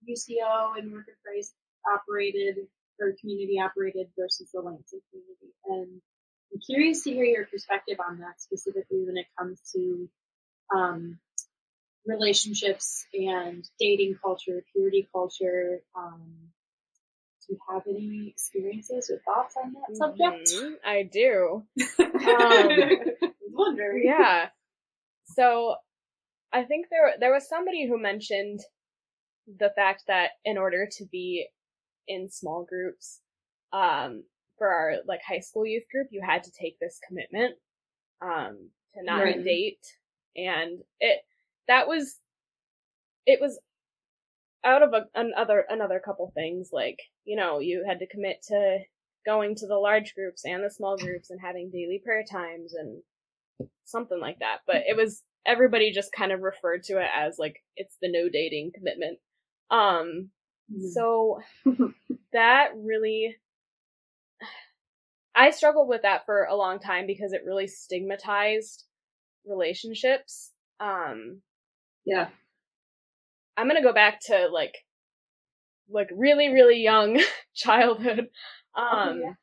UCO 0.09 0.79
and 0.79 0.93
Work 0.93 1.09
of 1.09 1.15
Christ 1.25 1.55
operated 1.93 2.59
or 3.01 3.15
community 3.21 3.59
operated 3.61 4.09
versus 4.19 4.51
the 4.53 4.61
Lansing 4.61 5.01
community. 5.11 5.55
And 5.67 6.01
I'm 6.53 6.61
curious 6.65 7.03
to 7.05 7.13
hear 7.13 7.25
your 7.25 7.47
perspective 7.47 7.99
on 8.07 8.19
that 8.19 8.41
specifically 8.41 9.05
when 9.05 9.17
it 9.17 9.27
comes 9.39 9.61
to 9.75 10.09
um, 10.75 11.19
relationships 12.07 13.07
and 13.13 13.69
dating 13.79 14.17
culture, 14.23 14.63
purity 14.73 15.09
culture. 15.13 15.81
Um, 15.95 16.23
do 17.47 17.55
you 17.55 17.59
have 17.71 17.83
any 17.87 18.29
experiences 18.29 19.11
or 19.11 19.19
thoughts 19.25 19.57
on 19.63 19.75
that 19.75 19.97
subject? 19.97 20.49
Mhm, 20.49 20.75
I 20.85 21.03
do. 21.05 21.65
Wondering. 23.53 24.07
Yeah. 24.07 24.49
So 25.25 25.77
I 26.53 26.65
think 26.65 26.87
there 26.91 27.15
there 27.19 27.33
was 27.33 27.49
somebody 27.49 27.87
who 27.87 27.99
mentioned 27.99 28.61
the 29.47 29.71
fact 29.77 30.05
that 30.09 30.31
in 30.45 30.59
order 30.59 30.89
to 30.99 31.05
be 31.07 31.49
in 32.09 32.29
small 32.31 32.65
groups, 32.65 33.21
um, 33.73 34.25
for 34.59 34.69
our 34.69 34.95
like 35.07 35.21
high 35.27 35.41
school 35.41 35.67
youth 35.67 35.85
group, 35.91 36.09
you 36.11 36.23
had 36.25 36.45
to 36.45 36.51
take 36.51 36.79
this 36.79 36.99
commitment, 37.07 37.57
um, 38.21 38.71
to 38.95 39.03
not 39.05 39.23
Right. 39.23 39.45
date, 39.45 39.85
and 40.37 40.83
it 41.01 41.25
that 41.69 41.89
was 41.89 42.19
it 43.27 43.41
was 43.41 43.59
out 44.65 44.83
of 44.83 44.93
a, 44.93 45.07
another 45.15 45.65
another 45.69 46.01
couple 46.05 46.31
things 46.35 46.71
like 46.73 46.99
you 47.25 47.37
know 47.37 47.61
you 47.61 47.85
had 47.87 47.99
to 48.01 48.07
commit 48.07 48.43
to 48.49 48.79
going 49.25 49.55
to 49.55 49.67
the 49.67 49.77
large 49.77 50.15
groups 50.15 50.45
and 50.45 50.65
the 50.65 50.71
small 50.71 50.97
groups 50.97 51.31
and 51.31 51.41
having 51.41 51.71
daily 51.71 52.01
prayer 52.05 52.25
times 52.31 52.75
and 52.75 53.03
something 53.85 54.21
like 54.21 54.39
that 54.41 54.59
but 54.67 54.83
it 54.87 54.97
was 54.97 55.23
everybody 55.47 55.93
just 55.93 56.13
kind 56.13 56.33
of 56.33 56.41
referred 56.41 56.83
to 56.83 56.99
it 56.99 57.09
as 57.17 57.39
like 57.39 57.57
it's 57.77 57.97
the 58.03 58.11
no 58.11 58.29
dating 58.29 58.73
commitment 58.75 59.19
um 59.71 60.31
Mhm. 60.73 60.91
so 60.93 61.39
that 62.33 62.71
really 62.77 63.37
I 65.35 65.51
struggled 65.51 65.89
with 65.89 66.03
that 66.03 66.25
for 66.27 66.45
a 66.45 66.57
long 66.57 66.79
time 66.81 67.07
because 67.07 67.33
it 67.33 67.45
really 67.45 67.69
stigmatized 67.69 68.85
relationships. 69.45 70.53
Um 70.81 71.43
yeah. 72.07 72.29
I'm 73.57 73.69
gonna 73.69 73.83
go 73.83 73.93
back 73.93 74.21
to 74.27 74.49
like 74.49 74.75
like 75.89 76.11
really, 76.15 76.49
really 76.49 76.83
young 76.83 77.21
childhood. 77.55 78.29
Um 78.77 79.21
yeah. 79.23 79.35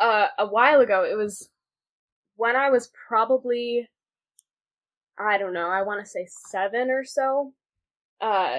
uh 0.00 0.28
a 0.38 0.46
while 0.46 0.80
ago 0.80 1.04
it 1.04 1.16
was 1.16 1.50
when 2.36 2.56
I 2.56 2.70
was 2.70 2.90
probably 3.08 3.88
I 5.18 5.38
don't 5.38 5.52
know, 5.54 5.68
I 5.68 5.82
wanna 5.82 6.06
say 6.06 6.26
seven 6.28 6.90
or 6.90 7.04
so. 7.04 7.52
Uh 8.20 8.58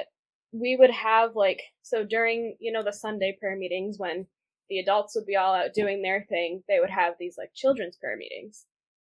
we 0.53 0.75
would 0.77 0.91
have 0.91 1.35
like 1.35 1.61
so 1.83 2.03
during, 2.05 2.57
you 2.59 2.71
know, 2.71 2.83
the 2.83 2.93
Sunday 2.93 3.37
prayer 3.39 3.57
meetings 3.57 3.99
when 3.99 4.27
the 4.69 4.79
adults 4.79 5.15
would 5.15 5.25
be 5.27 5.35
all 5.37 5.53
out 5.55 5.73
doing 5.73 6.01
their 6.01 6.25
thing, 6.29 6.63
they 6.67 6.79
would 6.79 6.91
have 6.91 7.15
these 7.19 7.37
like 7.37 7.53
children's 7.55 7.97
prayer 7.97 8.17
meetings. 8.17 8.65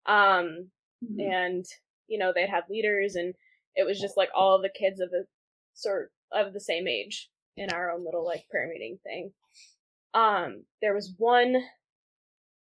Um 0.06 0.72
Mhm. 1.04 1.20
and 1.20 1.66
you 2.08 2.18
know 2.20 2.34
they'd 2.34 2.50
have 2.50 2.70
leaders 2.70 3.16
and 3.16 3.36
it 3.76 3.86
was 3.86 4.00
just 4.00 4.18
like 4.18 4.30
all 4.36 4.62
the 4.62 4.70
kids 4.70 5.00
of 5.00 5.10
the 5.12 5.26
sort 5.74 6.12
of 6.32 6.54
the 6.54 6.60
same 6.60 6.88
age 6.88 7.30
in 7.58 7.70
our 7.72 7.92
own 7.92 8.04
little 8.06 8.26
like 8.26 8.48
prayer 8.50 8.68
meeting 8.68 8.98
thing. 9.04 9.32
Um 10.14 10.64
there 10.82 10.94
was 10.94 11.14
one 11.18 11.56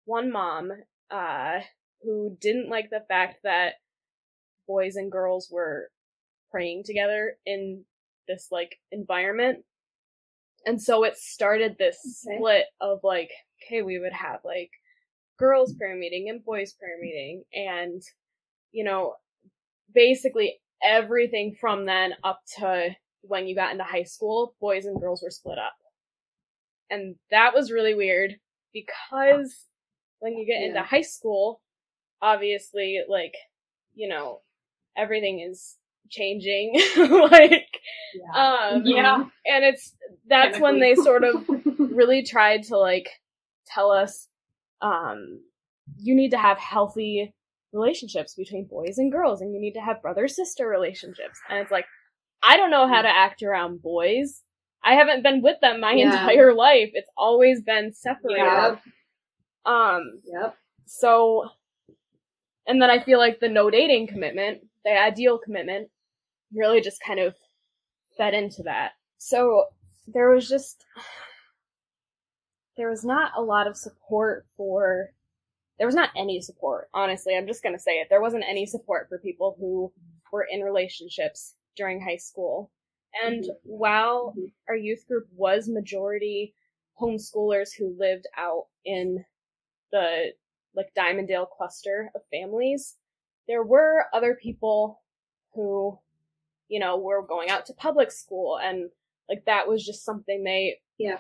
one 0.06 0.32
mom 0.32 0.72
uh 1.12 1.60
who 2.02 2.38
didn't 2.42 2.70
like 2.70 2.90
the 2.90 3.04
fact 3.08 3.38
that 3.44 3.76
boys 4.68 4.96
and 4.96 5.12
girls 5.12 5.50
were 5.52 5.90
praying 6.52 6.84
together 6.86 7.38
in 7.46 7.84
this 8.28 8.48
like 8.52 8.78
environment. 8.92 9.60
And 10.66 10.82
so 10.82 11.04
it 11.04 11.18
started 11.18 11.76
this 11.78 11.98
Okay. 12.28 12.38
split 12.38 12.66
of 12.82 13.00
like 13.04 13.32
okay 13.66 13.82
we 13.82 14.00
would 14.00 14.14
have 14.14 14.40
like 14.44 14.72
girls 15.38 15.74
prayer 15.74 15.96
meeting 15.96 16.30
and 16.30 16.44
boys 16.44 16.74
prayer 16.74 16.98
meeting. 17.00 17.44
And 17.54 18.02
you 18.72 18.84
know 18.84 19.16
basically 19.94 20.60
everything 20.84 21.56
from 21.60 21.86
then 21.86 22.14
up 22.24 22.40
to 22.58 22.90
when 23.22 23.48
you 23.48 23.56
got 23.56 23.72
into 23.72 23.84
high 23.84 24.04
school 24.04 24.56
boys 24.60 24.86
and 24.86 25.00
girls 25.00 25.22
were 25.24 25.32
split 25.32 25.58
up 25.58 25.74
and 26.90 27.16
that 27.32 27.54
was 27.54 27.72
really 27.72 27.94
weird 27.96 28.36
because 28.74 29.66
when 30.20 30.34
you 30.34 30.46
get 30.46 30.62
into 30.62 30.82
high 30.82 31.02
school 31.02 31.62
obviously 32.22 33.00
like 33.10 33.34
you 33.94 34.08
know 34.08 34.40
everything 34.98 35.40
is 35.40 35.78
changing 36.10 36.74
like 36.98 37.68
Yeah. 38.14 38.72
um 38.74 38.84
Yeah. 38.86 39.24
and 39.46 39.64
it's 39.64 39.96
that's 40.28 40.60
when 40.60 40.80
they 40.80 40.96
sort 40.96 41.24
of 41.24 41.46
really 41.78 42.24
tried 42.24 42.64
to 42.64 42.78
like 42.78 43.08
tell 43.68 43.92
us 43.92 44.28
um 44.82 45.42
you 45.98 46.16
need 46.16 46.32
to 46.32 46.38
have 46.38 46.58
healthy 46.58 47.34
relationships 47.74 48.36
between 48.36 48.66
boys 48.66 48.98
and 48.98 49.12
girls 49.12 49.42
and 49.42 49.54
you 49.54 49.60
need 49.60 49.74
to 49.74 49.82
have 49.82 50.02
brother 50.02 50.28
sister 50.28 50.68
relationships. 50.68 51.40
And 51.50 51.60
it's 51.60 51.72
like 51.72 51.86
i 52.44 52.58
don't 52.58 52.72
know 52.72 52.88
how 52.88 53.02
to 53.02 53.08
act 53.10 53.42
around 53.44 53.82
boys. 53.82 54.42
I 54.84 54.94
haven't 54.96 55.24
been 55.24 55.42
with 55.42 55.60
them 55.62 55.80
my 55.80 55.94
Yeah. 55.94 56.12
entire 56.14 56.54
life. 56.54 56.92
It's 56.94 57.10
always 57.18 57.62
been 57.62 57.94
separated. 57.94 58.78
Um 59.66 60.22
Yep. 60.26 60.56
so 60.86 61.50
and 62.68 62.82
then 62.82 62.90
i 62.90 63.00
feel 63.00 63.20
like 63.20 63.40
the 63.40 63.50
no 63.50 63.70
dating 63.70 64.08
commitment 64.08 64.62
the 64.86 64.92
ideal 64.92 65.38
commitment 65.38 65.90
really 66.54 66.82
just 66.82 67.02
kind 67.06 67.20
of 67.20 67.34
fed 68.18 68.34
into 68.34 68.62
that. 68.64 68.92
So 69.18 69.66
there 70.08 70.30
was 70.30 70.48
just 70.48 70.86
there 72.78 72.90
was 72.90 73.04
not 73.06 73.32
a 73.38 73.42
lot 73.42 73.68
of 73.68 73.78
support 73.78 74.46
for 74.58 75.10
there 75.84 75.88
was 75.90 75.96
not 75.96 76.12
any 76.16 76.40
support 76.40 76.88
honestly 76.94 77.36
i'm 77.36 77.46
just 77.46 77.62
going 77.62 77.76
to 77.76 77.82
say 77.82 78.00
it 78.00 78.08
there 78.10 78.22
wasn't 78.22 78.42
any 78.48 78.66
support 78.66 79.10
for 79.10 79.18
people 79.20 79.54
who 79.60 79.92
were 80.32 80.48
in 80.50 80.62
relationships 80.62 81.56
during 81.76 82.00
high 82.02 82.16
school 82.16 82.72
and 83.22 83.44
Mhm. 83.44 83.58
while 83.64 84.34
Mhm. 84.34 84.54
our 84.70 84.78
youth 84.78 85.06
group 85.10 85.28
was 85.34 85.68
majority 85.68 86.56
homeschoolers 86.98 87.76
who 87.76 87.90
lived 88.00 88.28
out 88.38 88.68
in 88.86 89.26
the 89.92 90.34
like 90.74 90.94
Dimondale 90.96 91.50
cluster 91.50 92.10
of 92.16 92.26
families 92.28 92.98
there 93.46 93.64
were 93.64 94.06
other 94.14 94.36
people 94.36 95.02
who 95.54 96.00
you 96.70 96.80
know 96.80 96.96
were 96.98 97.22
going 97.22 97.50
out 97.50 97.66
to 97.66 97.74
public 97.74 98.10
school 98.10 98.58
and 98.58 98.90
like 99.28 99.44
that 99.48 99.68
was 99.68 99.86
just 99.86 100.06
something 100.06 100.46
they 100.46 100.80
Yeah. 100.98 101.20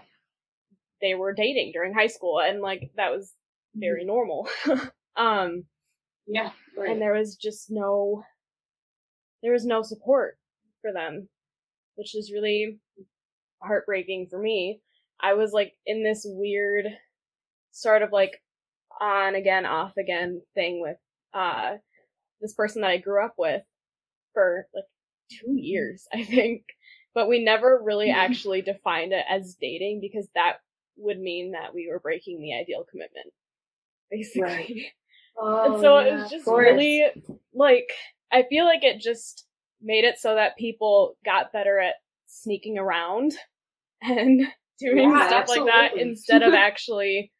they 1.02 1.16
were 1.16 1.34
dating 1.34 1.74
during 1.74 1.94
high 1.94 2.08
school 2.08 2.40
and 2.40 2.62
like 2.62 2.92
that 2.96 3.12
was 3.12 3.36
very 3.76 4.06
normal 4.06 4.48
um 5.18 5.64
Yeah. 6.28 6.52
Right. 6.78 6.92
and 6.92 7.02
there 7.02 7.14
was 7.14 7.36
just 7.36 7.70
no 7.72 8.24
there 9.42 9.52
was 9.54 9.66
no 9.66 9.82
support 9.82 10.38
for 10.82 10.92
them 10.92 11.28
which 11.96 12.16
is 12.16 12.32
really 12.34 12.80
heartbreaking 13.62 14.28
for 14.30 14.40
me 14.40 14.82
i 15.22 15.34
was 15.34 15.52
like 15.52 15.74
in 15.86 16.04
this 16.04 16.26
weird 16.28 16.86
sort 17.72 18.02
of 18.02 18.12
like 18.12 18.42
on 19.02 19.36
again 19.36 19.66
off 19.66 19.94
again 19.98 20.42
thing 20.54 20.82
with 20.82 20.98
uh 21.34 21.74
this 22.42 22.54
person 22.54 22.82
that 22.82 22.92
i 22.92 22.98
grew 22.98 23.24
up 23.24 23.36
with 23.38 23.64
for 24.34 24.68
like 24.74 24.84
two 25.32 25.54
years 25.56 26.06
i 26.14 26.24
think 26.24 26.64
but 27.16 27.30
we 27.30 27.44
never 27.44 27.80
really 27.84 28.08
Mhm. 28.08 28.16
actually 28.16 28.62
defined 28.62 29.14
it 29.14 29.26
as 29.30 29.56
dating 29.60 30.00
because 30.02 30.28
that 30.36 30.58
would 30.98 31.20
mean 31.20 31.52
that 31.52 31.74
we 31.74 31.88
were 31.90 32.00
breaking 32.00 32.42
the 32.42 32.54
ideal 32.56 32.86
commitment 32.90 33.34
basically. 34.14 34.44
Right. 34.44 34.82
oh, 35.42 35.74
and 35.74 35.82
so 35.82 35.98
it 35.98 36.14
was 36.14 36.30
just 36.30 36.48
really 36.48 37.06
like 37.54 37.92
I 38.32 38.44
feel 38.50 38.66
like 38.66 38.84
it 38.84 39.00
just 39.00 39.46
made 39.82 40.06
it 40.06 40.18
so 40.18 40.36
that 40.36 40.58
people 40.58 41.18
got 41.26 41.52
better 41.52 41.80
at 41.80 41.96
sneaking 42.26 42.78
around 42.78 43.34
and 44.02 44.42
doing 44.80 45.10
Yeah, 45.12 45.28
stuff 45.28 45.50
like 45.50 45.66
that 45.66 45.98
instead 45.98 46.44
of 46.44 46.54
actually 46.54 47.32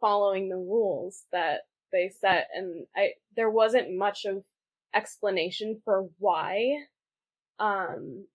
following 0.00 0.48
the 0.48 0.56
rules 0.56 1.24
that 1.32 1.60
they 1.92 2.10
set. 2.20 2.48
And 2.54 2.86
I 2.96 3.10
there 3.34 3.50
wasn't 3.50 3.96
much 3.96 4.24
of 4.24 4.42
explanation 4.94 5.80
for 5.84 6.08
why 6.18 6.76
um 7.58 8.26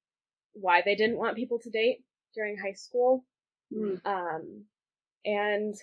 why 0.54 0.82
they 0.84 0.96
didn't 0.96 1.18
want 1.18 1.38
people 1.38 1.60
to 1.60 1.70
date 1.70 2.04
during 2.36 2.58
high 2.58 2.74
school. 2.74 3.26
Mm. 3.74 4.02
um, 4.06 4.66
and 5.24 5.76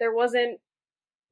there 0.00 0.12
wasn't 0.14 0.60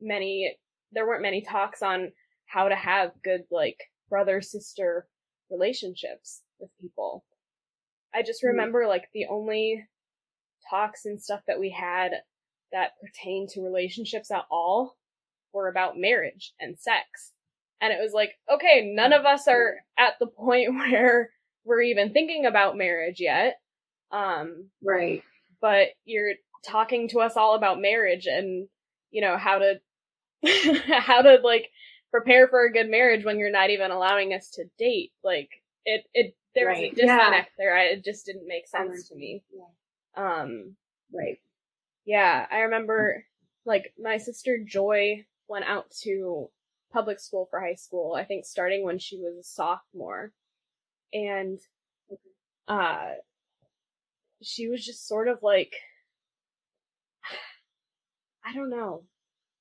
many, 0.01 0.57
there 0.93 1.07
weren't 1.07 1.23
many 1.23 1.43
talks 1.43 1.83
on 1.83 2.13
how 2.47 2.69
to 2.69 2.77
have 2.77 3.13
good, 3.25 3.43
like, 3.51 3.79
brother 4.09 4.41
sister 4.41 5.09
relationships 5.51 6.43
with 6.61 6.71
people. 6.81 7.25
I 8.15 8.23
just 8.23 8.43
Mhm. 8.43 8.49
remember, 8.49 8.87
like, 8.87 9.11
the 9.13 9.27
only 9.27 9.87
talks 10.71 11.05
and 11.05 11.21
stuff 11.21 11.45
that 11.47 11.59
we 11.59 11.71
had 11.71 12.23
that 12.73 12.93
pertained 13.01 13.49
to 13.51 13.63
relationships 13.63 14.31
at 14.31 14.47
all 14.51 14.97
were 15.53 15.69
about 15.69 15.97
marriage 15.99 16.55
and 16.61 16.79
sex. 16.79 17.33
And 17.81 17.93
it 17.93 18.01
was 18.01 18.13
like, 18.13 18.39
okay, 18.51 18.93
none 18.93 19.13
of 19.13 19.25
us 19.25 19.49
are 19.49 19.79
at 19.97 20.19
the 20.19 20.27
point 20.27 20.69
where 20.75 21.33
we're 21.65 21.83
even 21.83 22.13
thinking 22.13 22.47
about 22.47 22.77
marriage 22.77 23.21
yet. 23.21 23.61
Um, 24.11 24.71
Right. 24.83 25.23
but 25.61 25.89
you're 26.05 26.35
talking 26.63 27.09
to 27.09 27.21
us 27.21 27.37
all 27.37 27.55
about 27.55 27.81
marriage 27.81 28.27
and 28.27 28.69
you 29.11 29.21
know 29.21 29.37
how 29.37 29.59
to 29.59 29.75
how 30.91 31.23
to 31.23 31.39
like 31.43 31.69
prepare 32.11 32.49
for 32.49 32.65
a 32.65 32.73
good 32.73 32.89
marriage 32.91 33.25
when 33.25 33.39
you're 33.39 33.51
not 33.51 33.71
even 33.71 33.91
allowing 33.91 34.33
us 34.33 34.51
to 34.51 34.65
date. 34.79 35.13
Like 35.25 35.51
it 35.85 36.05
it 36.15 36.35
there 36.55 36.69
was 36.69 36.79
a 36.79 36.91
disconnect 36.91 37.51
there. 37.59 37.77
I, 37.77 37.85
it 37.85 38.05
just 38.05 38.27
didn't 38.27 38.47
make 38.49 38.67
sense 38.67 39.09
to 39.09 39.15
me. 39.15 39.43
Yeah. 40.17 40.33
um 40.41 40.77
Right. 41.13 41.39
yeah 42.05 42.47
i 42.51 42.59
remember 42.61 43.25
like 43.65 43.95
my 43.99 44.19
sister 44.19 44.59
joy 44.63 45.25
went 45.49 45.65
out 45.65 45.91
to 46.03 46.51
public 46.93 47.19
school 47.19 47.47
for 47.51 47.61
high 47.61 47.77
school 47.77 48.15
i 48.15 48.25
think 48.25 48.45
starting 48.45 48.85
when 48.85 48.99
she 48.99 49.17
was 49.19 49.37
a 49.39 49.43
sophomore. 49.43 50.33
And 51.15 51.59
uh 52.67 53.13
she 54.43 54.69
was 54.69 54.85
just 54.85 55.09
sort 55.09 55.29
of 55.29 55.43
like 55.43 55.75
I 58.49 58.55
don't 58.55 58.71
know. 58.71 59.05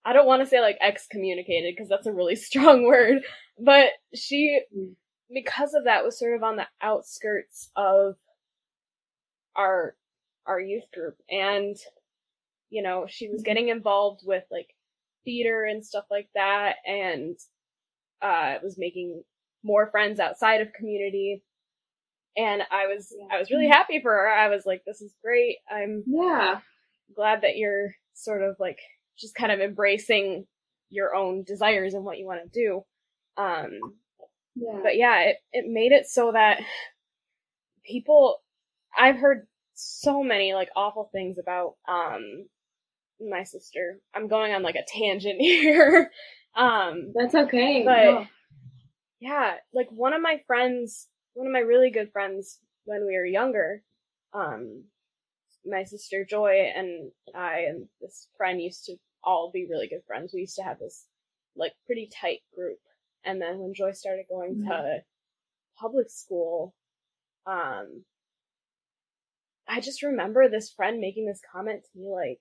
I 0.06 0.14
don't 0.14 0.28
want 0.28 0.42
to 0.42 0.48
say 0.48 0.62
like 0.62 0.78
excommunicated 0.82 1.74
because 1.76 1.90
that's 1.90 2.08
a 2.08 2.14
really 2.14 2.36
strong 2.50 2.86
word, 2.86 3.24
but 3.60 3.90
she 4.16 4.62
Mm. 4.76 4.96
because 5.34 5.74
of 5.74 5.84
that 5.86 6.06
was 6.06 6.18
sort 6.18 6.36
of 6.36 6.44
on 6.44 6.56
the 6.56 6.68
outskirts 6.82 7.70
of 7.76 8.16
our 9.56 9.96
our 10.46 10.60
youth 10.60 10.90
group 10.94 11.18
and 11.30 11.76
you 12.70 12.84
know, 12.84 13.06
she 13.08 13.30
was 13.30 13.44
getting 13.44 13.70
involved 13.70 14.22
with 14.26 14.44
like 14.52 14.68
theater 15.26 15.64
and 15.66 15.86
stuff 15.86 16.06
like 16.12 16.30
that 16.36 16.76
and 16.86 17.38
uh 18.22 18.56
was 18.64 18.78
making 18.78 19.24
more 19.64 19.90
friends 19.92 20.20
outside 20.20 20.62
of 20.62 20.74
community 20.74 21.44
and 22.38 22.62
I 22.72 22.88
was 22.88 23.14
Yeah. 23.18 23.36
I 23.36 23.40
was 23.40 23.52
really 23.52 23.68
happy 23.68 24.00
for 24.02 24.12
her. 24.12 24.30
I 24.30 24.48
was 24.50 24.66
like 24.66 24.84
this 24.86 25.02
is 25.02 25.14
great. 25.24 25.58
I'm 25.70 26.04
Yeah. 26.08 26.60
glad 27.16 27.42
that 27.42 27.58
you're 27.58 27.96
sort 28.18 28.41
of 28.43 28.55
like 28.59 28.80
just 29.18 29.36
kind 29.36 29.51
of 29.51 29.59
embracing 29.59 30.45
your 30.89 31.15
own 31.15 31.43
desires 31.43 31.93
and 31.93 32.03
what 32.03 32.18
you 32.18 32.26
want 32.26 32.41
to 32.43 32.59
do. 32.59 32.84
Um, 33.41 33.72
Yeah. 34.55 34.80
but 34.84 34.97
yeah, 34.97 35.20
it, 35.22 35.38
it 35.51 35.65
made 35.68 35.91
it 35.91 36.07
so 36.07 36.32
that 36.32 36.59
people, 37.86 38.38
I've 38.97 39.18
heard 39.18 39.47
so 39.74 40.24
many 40.24 40.53
like 40.53 40.70
awful 40.76 41.09
things 41.11 41.38
about, 41.38 41.76
um, 41.88 42.47
my 43.20 43.43
sister. 43.43 43.99
I'm 44.13 44.28
going 44.28 44.53
on 44.53 44.61
like 44.63 44.76
a 44.76 44.86
tangent 44.88 45.38
here. 45.41 46.11
um, 46.55 47.13
That's 47.15 47.36
okay. 47.36 47.84
but 47.86 48.03
No. 48.03 48.28
yeah, 49.20 49.55
like 49.74 49.88
one 49.91 50.13
of 50.13 50.22
my 50.22 50.41
friends, 50.47 51.07
one 51.34 51.47
of 51.47 51.53
my 51.53 51.59
really 51.59 51.91
good 51.91 52.11
friends 52.11 52.59
when 52.86 53.05
we 53.05 53.15
were 53.15 53.26
younger, 53.26 53.84
um, 54.34 54.84
my 55.70 55.84
sister 55.84 56.26
Joy 56.26 56.72
and 56.76 57.11
I 57.36 57.61
and 57.68 57.88
this 58.01 58.28
friend 58.38 58.61
used 58.61 58.86
to 58.86 58.95
all 59.24 59.51
be 59.53 59.68
really 59.70 59.88
good 59.88 60.03
friends. 60.07 60.32
We 60.34 60.41
used 60.41 60.55
to 60.57 60.63
have 60.63 60.80
this 60.80 61.05
like 61.55 61.74
pretty 61.86 62.09
tight 62.22 62.39
group. 62.55 62.80
And 63.26 63.41
then 63.41 63.59
when 63.59 63.74
Joy 63.74 63.91
started 63.91 64.26
going 64.30 64.63
to 64.65 64.99
public 65.80 66.09
school, 66.09 66.74
um, 67.45 68.03
I 69.68 69.82
just 69.82 70.03
remember 70.03 70.47
this 70.47 70.72
friend 70.72 70.99
making 70.99 71.26
this 71.26 71.41
comment 71.51 71.84
to 71.84 71.99
me 71.99 72.09
like, 72.09 72.39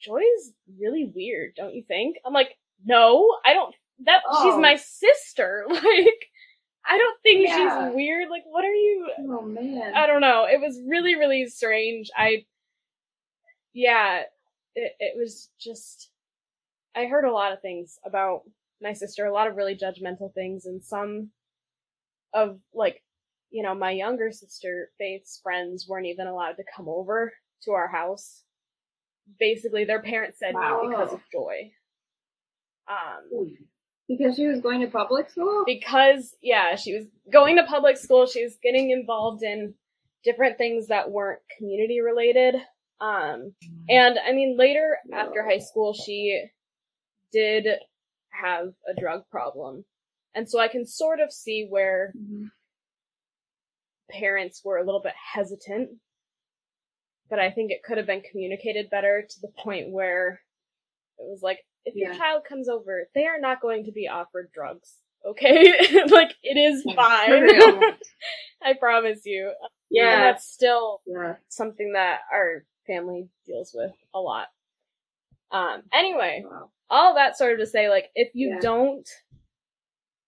Joy 0.00 0.20
is 0.38 0.52
really 0.78 1.10
weird, 1.14 1.52
don't 1.56 1.74
you 1.74 1.82
think? 1.86 2.16
I'm 2.26 2.32
like, 2.32 2.56
no, 2.84 3.36
I 3.44 3.52
don't. 3.54 3.74
That 4.04 4.22
she's 4.42 4.54
Oh. 4.54 4.60
my 4.60 4.76
sister. 4.76 5.66
Like, 5.70 6.29
I 6.88 6.98
don't 6.98 7.22
think 7.22 7.46
Yeah. 7.46 7.86
she's 7.88 7.94
weird. 7.94 8.28
Like, 8.30 8.44
what 8.46 8.64
are 8.64 8.74
you? 8.74 9.10
Oh 9.28 9.42
man. 9.42 9.94
I 9.94 10.06
don't 10.06 10.20
know. 10.20 10.46
It 10.50 10.60
was 10.60 10.80
really, 10.86 11.14
really 11.14 11.46
strange. 11.46 12.10
I, 12.16 12.46
yeah, 13.72 14.22
it, 14.74 14.92
it 14.98 15.18
was 15.18 15.50
just, 15.60 16.10
I 16.94 17.06
heard 17.06 17.24
a 17.24 17.32
lot 17.32 17.52
of 17.52 17.60
things 17.60 17.98
about 18.04 18.42
my 18.82 18.92
sister, 18.94 19.26
a 19.26 19.32
lot 19.32 19.46
of 19.46 19.56
really 19.56 19.76
judgmental 19.76 20.32
things, 20.34 20.66
and 20.66 20.82
some 20.82 21.30
of, 22.32 22.58
like, 22.74 23.02
you 23.50 23.62
know, 23.62 23.74
my 23.74 23.90
younger 23.90 24.32
sister, 24.32 24.90
Faith's 24.98 25.40
friends 25.42 25.86
weren't 25.88 26.06
even 26.06 26.26
allowed 26.26 26.52
to 26.52 26.64
come 26.74 26.88
over 26.88 27.32
to 27.64 27.72
our 27.72 27.88
house. 27.88 28.42
Basically, 29.38 29.84
their 29.84 30.02
parents 30.02 30.38
said 30.38 30.54
no 30.54 30.88
because 30.88 31.12
of 31.12 31.20
joy. 31.30 31.70
Um, 32.88 33.54
because 34.16 34.36
she 34.36 34.46
was 34.46 34.60
going 34.60 34.80
to 34.80 34.88
public 34.88 35.30
school? 35.30 35.62
because 35.66 36.34
yeah 36.42 36.74
she 36.76 36.94
was 36.94 37.06
going 37.32 37.56
to 37.56 37.64
public 37.64 37.96
school. 37.96 38.26
She 38.26 38.42
was 38.44 38.56
getting 38.62 38.90
involved 38.90 39.42
in 39.42 39.74
different 40.24 40.58
things 40.58 40.88
that 40.88 41.10
weren't 41.10 41.40
community 41.56 42.00
related. 42.00 42.54
Um 43.00 43.54
and 43.88 44.18
i 44.26 44.32
mean 44.32 44.56
later 44.58 44.98
after 45.12 45.42
high 45.44 45.58
school 45.60 45.94
she 45.94 46.44
did 47.32 47.66
have 48.30 48.66
a 48.90 49.00
drug 49.00 49.22
problem. 49.30 49.84
And 50.34 50.48
so 50.48 50.58
i 50.60 50.68
can 50.68 50.84
sort 50.86 51.20
of 51.20 51.32
see 51.32 51.66
where 51.68 52.12
Mhm. 52.16 52.50
parents 54.10 54.62
were 54.64 54.78
a 54.78 54.84
little 54.84 55.00
bit 55.00 55.14
hesitant. 55.34 55.90
But 57.30 57.38
i 57.38 57.50
think 57.50 57.70
it 57.70 57.82
could 57.84 57.96
have 57.98 58.06
been 58.06 58.22
communicated 58.30 58.90
better 58.90 59.22
to 59.28 59.40
the 59.40 59.52
point 59.64 59.90
where 59.90 60.40
it 61.18 61.26
was 61.28 61.42
like 61.42 61.60
if 61.84 61.94
your 61.94 62.14
child 62.14 62.42
comes 62.48 62.68
over 62.68 63.08
they 63.14 63.26
are 63.26 63.40
not 63.40 63.60
going 63.60 63.84
to 63.84 63.92
be 63.92 64.08
offered 64.08 64.50
drugs 64.52 64.96
okay 65.26 65.72
like 66.10 66.34
it 66.42 66.56
is 66.58 66.84
fine 66.94 67.46
i 68.62 68.72
promise 68.78 69.20
you 69.24 69.48
and 69.50 69.72
Yeah. 69.90 70.20
that's 70.20 70.46
still 70.46 71.00
Yeah. 71.06 71.34
something 71.48 71.92
that 71.94 72.20
our 72.32 72.64
family 72.86 73.28
deals 73.46 73.72
with 73.74 73.92
a 74.14 74.18
lot 74.20 74.48
um 75.52 75.82
anyway 75.92 76.44
Wow. 76.48 76.70
all 76.88 77.14
that 77.14 77.36
sort 77.36 77.54
of 77.54 77.58
to 77.60 77.66
say 77.66 77.88
like 77.88 78.06
if 78.14 78.30
you 78.34 78.50
Yeah. 78.50 78.60
don't 78.60 79.08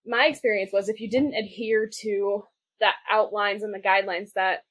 my 0.05 0.25
experience 0.25 0.71
was 0.73 0.89
if 0.89 0.99
you 0.99 1.09
didn't 1.09 1.33
adhere 1.33 1.89
to 2.01 2.43
the 2.79 2.89
outlines 3.09 3.63
and 3.63 3.73
the 3.73 3.79
guidelines 3.79 4.33
that 4.35 4.63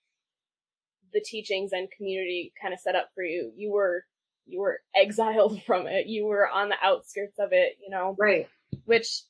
the 1.12 1.20
teachings 1.24 1.72
and 1.72 1.88
community 1.96 2.52
kind 2.60 2.72
of 2.74 2.80
set 2.80 2.94
up 2.96 3.08
for 3.14 3.24
you 3.24 3.52
you 3.56 3.70
were 3.72 4.04
you 4.46 4.60
were 4.60 4.80
exiled 4.94 5.62
from 5.66 5.86
it 5.86 6.06
you 6.06 6.24
were 6.26 6.48
on 6.48 6.68
the 6.68 6.76
outskirts 6.82 7.38
of 7.38 7.50
it 7.52 7.78
you 7.82 7.90
know 7.90 8.14
Right. 8.18 8.48
which 8.84 9.22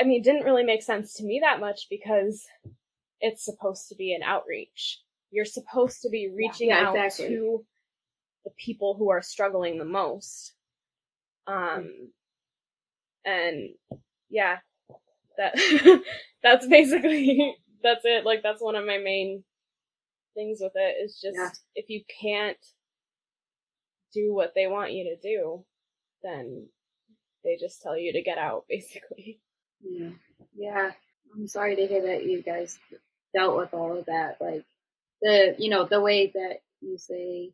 i 0.00 0.04
mean 0.04 0.22
didn't 0.22 0.44
really 0.44 0.64
make 0.64 0.82
sense 0.82 1.14
to 1.14 1.24
me 1.24 1.40
that 1.42 1.60
much 1.60 1.86
because 1.90 2.44
it's 3.20 3.44
supposed 3.44 3.88
to 3.88 3.94
be 3.96 4.14
an 4.14 4.22
outreach 4.22 5.00
you're 5.30 5.44
supposed 5.44 6.02
to 6.02 6.10
be 6.10 6.30
reaching 6.34 6.68
Yeah, 6.68 6.88
out 6.88 6.96
exactly. 6.96 7.28
to 7.36 7.64
the 8.44 8.50
people 8.58 8.96
who 8.98 9.10
are 9.10 9.22
struggling 9.22 9.78
the 9.78 9.84
most 9.84 10.54
um 11.46 12.10
and 13.24 13.70
yeah 14.30 14.56
that 15.38 15.54
that's 16.42 16.66
basically 16.66 17.56
that's 17.82 18.04
it 18.04 18.24
like 18.24 18.42
that's 18.42 18.62
one 18.62 18.74
of 18.76 18.86
my 18.86 18.98
main 18.98 19.44
things 20.34 20.58
with 20.60 20.72
it 20.74 20.96
is 21.04 21.20
just 21.22 21.36
Yeah. 21.36 21.50
if 21.74 21.88
you 21.88 22.02
can't 22.20 22.56
do 24.12 24.34
what 24.34 24.52
they 24.54 24.66
want 24.66 24.92
you 24.92 25.04
to 25.04 25.16
do 25.16 25.64
then 26.22 26.66
they 27.44 27.56
just 27.60 27.82
tell 27.82 27.98
you 27.98 28.12
to 28.12 28.22
get 28.22 28.38
out 28.38 28.64
basically 28.68 29.40
Yeah. 29.82 30.10
Yeah. 30.56 30.90
I'm 31.34 31.48
sorry 31.48 31.76
to 31.76 31.86
hear 31.86 32.02
that 32.06 32.26
you 32.26 32.42
guys 32.42 32.78
dealt 33.34 33.56
with 33.56 33.72
all 33.72 33.96
of 33.98 34.06
that. 34.06 34.36
Like 34.40 34.64
the 35.20 35.54
you 35.58 35.70
know, 35.70 35.86
the 35.86 36.00
way 36.00 36.30
that 36.34 36.60
you 36.80 36.98
say 36.98 37.52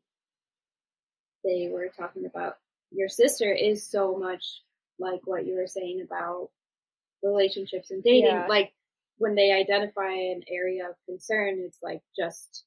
they 1.44 1.68
were 1.72 1.88
talking 1.96 2.26
about 2.26 2.56
your 2.90 3.09
sister 3.09 3.52
is 3.52 3.88
so 3.88 4.16
much 4.16 4.44
like 4.98 5.20
what 5.24 5.46
you 5.46 5.54
were 5.54 5.68
saying 5.68 6.02
about 6.04 6.48
relationships 7.22 7.90
and 7.90 8.02
dating. 8.02 8.26
Yeah. 8.26 8.46
Like 8.48 8.72
when 9.18 9.34
they 9.34 9.52
identify 9.52 10.11
an 10.12 10.42
area 10.48 10.88
of 10.88 10.96
concern, 11.06 11.61
it's 11.61 11.78
like 11.82 12.02
just 12.18 12.64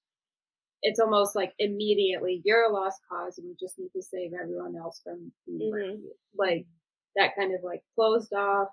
it's 0.84 1.00
almost 1.00 1.36
like 1.36 1.54
immediately 1.60 2.42
you're 2.46 2.64
a 2.66 2.74
lost 2.74 3.02
cause 3.10 3.38
and 3.38 3.48
we 3.48 3.56
just 3.60 3.78
need 3.80 3.92
to 3.96 4.02
save 4.02 4.34
everyone 4.34 4.76
else 4.76 5.02
from 5.04 5.32
Mhm. 5.50 6.02
Like 6.36 6.66
that 7.16 7.36
kind 7.36 7.54
of 7.54 7.64
like 7.64 7.84
closed 7.96 8.34
off, 8.34 8.70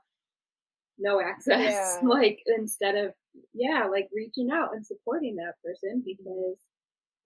no 0.99 1.21
access. 1.31 1.99
Yeah. 2.03 2.09
Like 2.09 2.41
instead 2.47 2.97
of 2.97 3.15
yeah, 3.55 3.87
like 3.87 4.09
reaching 4.13 4.51
out 4.51 4.75
and 4.75 4.85
supporting 4.87 5.37
that 5.37 5.55
person 5.65 6.03
because 6.05 6.59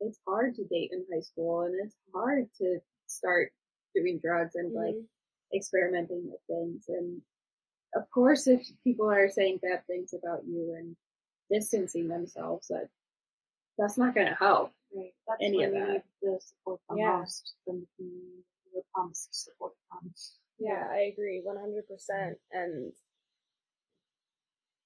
it's 0.01 0.19
hard 0.27 0.55
to 0.57 0.65
date 0.67 0.91
in 0.93 1.07
high 1.13 1.21
school 1.21 1.63
and 1.63 1.75
it's 1.85 1.97
hard 2.15 2.49
to 2.59 2.79
start 3.07 3.53
doing 3.95 4.19
drugs 4.23 4.55
and 4.57 4.73
like 4.75 4.95
Mhm. 4.95 5.07
experimenting 5.55 6.31
with 6.31 6.41
things 6.49 6.85
and 6.89 7.23
of 7.95 8.11
course 8.11 8.47
if 8.47 8.63
people 8.85 9.11
are 9.11 9.29
saying 9.29 9.59
bad 9.59 9.87
things 9.87 10.15
about 10.15 10.45
you 10.47 10.75
and 10.79 10.97
distancing 11.51 12.09
themselves 12.09 12.69
that 12.69 12.89
that's 13.83 13.99
not 13.99 14.15
going 14.15 14.29
to 14.29 14.35
help 14.35 14.73
Right. 14.95 15.15
That's 15.27 15.39
Any 15.43 15.65
of 15.65 15.73
that. 15.73 16.05
the 16.21 16.39
support 16.41 16.81
the 16.89 16.97
Yeah. 16.97 17.19
most 17.19 17.55
from 17.65 17.81
the 17.81 17.87
community. 17.97 18.45
Promised 18.95 19.35
support 19.35 19.73
from. 19.89 20.13
Yeah, 20.59 20.87
I 20.91 21.11
agree 21.13 21.43
100%. 21.45 22.39
And 22.53 22.93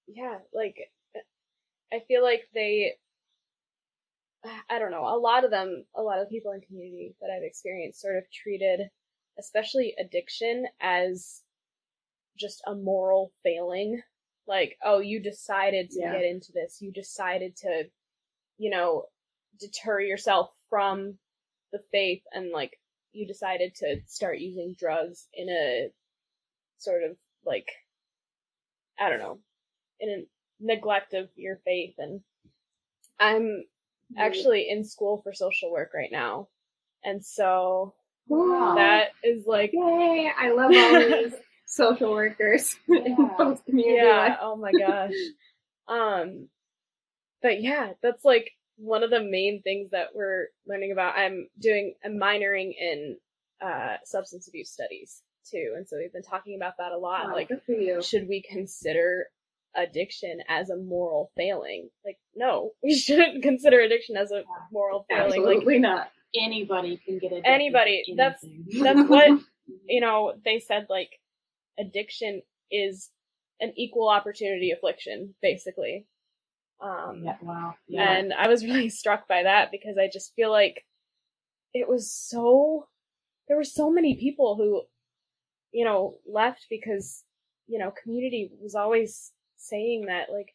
yeah, 0.06 0.38
like 0.52 0.76
I 1.92 2.00
feel 2.08 2.22
like 2.22 2.48
they 2.54 2.98
I 4.70 4.78
don't 4.78 4.92
know, 4.92 5.06
a 5.06 5.18
lot 5.18 5.44
of 5.44 5.50
them, 5.50 5.84
a 5.96 6.02
lot 6.02 6.20
of 6.20 6.28
people 6.28 6.52
in 6.52 6.60
community 6.60 7.16
that 7.20 7.30
I've 7.30 7.42
experienced 7.42 8.00
sort 8.00 8.16
of 8.16 8.30
treated 8.30 8.90
especially 9.38 9.94
addiction 9.98 10.66
as 10.80 11.42
just 12.38 12.62
a 12.66 12.74
moral 12.74 13.32
failing. 13.42 14.02
Like, 14.46 14.78
oh, 14.84 15.00
you 15.00 15.20
decided 15.20 15.90
to 15.90 16.00
Yeah. 16.00 16.12
get 16.12 16.24
into 16.24 16.52
this. 16.52 16.80
You 16.80 16.92
decided 16.92 17.56
to, 17.58 17.90
you 18.58 18.70
know, 18.70 19.04
deter 19.60 20.00
yourself 20.00 20.50
from 20.70 21.18
the 21.72 21.80
faith 21.92 22.22
and 22.32 22.50
like 22.52 22.78
you 23.12 23.26
decided 23.26 23.74
to 23.76 23.96
start 24.06 24.38
using 24.38 24.74
drugs 24.78 25.26
in 25.34 25.48
a 25.48 25.88
sort 26.78 27.02
of 27.02 27.16
like 27.44 27.68
I 28.98 29.10
don't 29.10 29.18
know, 29.18 29.38
in 30.00 30.08
a 30.10 30.24
neglect 30.64 31.14
of 31.14 31.28
your 31.36 31.56
faith 31.64 31.94
and 31.98 32.20
I'm 33.18 33.64
actually 34.16 34.68
in 34.68 34.84
school 34.84 35.20
for 35.22 35.32
social 35.32 35.70
work 35.70 35.92
right 35.94 36.10
now. 36.12 36.48
And 37.04 37.24
so 37.24 37.94
Cool. 38.28 38.74
that 38.74 39.10
is 39.22 39.46
like 39.46 39.70
Yay! 39.72 40.30
I 40.38 40.50
love 40.52 40.72
all 40.76 40.98
these 40.98 41.34
social 41.66 42.10
workers 42.10 42.74
in 42.88 43.16
Yeah. 43.18 43.28
post 43.36 43.64
community 43.64 43.96
yeah, 44.04 44.16
life. 44.16 44.38
oh 44.40 44.56
my 44.56 44.72
gosh. 44.72 45.12
um 45.88 46.48
but 47.42 47.62
yeah, 47.62 47.92
that's 48.02 48.24
like 48.24 48.52
one 48.76 49.02
of 49.02 49.10
the 49.10 49.22
main 49.22 49.62
things 49.62 49.90
that 49.90 50.08
we're 50.14 50.48
learning 50.66 50.92
about. 50.92 51.16
I'm 51.16 51.48
doing 51.60 51.94
I'm 52.04 52.18
minoring 52.18 52.72
in 52.78 53.16
uh 53.64 53.96
substance 54.04 54.48
abuse 54.48 54.70
studies 54.70 55.22
too. 55.50 55.74
And 55.76 55.88
so 55.88 55.96
we've 55.96 56.12
been 56.12 56.22
talking 56.22 56.56
about 56.56 56.74
that 56.78 56.92
a 56.92 56.98
lot. 56.98 57.28
Wow, 57.28 57.34
like 57.34 57.48
for 57.48 57.72
you. 57.72 58.02
should 58.02 58.28
we 58.28 58.42
consider 58.42 59.26
addiction 59.74 60.40
as 60.48 60.70
a 60.70 60.76
moral 60.76 61.30
failing? 61.36 61.88
Like 62.04 62.18
no, 62.34 62.72
we 62.82 62.94
shouldn't 62.94 63.42
consider 63.42 63.80
addiction 63.80 64.16
as 64.16 64.30
a 64.30 64.42
moral 64.72 65.06
failing. 65.08 65.42
Like 65.42 65.56
Absolutely 65.56 65.78
not. 65.78 66.08
Anybody 66.34 67.00
can 67.04 67.18
get 67.18 67.32
addicted. 67.32 67.48
Anybody. 67.48 68.04
That's- 68.16 68.44
that's 68.82 69.08
what 69.08 69.40
you 69.88 70.00
know, 70.00 70.34
they 70.44 70.60
said 70.60 70.86
like 70.90 71.10
addiction 71.78 72.42
is 72.70 73.10
an 73.60 73.72
equal 73.76 74.08
opportunity 74.08 74.70
affliction, 74.70 75.34
basically. 75.40 76.06
Um, 76.80 77.22
Yeah, 77.24 77.36
wow. 77.42 77.74
Yeah. 77.88 78.12
and 78.12 78.32
I 78.34 78.48
was 78.48 78.64
really 78.64 78.88
struck 78.90 79.26
by 79.28 79.42
that 79.44 79.70
because 79.70 79.96
I 79.98 80.08
just 80.12 80.34
feel 80.34 80.50
like 80.50 80.84
it 81.72 81.88
was 81.88 82.12
so, 82.12 82.88
there 83.48 83.56
were 83.56 83.64
so 83.64 83.90
many 83.90 84.16
people 84.16 84.56
who, 84.56 84.82
you 85.72 85.84
know, 85.84 86.16
left 86.26 86.66
because, 86.70 87.24
you 87.66 87.78
know, 87.78 87.92
community 88.02 88.50
was 88.60 88.74
always 88.74 89.32
saying 89.56 90.06
that, 90.06 90.30
like, 90.32 90.54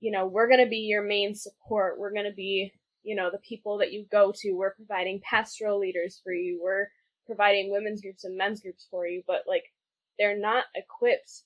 you 0.00 0.10
know, 0.10 0.26
we're 0.26 0.48
going 0.48 0.64
to 0.64 0.70
be 0.70 0.78
your 0.78 1.02
main 1.02 1.34
support. 1.34 1.98
We're 1.98 2.12
going 2.12 2.24
to 2.28 2.34
be, 2.34 2.72
you 3.02 3.14
know, 3.14 3.30
the 3.30 3.38
people 3.38 3.78
that 3.78 3.92
you 3.92 4.06
go 4.10 4.32
to. 4.34 4.52
We're 4.52 4.74
providing 4.74 5.20
pastoral 5.28 5.78
leaders 5.78 6.20
for 6.24 6.32
you. 6.32 6.60
We're 6.62 6.88
providing 7.26 7.70
women's 7.70 8.02
groups 8.02 8.24
and 8.24 8.36
men's 8.36 8.60
groups 8.60 8.86
for 8.90 9.06
you, 9.06 9.22
but 9.26 9.42
like, 9.46 9.64
they're 10.18 10.38
not 10.38 10.64
equipped 10.74 11.42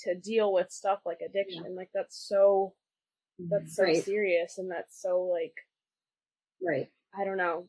to 0.00 0.14
deal 0.14 0.52
with 0.52 0.70
stuff 0.70 1.00
like 1.06 1.18
addiction. 1.24 1.74
Like, 1.76 1.90
that's 1.94 2.16
so, 2.28 2.74
that's 3.50 3.76
so 3.76 3.84
Right. 3.84 4.02
serious 4.02 4.58
and 4.58 4.70
that's 4.70 5.00
so 5.00 5.22
like 5.22 5.54
Right. 6.64 6.88
I 7.18 7.24
don't 7.24 7.36
know. 7.36 7.68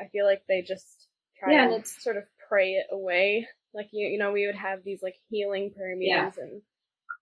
I 0.00 0.08
feel 0.08 0.26
like 0.26 0.42
they 0.46 0.62
just 0.62 1.08
try 1.38 1.52
Yeah, 1.52 1.58
to 1.58 1.64
and 1.64 1.72
it's- 1.74 2.02
sort 2.02 2.16
of 2.16 2.24
pray 2.48 2.72
it 2.74 2.86
away. 2.90 3.48
Like 3.74 3.88
you 3.92 4.06
you 4.08 4.18
know, 4.18 4.32
we 4.32 4.46
would 4.46 4.54
have 4.56 4.84
these 4.84 5.02
like 5.02 5.16
healing 5.30 5.72
prayer 5.72 5.94
Yeah. 5.98 6.16
meetings 6.26 6.38
and 6.38 6.62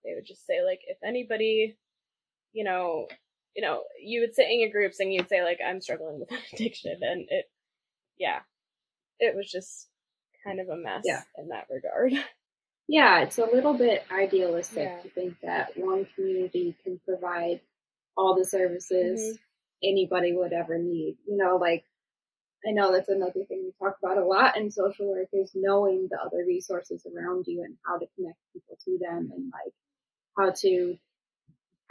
they 0.03 0.13
would 0.15 0.25
just 0.25 0.45
say 0.45 0.61
like 0.63 0.81
if 0.87 0.97
anybody 1.03 1.77
you 2.53 2.63
know 2.63 3.07
you 3.55 3.61
know, 3.61 3.85
you 3.99 4.19
would 4.19 4.33
sit 4.35 4.49
in 4.49 4.59
your 4.59 4.69
groups 4.69 4.99
and 4.99 5.13
you'd 5.13 5.29
say 5.29 5.41
like 5.41 5.59
I'm 5.65 5.79
struggling 5.81 6.19
with 6.19 6.29
addiction 6.53 6.99
and 7.01 7.25
it 7.29 7.49
yeah. 8.17 8.41
It 9.19 9.33
was 9.35 9.49
just 9.49 9.87
kind 10.43 10.59
of 10.59 10.67
a 10.69 10.75
mess 10.75 11.03
Yeah. 11.05 11.23
in 11.37 11.47
that 11.49 11.67
regard. 11.69 12.11
Yeah, 12.87 13.21
it's 13.21 13.37
a 13.39 13.45
little 13.45 13.73
bit 13.73 14.05
idealistic 14.11 14.89
Yeah. 14.89 15.01
to 15.01 15.09
think 15.09 15.39
that 15.41 15.75
one 15.77 16.05
community 16.15 16.75
can 16.83 16.99
provide 16.99 17.61
all 18.15 18.35
the 18.35 18.45
services 18.45 19.37
Mhm. 19.37 19.39
anybody 19.83 20.33
would 20.33 20.53
ever 20.53 20.77
need. 20.77 21.17
You 21.25 21.37
know, 21.37 21.57
like 21.57 21.85
I 22.67 22.71
know 22.71 22.91
that's 22.91 23.09
another 23.09 23.45
thing 23.45 23.63
we 23.65 23.71
talk 23.73 23.97
about 23.99 24.17
a 24.17 24.25
lot 24.25 24.57
in 24.57 24.71
social 24.71 25.07
work 25.07 25.29
is 25.33 25.55
knowing 25.55 26.07
the 26.09 26.19
other 26.21 26.45
resources 26.45 27.05
around 27.05 27.47
you 27.47 27.63
and 27.63 27.77
how 27.85 27.97
to 27.99 28.07
connect 28.15 28.39
people 28.53 28.77
to 28.85 28.97
them 28.99 29.31
and 29.33 29.51
like 29.51 29.73
how 30.37 30.51
to 30.51 30.97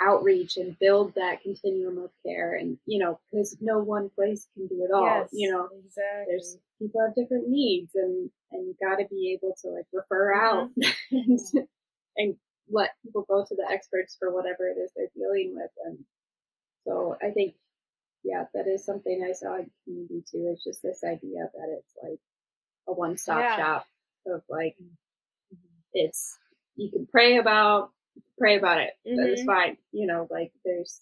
outreach 0.01 0.57
and 0.57 0.78
build 0.80 1.14
that 1.14 1.40
continuum 1.42 1.99
of 1.99 2.11
care 2.26 2.55
and 2.55 2.76
you 2.86 2.99
know 2.99 3.18
because 3.30 3.57
no 3.61 3.78
one 3.78 4.11
place 4.11 4.49
can 4.55 4.66
do 4.66 4.82
it 4.84 4.92
all 4.92 5.05
yes. 5.05 5.28
you 5.32 5.51
know 5.51 5.68
Exactly. 5.86 6.24
there's 6.28 6.57
people 6.80 7.01
have 7.01 7.14
different 7.14 7.49
needs 7.49 7.92
and 7.95 8.28
and 8.53 8.66
you 8.66 8.74
got 8.84 8.97
to 8.97 9.07
be 9.09 9.32
able 9.38 9.55
to 9.62 9.68
like 9.70 9.86
refer 9.92 10.34
out 10.34 10.68
Mm-hmm. 10.78 11.12
and 11.57 11.68
and 12.16 12.36
let 12.70 12.90
people 13.05 13.24
go 13.28 13.45
to 13.47 13.55
the 13.55 13.66
experts 13.70 14.16
for 14.18 14.34
whatever 14.34 14.68
it 14.68 14.78
is 14.80 14.90
they're 14.97 15.07
dealing 15.14 15.55
with 15.55 15.70
and 15.86 15.99
so 16.86 17.16
i 17.22 17.30
think 17.30 17.55
yeah 18.24 18.45
that 18.55 18.66
is 18.66 18.84
something 18.84 19.24
i 19.28 19.32
saw 19.32 19.57
in 19.59 19.70
community 19.84 20.24
too 20.30 20.49
it's 20.53 20.64
just 20.64 20.82
this 20.82 21.05
idea 21.05 21.49
that 21.55 21.76
it's 21.78 21.92
like 22.03 22.18
a 22.88 22.92
one-stop 22.92 23.38
Yeah. 23.38 23.57
shop 23.57 23.86
of 24.26 24.42
like 24.49 24.76
it's 25.92 26.36
you 26.76 26.90
can 26.90 27.07
pray 27.07 27.36
about 27.38 27.90
pray 28.38 28.56
about 28.58 28.80
it 28.80 28.94
that 29.04 29.30
is 29.30 29.40
Mhm. 29.42 29.46
fine 29.46 29.76
you 29.92 30.06
know 30.06 30.26
like 30.30 30.52
there's 30.64 31.00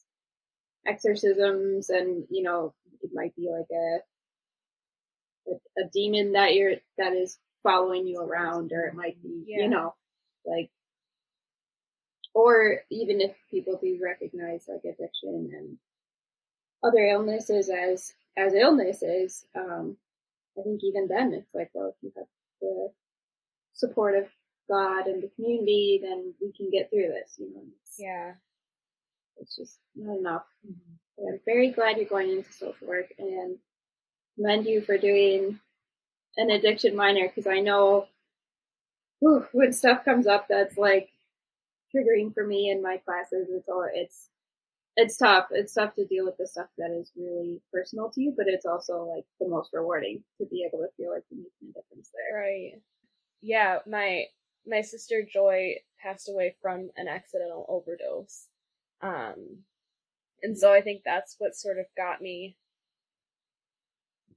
exorcisms 0.87 1.91
and 1.91 2.27
you 2.31 2.43
know 2.43 2.75
it 3.03 3.11
might 3.15 3.35
be 3.37 3.49
like 3.51 3.71
a 3.71 3.99
a, 5.51 5.83
a 5.83 5.89
demon 5.93 6.33
that 6.33 6.55
you're 6.55 6.77
that 6.99 7.13
is 7.13 7.39
following 7.63 8.07
you 8.07 8.19
around 8.21 8.73
or 8.73 8.87
it 8.87 8.95
might 8.95 9.21
be 9.23 9.45
Yeah. 9.47 9.63
you 9.63 9.69
know 9.69 9.95
like 10.45 10.71
or 12.35 12.83
even 12.91 13.21
if 13.21 13.37
people 13.51 13.79
do 13.81 13.99
recognize 14.03 14.67
like 14.69 14.85
addiction 14.85 15.51
and 15.55 15.79
other 16.83 17.05
illnesses 17.07 17.71
as 17.71 18.15
as 18.37 18.55
illnesses 18.55 19.47
um 19.55 19.97
i 20.59 20.63
think 20.63 20.83
even 20.83 21.07
then 21.09 21.33
it's 21.33 21.55
like 21.55 21.71
well 21.75 21.89
if 21.91 21.95
you 22.03 22.13
have 22.17 22.27
the 22.61 22.93
support 23.75 24.17
of 24.17 24.27
god 24.69 25.07
and 25.07 25.23
the 25.23 25.31
community 25.37 26.01
then 26.03 26.35
we 26.41 26.53
can 26.53 26.71
get 26.71 26.91
through 26.91 27.09
this 27.09 27.35
you 27.39 27.53
know 27.53 27.63
it's, 27.83 27.97
yeah. 27.99 28.33
it's 29.39 29.57
just 29.57 29.79
not 29.97 30.19
enough 30.19 30.45
mm-hmm. 30.67 30.95
but 31.17 31.25
i'm 31.33 31.41
very 31.45 31.71
glad 31.71 31.97
you're 31.97 32.07
going 32.07 32.31
into 32.31 32.53
social 32.53 32.87
work 32.87 33.07
and 33.19 33.57
commend 34.37 34.67
you 34.67 34.81
for 34.81 34.97
doing 34.97 35.59
an 36.37 36.51
addiction 36.51 36.97
minor 36.97 37.29
because 37.29 37.47
i 37.47 37.61
know 37.61 38.07
whew, 39.21 39.47
when 39.53 39.73
stuff 39.73 40.05
comes 40.05 40.27
up 40.27 40.47
that's 40.49 40.77
like 40.77 41.09
triggering 41.95 42.33
for 42.33 42.47
me 42.47 42.71
in 42.71 42.83
my 42.83 42.97
classes 43.05 43.49
it's 43.51 43.69
all 43.69 43.87
it's 43.93 44.29
it's 44.97 45.17
tough 45.17 45.47
it's 45.51 45.75
tough 45.75 45.95
to 45.95 46.07
deal 46.07 46.25
with 46.25 46.37
the 46.39 46.47
stuff 46.47 46.67
that 46.79 46.91
is 46.91 47.11
really 47.17 47.61
personal 47.73 48.11
to 48.11 48.21
you 48.21 48.35
but 48.37 48.47
it's 48.47 48.67
also 48.67 49.05
like 49.15 49.25
the 49.41 49.49
most 49.49 49.71
rewarding 49.73 50.23
to 50.39 50.47
be 50.47 50.67
able 50.67 50.79
to 50.83 50.89
feel 50.97 51.13
like 51.13 51.23
you're 51.31 51.41
making 51.41 51.71
a 51.71 51.81
difference 51.81 52.11
there 52.13 52.41
Right. 52.41 52.81
Yeah, 53.43 53.79
my 53.89 54.25
my 54.67 54.81
sister 54.81 55.27
Joy 55.31 55.77
passed 56.01 56.29
away 56.29 56.57
from 56.61 56.91
an 56.97 57.09
accidental 57.09 57.67
overdose. 57.69 58.47
Um 59.03 59.65
and 60.43 60.59
so 60.59 60.73
I 60.73 60.81
think 60.81 61.03
that's 61.05 61.37
what 61.39 61.55
sort 61.57 61.79
of 61.79 61.87
got 61.97 62.21
me 62.21 62.57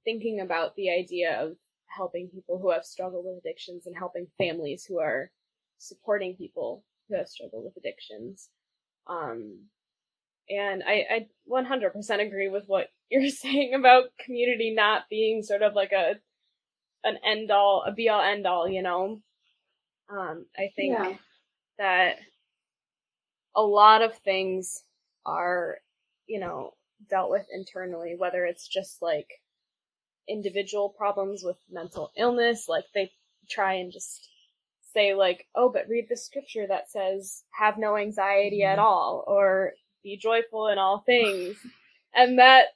thinking 0.03 0.39
about 0.39 0.75
the 0.75 0.91
idea 0.91 1.41
of 1.41 1.57
helping 1.87 2.29
people 2.29 2.59
who 2.59 2.71
have 2.71 2.85
struggled 2.85 3.25
with 3.25 3.43
addictions 3.43 3.87
and 3.87 3.95
helping 3.97 4.27
families 4.37 4.85
who 4.85 4.99
are 4.99 5.31
supporting 5.77 6.35
people 6.35 6.83
who 7.09 7.17
have 7.17 7.27
struggled 7.27 7.63
with 7.65 7.77
addictions. 7.77 8.49
Um 9.07 9.69
and 10.49 10.83
I, 10.85 11.05
I 11.09 11.27
100% 11.51 12.27
agree 12.27 12.49
with 12.49 12.65
what 12.67 12.87
you're 13.09 13.29
saying 13.29 13.73
about 13.73 14.05
community 14.23 14.73
not 14.75 15.03
being 15.09 15.43
sort 15.43 15.61
of 15.61 15.73
like 15.73 15.91
a 15.91 16.15
an 17.03 17.17
end 17.25 17.51
all, 17.51 17.83
a 17.87 17.93
be 17.93 18.09
all 18.09 18.21
end 18.21 18.47
all, 18.47 18.67
you 18.67 18.81
know. 18.81 19.21
Um, 20.09 20.45
I 20.57 20.71
think 20.75 20.91
Yeah. 20.91 21.17
that 21.77 22.17
a 23.55 23.61
lot 23.63 24.01
of 24.03 24.17
things 24.19 24.83
are, 25.25 25.79
you 26.27 26.39
know, 26.39 26.73
dealt 27.09 27.31
with 27.31 27.47
internally, 27.51 28.15
whether 28.17 28.45
it's 28.45 28.67
just 28.67 29.01
like 29.01 29.29
individual 30.29 30.89
problems 30.89 31.43
with 31.43 31.57
mental 31.71 32.11
illness, 32.17 32.67
like 32.69 32.85
they 32.93 33.11
try 33.49 33.75
and 33.75 33.93
just 33.93 34.29
say 34.93 35.15
like, 35.15 35.47
oh, 35.55 35.69
but 35.69 35.89
read 35.89 36.07
the 36.09 36.17
scripture 36.17 36.67
that 36.67 36.91
says 36.91 37.43
have 37.51 37.77
no 37.79 37.97
anxiety 37.97 38.63
at 38.63 38.79
all, 38.79 39.23
or 39.27 39.73
be 40.03 40.17
joyful 40.17 40.67
in 40.69 40.79
all 40.79 40.99
things. 41.01 41.57
And 42.15 42.39
that, 42.39 42.67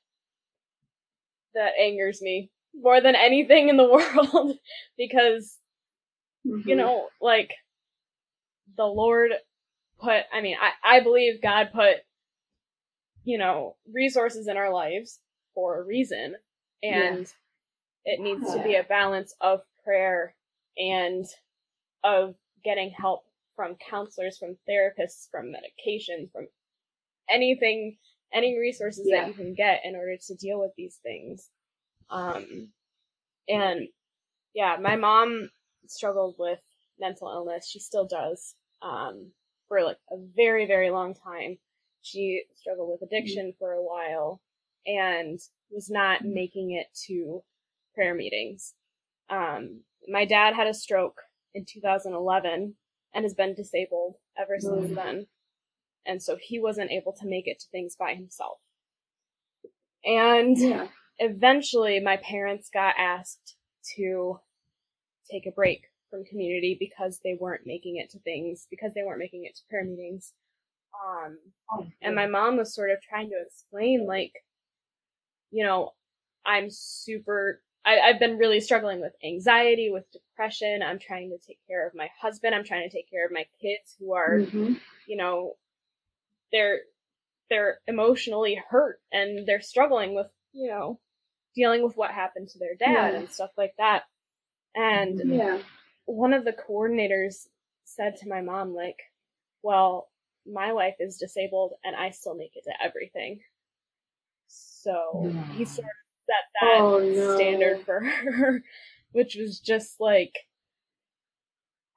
that 1.56 1.74
angers 1.80 2.22
me 2.22 2.52
more 2.76 3.02
than 3.02 3.16
anything 3.16 3.70
in 3.70 3.78
the 3.78 3.90
world 4.26 4.58
because 4.98 5.59
you 6.44 6.64
Mhm. 6.64 6.78
know, 6.78 7.10
like 7.22 7.52
the 8.78 8.86
Lord 8.86 9.32
put 10.00 10.24
I 10.32 10.42
mean, 10.42 10.58
I, 10.60 10.98
I 10.98 11.00
believe 11.02 11.42
God 11.42 11.70
put 11.74 11.98
you 13.24 13.38
know, 13.38 13.76
resources 13.94 14.48
in 14.48 14.58
our 14.58 14.74
lives 14.74 15.20
for 15.54 15.80
a 15.80 15.84
reason. 15.86 16.36
And 16.82 17.32
yeah. 18.06 18.14
it 18.14 18.20
needs 18.22 18.54
to 18.54 18.64
be 18.64 18.76
a 18.76 18.84
balance 18.84 19.36
of 19.42 19.62
prayer 19.84 20.36
and 20.78 21.26
of 22.04 22.36
getting 22.64 22.92
help 22.92 23.24
from 23.56 23.76
counselors, 23.90 24.38
from 24.38 24.58
therapists, 24.70 25.30
from 25.30 25.52
medication, 25.52 26.30
from 26.34 26.48
anything, 27.30 27.98
any 28.34 28.58
resources 28.58 29.06
yeah. 29.08 29.22
that 29.22 29.28
you 29.28 29.34
can 29.34 29.54
get 29.54 29.82
in 29.84 29.96
order 29.96 30.16
to 30.28 30.36
deal 30.36 30.60
with 30.60 30.72
these 30.78 30.98
things. 31.04 31.50
Um, 32.10 32.70
and 33.48 33.90
yeah, 34.56 34.78
my 34.82 34.96
mom 34.96 35.50
struggled 35.88 36.36
with 36.38 36.60
mental 37.00 37.30
illness. 37.30 37.68
She 37.68 37.80
still 37.80 38.06
does. 38.06 38.56
Um, 38.82 39.32
for 39.70 39.84
like 39.84 39.98
a 40.12 40.18
very, 40.36 40.66
very 40.66 40.90
long 40.90 41.14
time. 41.14 41.60
She 42.02 42.44
struggled 42.56 42.90
with 42.90 43.08
addiction 43.08 43.48
mm-hmm. 43.48 43.58
for 43.58 43.72
a 43.72 43.82
while 43.82 44.42
and 44.86 45.40
was 45.72 45.90
not 45.90 46.20
mm-hmm. 46.20 46.34
making 46.34 46.72
it 46.72 46.88
to 47.08 47.42
prayer 47.96 48.14
meetings. 48.14 48.74
Um, 49.30 49.82
my 50.08 50.26
dad 50.26 50.56
had 50.56 50.68
a 50.68 50.74
stroke 50.74 51.22
in 51.54 51.66
2011 51.66 52.74
and 53.14 53.24
has 53.24 53.34
been 53.34 53.54
disabled 53.54 54.16
ever 54.38 54.58
since 54.60 54.86
mm-hmm. 54.86 54.96
then. 54.96 55.28
And 56.06 56.22
so 56.22 56.38
he 56.42 56.60
wasn't 56.60 56.92
able 56.92 57.14
to 57.14 57.28
make 57.28 57.48
it 57.48 57.60
to 57.60 57.68
things 57.72 57.96
by 57.98 58.16
himself. 58.16 58.58
And 60.04 60.58
yeah. 60.58 60.88
eventually 61.20 62.00
my 62.00 62.18
parents 62.18 62.70
got 62.74 62.96
asked 62.98 63.56
to 63.98 64.40
take 65.30 65.46
a 65.46 65.52
break 65.52 65.84
from 66.10 66.26
community 66.26 66.76
because 66.80 67.20
they 67.24 67.38
weren't 67.40 67.66
making 67.66 67.98
it 67.98 68.10
to 68.12 68.20
things, 68.20 68.68
because 68.70 68.94
they 68.94 69.04
weren't 69.04 69.20
making 69.20 69.46
it 69.46 69.56
to 69.56 69.62
prayer 69.70 69.84
meetings. 69.84 70.34
Um, 71.08 71.38
oh, 71.72 71.88
and 72.02 72.16
my 72.16 72.26
mom 72.26 72.58
was 72.58 72.74
sort 72.74 72.90
of 72.90 73.02
trying 73.02 73.30
to 73.30 73.42
explain, 73.46 74.08
like, 74.08 74.34
you 75.52 75.64
know, 75.64 75.94
I'm 76.46 76.70
super, 76.70 77.62
I, 77.86 78.00
I've 78.00 78.20
been 78.20 78.38
really 78.38 78.60
struggling 78.60 79.02
with 79.02 79.14
anxiety, 79.24 79.90
with 79.92 80.12
depression. 80.12 80.82
I'm 80.82 81.00
trying 81.00 81.30
to 81.30 81.38
take 81.46 81.60
care 81.68 81.88
of 81.88 81.94
my 81.96 82.10
husband. 82.20 82.56
I'm 82.56 82.64
trying 82.64 82.90
to 82.90 82.96
take 82.96 83.10
care 83.10 83.26
of 83.26 83.32
my 83.32 83.46
kids 83.62 83.96
who 84.00 84.14
are, 84.14 84.40
mm-hmm. 84.40 84.74
you 85.08 85.18
know, 85.18 85.54
they're, 86.52 86.80
they're 87.50 87.80
emotionally 87.88 88.62
hurt 88.70 89.00
and 89.12 89.48
they're 89.48 89.62
struggling 89.62 90.16
with, 90.16 90.28
you 90.54 90.70
know, 90.70 91.00
dealing 91.56 91.84
with 91.84 91.96
what 91.96 92.12
happened 92.12 92.50
to 92.50 92.60
their 92.60 92.76
dad 92.80 93.14
yeah. 93.14 93.20
and 93.20 93.30
stuff 93.30 93.52
like 93.58 93.74
that. 93.78 94.04
And 94.76 95.22
yeah 95.26 95.60
one 96.10 96.34
of 96.34 96.44
the 96.44 96.54
coordinators 96.54 97.48
said 97.84 98.18
to 98.18 98.28
my 98.28 98.42
mom, 98.42 98.74
like, 98.74 98.98
well, 99.62 100.10
my 100.52 100.74
wife 100.74 100.96
is 101.00 101.18
disabled 101.18 101.74
and 101.84 101.96
I 101.96 102.10
still 102.10 102.36
make 102.36 102.56
it 102.56 102.64
to 102.64 102.74
everything. 102.84 103.42
So 104.48 105.32
he 105.54 105.66
sort 105.66 105.86
of 105.86 106.26
set 106.26 106.62
that 106.62 106.82
oh, 106.82 107.00
no. 107.00 107.36
standard 107.36 107.86
for 107.86 108.00
her, 108.00 108.64
which 109.12 109.36
was 109.36 109.60
just 109.60 110.00
like, 110.00 110.34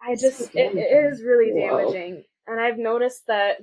I 0.02 0.14
just, 0.14 0.54
it, 0.54 0.76
it 0.76 1.12
is 1.12 1.22
really 1.22 1.58
damaging. 1.58 2.14
Whoa. 2.14 2.52
And 2.52 2.60
I've 2.60 2.78
noticed 2.78 3.22
that 3.28 3.58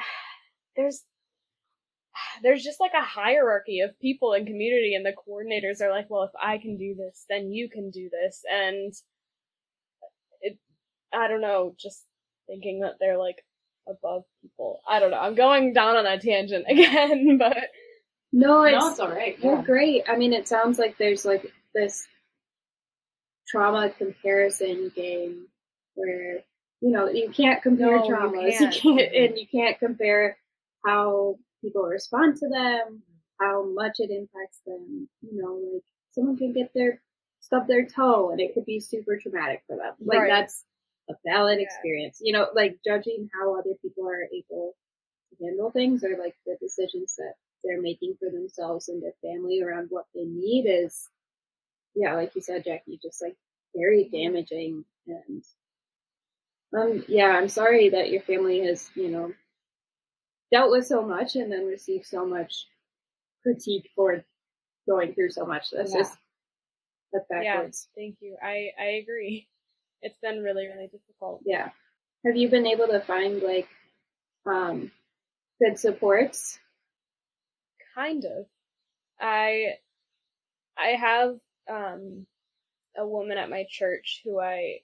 there's 0.76 1.04
there's 2.42 2.62
just 2.62 2.80
like 2.80 2.92
a 2.94 3.04
hierarchy 3.04 3.80
of 3.80 3.98
people 4.00 4.32
in 4.32 4.46
community 4.46 4.94
and 4.94 5.04
the 5.04 5.12
coordinators 5.12 5.80
are 5.80 5.90
like, 5.90 6.06
well, 6.08 6.24
if 6.24 6.30
I 6.40 6.58
can 6.58 6.76
do 6.76 6.94
this, 6.94 7.24
then 7.28 7.52
you 7.52 7.68
can 7.68 7.90
do 7.90 8.08
this. 8.10 8.42
And 8.50 8.92
it, 10.40 10.58
I 11.12 11.28
don't 11.28 11.40
know, 11.40 11.74
just 11.78 12.04
thinking 12.46 12.80
that 12.80 12.94
they're 13.00 13.18
like 13.18 13.44
above 13.88 14.24
people. 14.42 14.80
I 14.88 15.00
don't 15.00 15.10
know. 15.10 15.18
I'm 15.18 15.34
going 15.34 15.72
down 15.72 15.96
on 15.96 16.06
a 16.06 16.18
tangent 16.18 16.66
again, 16.68 17.38
but. 17.38 17.56
No, 18.32 18.64
it's, 18.64 18.78
no, 18.78 18.90
it's 18.90 19.00
all 19.00 19.10
right. 19.10 19.38
You're 19.42 19.56
yeah. 19.56 19.62
great. 19.62 20.02
I 20.08 20.16
mean, 20.16 20.32
it 20.32 20.48
sounds 20.48 20.78
like 20.78 20.98
there's 20.98 21.24
like 21.24 21.50
this 21.74 22.06
trauma 23.48 23.90
comparison 23.90 24.90
game 24.94 25.46
where, 25.94 26.40
you 26.80 26.90
know, 26.90 27.08
you 27.08 27.30
can't 27.30 27.62
compare 27.62 27.98
no, 27.98 28.08
traumas. 28.08 28.52
You 28.52 28.58
can't. 28.58 28.84
you 28.84 28.94
can't, 28.96 29.14
and 29.14 29.38
you 29.38 29.46
can't 29.46 29.78
compare 29.78 30.36
how 30.84 31.36
people 31.66 31.82
respond 31.82 32.36
to 32.36 32.48
them, 32.48 33.02
how 33.40 33.66
much 33.66 33.96
it 33.98 34.10
impacts 34.10 34.60
them. 34.64 35.08
You 35.20 35.42
know, 35.42 35.60
like 35.74 35.84
someone 36.12 36.36
can 36.36 36.52
get 36.52 36.72
their 36.74 37.00
stub 37.40 37.66
their 37.66 37.86
toe 37.86 38.30
and 38.30 38.40
it 38.40 38.54
could 38.54 38.64
be 38.64 38.80
super 38.80 39.18
traumatic 39.18 39.62
for 39.66 39.76
them. 39.76 39.94
Like 40.00 40.20
right. 40.20 40.30
that's 40.30 40.64
a 41.10 41.14
valid 41.26 41.58
yeah. 41.58 41.64
experience. 41.64 42.18
You 42.22 42.32
know, 42.34 42.46
like 42.54 42.78
judging 42.86 43.28
how 43.34 43.58
other 43.58 43.74
people 43.82 44.08
are 44.08 44.28
able 44.32 44.74
to 45.30 45.44
handle 45.44 45.70
things 45.70 46.04
or 46.04 46.16
like 46.18 46.36
the 46.46 46.56
decisions 46.60 47.16
that 47.16 47.34
they're 47.64 47.82
making 47.82 48.16
for 48.20 48.30
themselves 48.30 48.88
and 48.88 49.02
their 49.02 49.14
family 49.22 49.60
around 49.60 49.88
what 49.90 50.04
they 50.14 50.24
need 50.24 50.66
is 50.68 51.08
yeah, 51.96 52.14
like 52.14 52.34
you 52.34 52.42
said, 52.42 52.64
Jackie, 52.64 53.00
just 53.02 53.22
like 53.22 53.36
very 53.74 54.08
damaging 54.12 54.84
and 55.08 55.42
um 56.76 57.04
yeah, 57.08 57.28
I'm 57.28 57.48
sorry 57.48 57.88
that 57.90 58.10
your 58.10 58.22
family 58.22 58.60
has, 58.66 58.88
you 58.94 59.08
know, 59.08 59.32
dealt 60.52 60.70
with 60.70 60.86
so 60.86 61.02
much 61.02 61.36
and 61.36 61.50
then 61.50 61.66
received 61.66 62.06
so 62.06 62.24
much 62.24 62.66
critique 63.42 63.90
for 63.94 64.24
going 64.88 65.14
through 65.14 65.30
so 65.30 65.44
much. 65.44 65.70
That's 65.72 65.92
yeah. 65.92 65.98
just 65.98 66.16
that's 67.12 67.26
backwards. 67.28 67.88
Yeah, 67.96 68.02
thank 68.02 68.16
you. 68.20 68.36
I 68.42 68.70
I 68.78 68.84
agree. 69.02 69.48
It's 70.02 70.18
been 70.22 70.42
really 70.42 70.66
really 70.66 70.88
difficult. 70.88 71.40
Yeah. 71.46 71.70
Have 72.26 72.36
you 72.36 72.50
been 72.50 72.66
able 72.66 72.86
to 72.88 73.00
find 73.00 73.42
like 73.42 73.66
um 74.44 74.92
good 75.60 75.78
supports? 75.78 76.58
Kind 77.94 78.26
of. 78.26 78.44
I 79.18 79.78
I 80.76 80.88
have 80.88 81.38
um 81.68 82.26
a 82.96 83.06
woman 83.06 83.38
at 83.38 83.50
my 83.50 83.64
church 83.68 84.20
who 84.22 84.38
I 84.38 84.80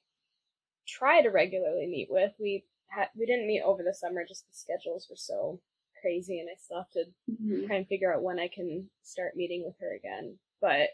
try 0.89 1.23
to 1.23 1.29
regularly 1.29 1.87
meet 1.87 2.09
with. 2.11 2.33
We 2.41 2.65
ha- 2.93 3.09
we 3.17 3.27
didn't 3.27 3.47
meet 3.47 3.63
over 3.63 3.83
the 3.83 3.95
summer 3.95 4.25
just 4.27 4.47
the 4.47 4.55
schedules 4.55 5.07
were 5.09 5.17
so 5.17 5.61
crazy 6.01 6.41
and 6.41 6.49
I 6.51 6.57
still 6.59 6.79
have 6.79 6.91
to 6.91 7.05
mm-hmm. 7.31 7.67
try 7.67 7.77
and 7.77 7.87
figure 7.87 8.13
out 8.13 8.23
when 8.23 8.39
I 8.39 8.49
can 8.49 8.89
start 9.03 9.37
meeting 9.37 9.63
with 9.65 9.75
her 9.81 9.95
again. 9.95 10.37
But 10.61 10.89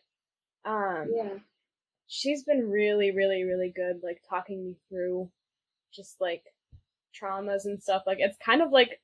um 0.69 1.09
yeah. 1.15 1.39
She's 2.11 2.43
been 2.43 2.71
really, 2.71 3.11
really, 3.11 3.45
really 3.45 3.71
good, 3.75 4.01
like 4.03 4.23
talking 4.29 4.65
me 4.65 4.77
through 4.89 5.31
just 5.93 6.17
like 6.21 6.43
traumas 7.21 7.67
and 7.67 7.83
stuff. 7.83 8.03
Like 8.07 8.19
it's 8.21 8.39
kind 8.45 8.63
of 8.63 8.71
like 8.71 9.01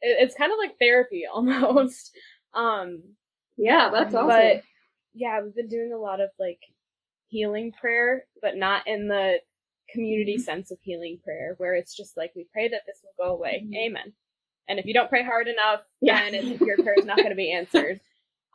it's 0.00 0.34
kind 0.34 0.52
of 0.52 0.58
like 0.58 0.78
therapy 0.78 1.24
almost. 1.32 2.16
Um 2.54 3.02
Yeah, 3.56 3.90
that's 3.92 4.14
awesome. 4.14 4.28
But 4.28 4.62
yeah, 5.14 5.40
we've 5.42 5.54
been 5.54 5.68
doing 5.68 5.92
a 5.92 5.98
lot 5.98 6.20
of 6.20 6.30
like 6.38 6.60
healing 7.28 7.72
prayer, 7.72 8.24
but 8.40 8.56
not 8.56 8.86
in 8.86 9.08
the 9.08 9.38
community 9.92 10.34
mm-hmm. 10.34 10.42
sense 10.42 10.70
of 10.70 10.78
healing 10.82 11.18
prayer 11.24 11.54
where 11.58 11.74
it's 11.74 11.96
just 11.96 12.16
like 12.16 12.32
we 12.36 12.46
pray 12.52 12.68
that 12.68 12.82
this 12.86 13.00
will 13.02 13.26
go 13.26 13.34
away 13.34 13.62
mm-hmm. 13.64 13.74
amen 13.74 14.12
and 14.68 14.78
if 14.78 14.86
you 14.86 14.94
don't 14.94 15.08
pray 15.08 15.24
hard 15.24 15.48
enough 15.48 15.82
yeah. 16.00 16.30
then 16.30 16.58
your 16.60 16.76
prayer 16.76 16.96
is 16.98 17.04
not 17.04 17.16
going 17.16 17.30
to 17.30 17.34
be 17.34 17.52
answered 17.56 18.00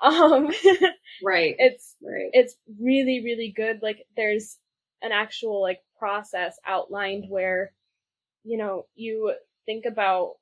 um 0.01 0.47
right 1.23 1.55
it's 1.57 1.95
right 2.03 2.29
it's 2.33 2.55
really 2.79 3.21
really 3.23 3.53
good 3.55 3.79
like 3.81 4.05
there's 4.15 4.57
an 5.01 5.11
actual 5.11 5.61
like 5.61 5.79
process 5.97 6.57
outlined 6.65 7.25
where 7.29 7.71
you 8.43 8.57
know 8.57 8.85
you 8.95 9.33
think 9.65 9.85
about 9.85 10.33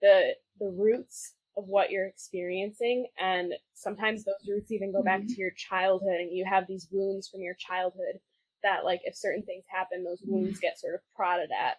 the 0.00 0.34
the 0.58 0.68
roots 0.68 1.34
of 1.56 1.64
what 1.66 1.90
you're 1.90 2.06
experiencing 2.06 3.06
and 3.20 3.52
sometimes 3.74 4.24
those 4.24 4.48
roots 4.48 4.70
even 4.70 4.92
go 4.92 5.02
back 5.02 5.20
mm-hmm. 5.20 5.34
to 5.34 5.40
your 5.40 5.50
childhood 5.56 6.20
and 6.20 6.32
you 6.32 6.44
have 6.48 6.66
these 6.68 6.88
wounds 6.90 7.28
from 7.28 7.40
your 7.40 7.54
childhood 7.54 8.20
that 8.62 8.84
like 8.84 9.00
if 9.04 9.16
certain 9.16 9.42
things 9.42 9.64
happen, 9.68 10.04
those 10.04 10.20
mm-hmm. 10.20 10.34
wounds 10.34 10.60
get 10.60 10.78
sort 10.78 10.94
of 10.94 11.00
prodded 11.14 11.50
at. 11.50 11.76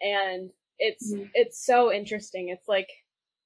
And 0.00 0.50
it's 0.78 1.12
mm-hmm. 1.12 1.26
it's 1.34 1.64
so 1.64 1.92
interesting. 1.92 2.48
It's 2.48 2.68
like 2.68 2.88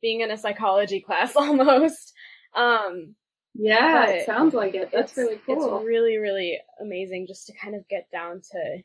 being 0.03 0.21
in 0.21 0.31
a 0.31 0.39
psychology 0.39 1.01
class 1.07 1.37
almost. 1.37 2.13
Um 2.55 3.15
yeah, 3.59 4.07
it 4.09 4.27
sounds 4.27 4.53
like 4.53 4.75
it. 4.75 4.91
That's 4.93 5.17
really 5.17 5.41
cool. 5.47 5.79
It's 5.79 5.87
really, 5.87 6.19
really 6.19 6.59
amazing 6.81 7.27
just 7.27 7.47
to 7.47 7.55
kind 7.55 7.75
of 7.75 7.89
get 7.89 8.07
down 8.13 8.43
to 8.53 8.83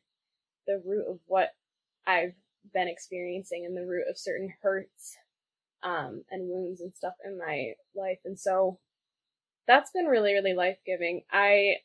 the 0.66 0.82
root 0.86 1.06
of 1.10 1.20
what 1.28 1.50
I've 2.08 2.34
been 2.74 2.88
experiencing 2.88 3.66
and 3.66 3.76
the 3.76 3.86
root 3.86 4.06
of 4.10 4.18
certain 4.18 4.54
hurts 4.62 5.18
um, 5.84 6.24
and 6.30 6.48
wounds 6.48 6.80
and 6.80 6.94
stuff 6.96 7.16
in 7.26 7.38
my 7.38 7.74
life. 7.96 8.20
And 8.24 8.40
so 8.40 8.80
that's 9.68 9.92
been 9.92 10.06
really, 10.06 10.34
really 10.34 10.54
life 10.54 10.78
giving. 10.86 11.24
I 11.32 11.76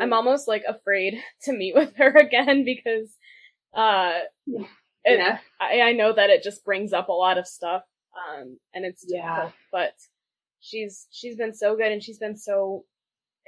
I'm 0.00 0.12
almost 0.12 0.48
like 0.48 0.62
afraid 0.66 1.14
to 1.42 1.52
meet 1.52 1.74
with 1.74 1.96
her 1.96 2.10
again 2.16 2.64
because 2.64 3.16
uh 3.74 4.20
yeah. 4.46 4.64
It, 5.04 5.40
I, 5.60 5.80
I 5.80 5.92
know 5.92 6.12
that 6.12 6.30
it 6.30 6.44
just 6.44 6.64
brings 6.64 6.92
up 6.92 7.08
a 7.08 7.12
lot 7.12 7.36
of 7.36 7.48
stuff 7.48 7.82
um 8.14 8.58
and 8.72 8.84
it's 8.84 9.04
yeah. 9.08 9.50
but 9.72 9.94
she's 10.60 11.08
she's 11.10 11.36
been 11.36 11.54
so 11.54 11.76
good 11.76 11.90
and 11.90 12.02
she's 12.02 12.18
been 12.18 12.36
so 12.36 12.84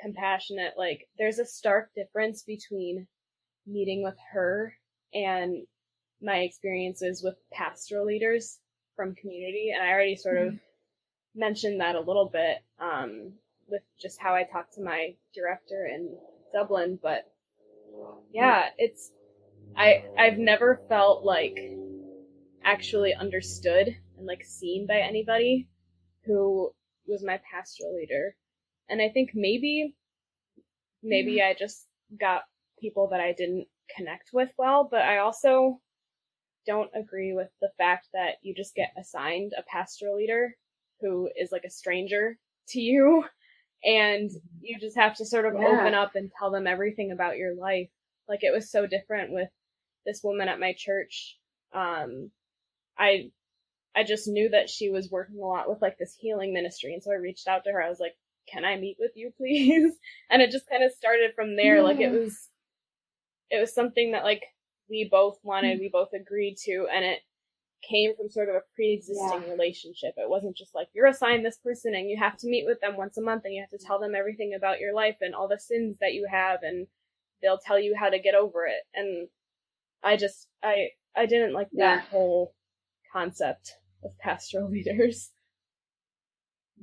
compassionate. 0.01 0.75
Like 0.77 1.09
there's 1.19 1.39
a 1.39 1.47
stark 1.47 1.91
difference 1.95 2.43
between 2.43 3.07
meeting 3.67 4.03
with 4.03 4.17
her 4.33 4.75
and 5.15 5.65
my 6.21 6.39
experiences 6.39 7.23
with 7.23 7.37
pastoral 7.53 8.07
leaders 8.07 8.59
from 8.97 9.15
community, 9.15 9.73
and 9.75 9.83
I 9.83 9.93
already 9.93 10.17
sort 10.17 10.39
of 10.39 10.55
mentioned 11.35 11.81
that 11.81 11.97
a 11.97 12.01
little 12.01 12.29
bit 12.29 12.59
um, 12.79 13.33
with 13.69 13.83
just 14.01 14.21
how 14.21 14.35
I 14.35 14.45
talked 14.45 14.75
to 14.75 14.83
my 14.83 15.15
director 15.35 15.87
in 15.87 16.17
Dublin. 16.55 16.99
But 17.03 17.25
yeah, 18.33 18.69
it's 18.79 19.11
I 19.77 20.05
I've 20.19 20.39
never 20.39 20.81
felt 20.89 21.25
like 21.25 21.59
actually 22.65 23.15
understood 23.15 23.89
and 24.17 24.27
like 24.27 24.45
seen 24.45 24.87
by 24.87 25.01
anybody 25.01 25.69
who 26.25 26.71
was 27.07 27.23
my 27.23 27.41
pastoral 27.51 27.97
leader. 27.97 28.37
And 28.89 29.03
I 29.03 29.11
think 29.11 29.31
maybe 29.35 29.95
maybe 31.03 31.39
hmm. 31.39 31.45
I 31.45 31.55
just 31.59 31.87
got 32.19 32.43
people 32.81 33.09
that 33.11 33.21
I 33.21 33.33
didn't 33.33 33.67
connect 33.95 34.31
with 34.33 34.51
well, 34.57 34.89
but 34.91 35.03
I 35.03 35.19
also 35.19 35.81
don't 36.67 36.91
agree 36.95 37.35
with 37.35 37.51
the 37.61 37.71
fact 37.77 38.09
that 38.15 38.37
you 38.43 38.55
just 38.55 38.75
get 38.75 38.95
assigned 38.99 39.53
a 39.57 39.63
pastoral 39.63 40.17
leader 40.17 40.57
who 41.01 41.29
is 41.37 41.53
like 41.53 41.65
a 41.65 41.71
stranger 41.71 42.39
to 42.69 42.81
you 42.81 43.25
and 43.85 44.31
you 44.61 44.79
just 44.79 44.97
have 44.97 45.17
to 45.17 45.27
sort 45.27 45.47
of 45.47 45.55
Yeah. 45.55 45.67
open 45.67 45.95
up 45.95 46.15
and 46.15 46.31
tell 46.39 46.51
them 46.51 46.67
everything 46.67 47.13
about 47.13 47.37
your 47.37 47.55
life. 47.55 47.91
Like 48.29 48.43
it 48.43 48.53
was 48.53 48.71
so 48.71 48.87
different 48.87 49.33
with 49.33 49.51
this 50.07 50.23
woman 50.23 50.49
at 50.49 50.61
my 50.61 50.73
church. 50.73 51.39
Um 51.73 52.31
I 52.97 53.31
I 53.95 54.05
just 54.05 54.27
knew 54.27 54.49
that 54.51 54.71
she 54.71 54.91
was 54.91 55.11
working 55.11 55.39
a 55.41 55.47
lot 55.47 55.69
with 55.69 55.83
like 55.83 55.99
this 55.99 56.15
healing 56.19 56.53
ministry 56.53 56.95
and 56.95 57.03
so 57.03 57.13
I 57.13 57.17
reached 57.17 57.47
out 57.47 57.65
to 57.65 57.73
her. 57.73 57.83
I 57.83 57.89
was 57.89 58.01
like, 58.01 58.17
"Can 58.49 58.65
I 58.65 58.77
meet 58.77 58.97
with 58.99 59.13
you 59.17 59.33
please?" 59.37 59.95
And 60.31 60.43
it 60.43 60.51
just 60.51 60.69
kind 60.69 60.83
of 60.83 60.93
started 60.93 61.35
from 61.35 61.57
there. 61.57 61.83
Like 61.83 62.01
it 62.01 62.11
was 62.11 62.49
it 63.51 63.61
was 63.61 63.75
something 63.75 64.13
that 64.13 64.25
like 64.25 64.43
we 64.89 65.09
both 65.11 65.39
wanted, 65.43 65.79
we 65.79 65.89
both 65.89 66.13
agreed 66.13 66.57
to, 66.65 66.87
and 66.93 67.05
it 67.05 67.21
came 67.89 68.15
from 68.17 68.29
sort 68.29 68.49
of 68.49 68.57
a 68.57 68.63
pre-existing 68.75 69.43
Yeah. 69.45 69.51
relationship. 69.51 70.15
It 70.17 70.29
wasn't 70.29 70.57
just 70.57 70.75
like 70.75 70.89
you're 70.95 71.07
assigned 71.07 71.45
this 71.45 71.59
person 71.59 71.95
and 71.95 72.09
you 72.09 72.17
have 72.19 72.37
to 72.39 72.49
meet 72.49 72.67
with 72.67 72.81
them 72.81 72.97
once 72.97 73.17
a 73.17 73.23
month 73.23 73.45
and 73.45 73.55
you 73.55 73.61
have 73.63 73.79
to 73.79 73.85
tell 73.87 73.99
them 74.01 74.15
everything 74.15 74.55
about 74.55 74.81
your 74.81 74.95
life 74.95 75.17
and 75.21 75.35
all 75.35 75.49
the 75.49 75.59
sins 75.59 75.99
that 76.01 76.15
you 76.15 76.27
have 76.31 76.61
and 76.63 76.87
they'll 77.43 77.59
tell 77.59 77.79
you 77.79 77.95
how 77.99 78.09
to 78.11 78.19
get 78.19 78.35
over 78.35 78.67
it. 78.67 78.83
And 78.95 79.29
I 80.03 80.17
just 80.17 80.49
I 80.63 80.91
I 81.17 81.27
didn't 81.27 81.53
like 81.53 81.69
Yeah. 81.73 81.97
that 81.97 82.05
whole 82.09 82.55
concept 83.13 83.75
of 84.03 84.17
pastoral 84.19 84.69
leaders. 84.77 85.31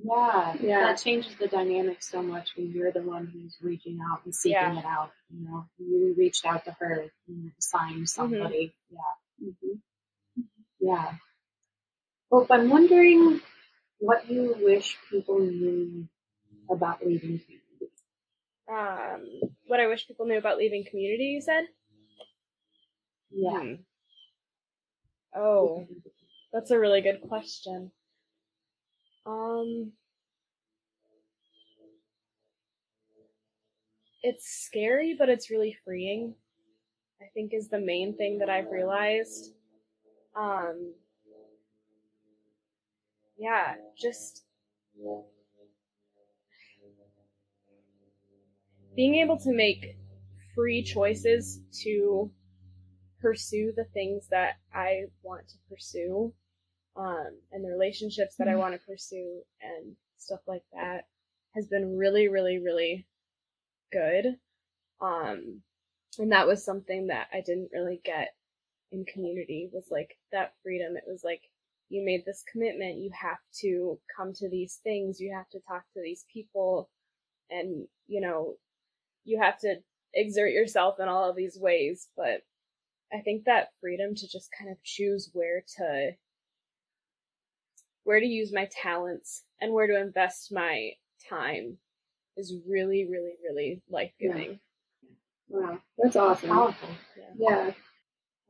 Yeah, 0.03 0.55
Yeah. 0.59 0.79
That 0.81 0.97
changes 1.01 1.35
the 1.35 1.47
dynamic 1.47 2.01
so 2.01 2.23
much 2.23 2.55
when 2.55 2.71
you're 2.71 2.91
the 2.91 3.01
one 3.03 3.27
who's 3.27 3.57
reaching 3.61 3.99
out 4.01 4.23
and 4.25 4.33
seeking 4.33 4.53
Yeah. 4.55 4.79
it 4.79 4.85
out. 4.85 5.11
You 5.29 5.47
know, 5.47 5.65
you 5.77 6.15
reached 6.17 6.45
out 6.45 6.65
to 6.65 6.71
her 6.79 7.05
and 7.27 7.51
assigned 7.59 7.95
Mm-hmm. 7.95 8.05
somebody. 8.05 8.73
Yeah. 8.89 9.51
hmm 9.61 9.75
Yeah. 10.81 11.13
Hope, 12.31 12.47
I'm 12.49 12.69
wondering 12.69 13.39
what 13.99 14.29
you 14.29 14.55
wish 14.59 14.97
people 15.09 15.39
knew 15.39 16.07
about 16.69 17.05
leaving 17.05 17.39
community. 17.39 17.91
Um 18.69 19.49
what 19.67 19.79
I 19.79 19.87
wish 19.87 20.07
people 20.07 20.25
knew 20.25 20.37
about 20.37 20.57
leaving 20.57 20.85
community, 20.89 21.25
you 21.25 21.41
said? 21.41 21.65
Yeah. 23.31 23.59
Hmm. 23.59 23.73
Oh, 25.35 25.87
that's 26.51 26.71
a 26.71 26.79
really 26.79 27.01
good 27.01 27.21
question. 27.21 27.91
Um, 29.25 29.93
it's 34.23 34.45
scary, 34.65 35.15
but 35.17 35.29
it's 35.29 35.49
really 35.49 35.77
freeing. 35.85 36.35
I 37.21 37.25
think 37.33 37.53
is 37.53 37.69
the 37.69 37.79
main 37.79 38.17
thing 38.17 38.39
that 38.39 38.49
I've 38.49 38.71
realized. 38.71 39.53
Um, 40.35 40.93
yeah, 43.37 43.75
just 43.97 44.43
being 48.95 49.15
able 49.15 49.37
to 49.39 49.51
make 49.51 49.97
free 50.55 50.83
choices 50.83 51.59
to 51.83 52.31
pursue 53.21 53.73
the 53.75 53.85
things 53.93 54.27
that 54.29 54.55
I 54.73 55.03
want 55.23 55.47
to 55.49 55.55
pursue, 55.69 56.33
um, 56.95 57.37
and 57.51 57.63
the 57.63 57.69
relationships 57.69 58.35
that 58.37 58.47
I 58.47 58.55
want 58.55 58.73
to 58.73 58.87
pursue 58.87 59.41
and 59.61 59.95
stuff 60.17 60.41
like 60.47 60.63
that 60.73 61.07
has 61.55 61.67
been 61.67 61.97
really, 61.97 62.27
really, 62.27 62.59
really 62.59 63.07
good. 63.91 64.37
Um, 65.01 65.61
and 66.19 66.31
that 66.31 66.47
was 66.47 66.63
something 66.63 67.07
that 67.07 67.27
I 67.33 67.41
didn't 67.41 67.69
really 67.73 68.01
get 68.03 68.35
in 68.91 69.05
community 69.05 69.69
was 69.71 69.85
like 69.89 70.17
that 70.31 70.53
freedom. 70.63 70.95
It 70.95 71.03
was 71.07 71.23
like, 71.23 71.41
you 71.89 72.05
made 72.05 72.23
this 72.25 72.43
commitment, 72.49 72.99
you 72.99 73.11
have 73.19 73.39
to 73.61 73.99
come 74.15 74.31
to 74.33 74.49
these 74.49 74.79
things, 74.83 75.19
you 75.19 75.33
have 75.35 75.49
to 75.49 75.59
talk 75.67 75.83
to 75.93 76.01
these 76.01 76.25
people, 76.31 76.89
and, 77.49 77.85
you 78.07 78.21
know, 78.21 78.55
you 79.25 79.39
have 79.41 79.59
to 79.59 79.75
exert 80.13 80.51
yourself 80.51 80.99
in 80.99 81.09
all 81.09 81.29
of 81.29 81.35
these 81.35 81.57
ways, 81.59 82.07
but 82.15 82.41
I 83.13 83.19
think 83.19 83.43
that 83.43 83.69
freedom 83.81 84.15
to 84.15 84.27
just 84.27 84.49
kind 84.57 84.71
of 84.71 84.81
choose 84.83 85.29
where 85.33 85.63
to 85.77 86.11
where 88.03 88.19
to 88.19 88.25
use 88.25 88.51
my 88.53 88.67
talents 88.71 89.43
and 89.59 89.73
where 89.73 89.87
to 89.87 89.99
invest 89.99 90.51
my 90.51 90.91
time 91.29 91.77
is 92.37 92.55
really, 92.67 93.07
really, 93.09 93.35
really 93.47 93.81
life 93.89 94.11
giving. 94.19 94.59
Wow, 95.49 95.77
that's 95.97 96.15
awesome. 96.15 96.49
Powerful. 96.49 96.89
Yeah, 97.37 97.71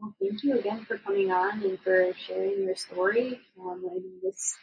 Well, 0.02 0.16
thank 0.22 0.43
you 0.43 0.58
again 0.60 0.86
for 0.86 0.97
coming 0.97 1.32
on 1.32 1.64
and 1.64 1.80
for 1.82 2.12
sharing 2.28 2.64
your 2.64 2.76
story. 2.76 3.39
Um, 3.62 3.86
I 3.89 3.93
mean, 3.95 4.20
this 4.24 4.56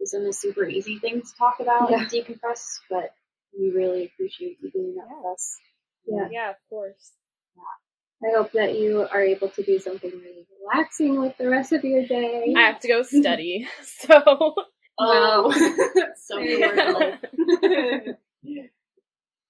isn't 0.00 0.26
a 0.26 0.32
super 0.32 0.64
easy 0.68 0.98
thing 1.00 1.22
to 1.22 1.28
talk 1.36 1.60
about 1.60 1.90
Yeah. 1.90 2.00
and 2.02 2.08
decompress, 2.08 2.78
but 2.90 3.12
we 3.58 3.70
really 3.70 4.06
appreciate 4.06 4.58
you 4.62 4.70
doing 4.70 4.94
that 4.96 5.08
with 5.08 5.26
us. 5.34 5.58
Yeah. 6.06 6.28
Yeah, 6.30 6.50
of 6.50 6.56
course. 6.70 7.12
Yeah. 7.56 8.28
I 8.30 8.36
hope 8.36 8.52
that 8.52 8.78
you 8.78 9.02
are 9.10 9.22
able 9.22 9.48
to 9.50 9.62
do 9.64 9.78
something 9.80 10.10
really 10.10 10.46
relaxing 10.62 11.20
with 11.20 11.36
the 11.36 11.48
rest 11.50 11.72
of 11.72 11.84
your 11.84 12.06
day. 12.06 12.54
I 12.56 12.60
have 12.62 12.80
to 12.80 12.88
go 12.88 13.02
study, 13.02 13.68
so 13.82 14.54
Oh, 14.98 15.48
Wow. 15.48 15.50
so 16.16 16.38
Yeah. 16.38 17.16
good. 17.62 18.16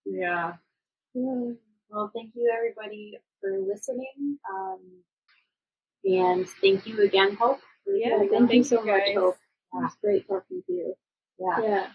yeah. 0.06 0.52
Yeah. 1.14 1.52
Well, 1.90 2.10
thank 2.14 2.34
you 2.34 2.52
everybody 2.56 3.18
for 3.40 3.58
listening. 3.60 4.38
Um, 4.52 4.80
and 6.06 6.48
thank 6.48 6.86
you 6.86 7.02
again, 7.02 7.34
Hope. 7.36 7.60
Yeah, 7.86 8.18
Thank 8.30 8.52
you 8.52 8.64
so 8.64 8.76
much, 8.82 8.86
guys. 8.86 9.16
Hope. 9.16 9.34
It 9.34 9.76
was 9.76 9.92
great 10.02 10.28
talking 10.28 10.62
to 10.66 10.72
you. 10.72 10.94
Yeah. 11.38 11.62
Yeah. 11.62 11.86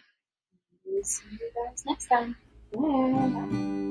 We'll 0.86 1.03
see 1.03 1.26
you 1.32 1.51
guys 1.55 1.84
next 1.86 2.07
time. 2.07 2.36
Bye. 2.74 3.88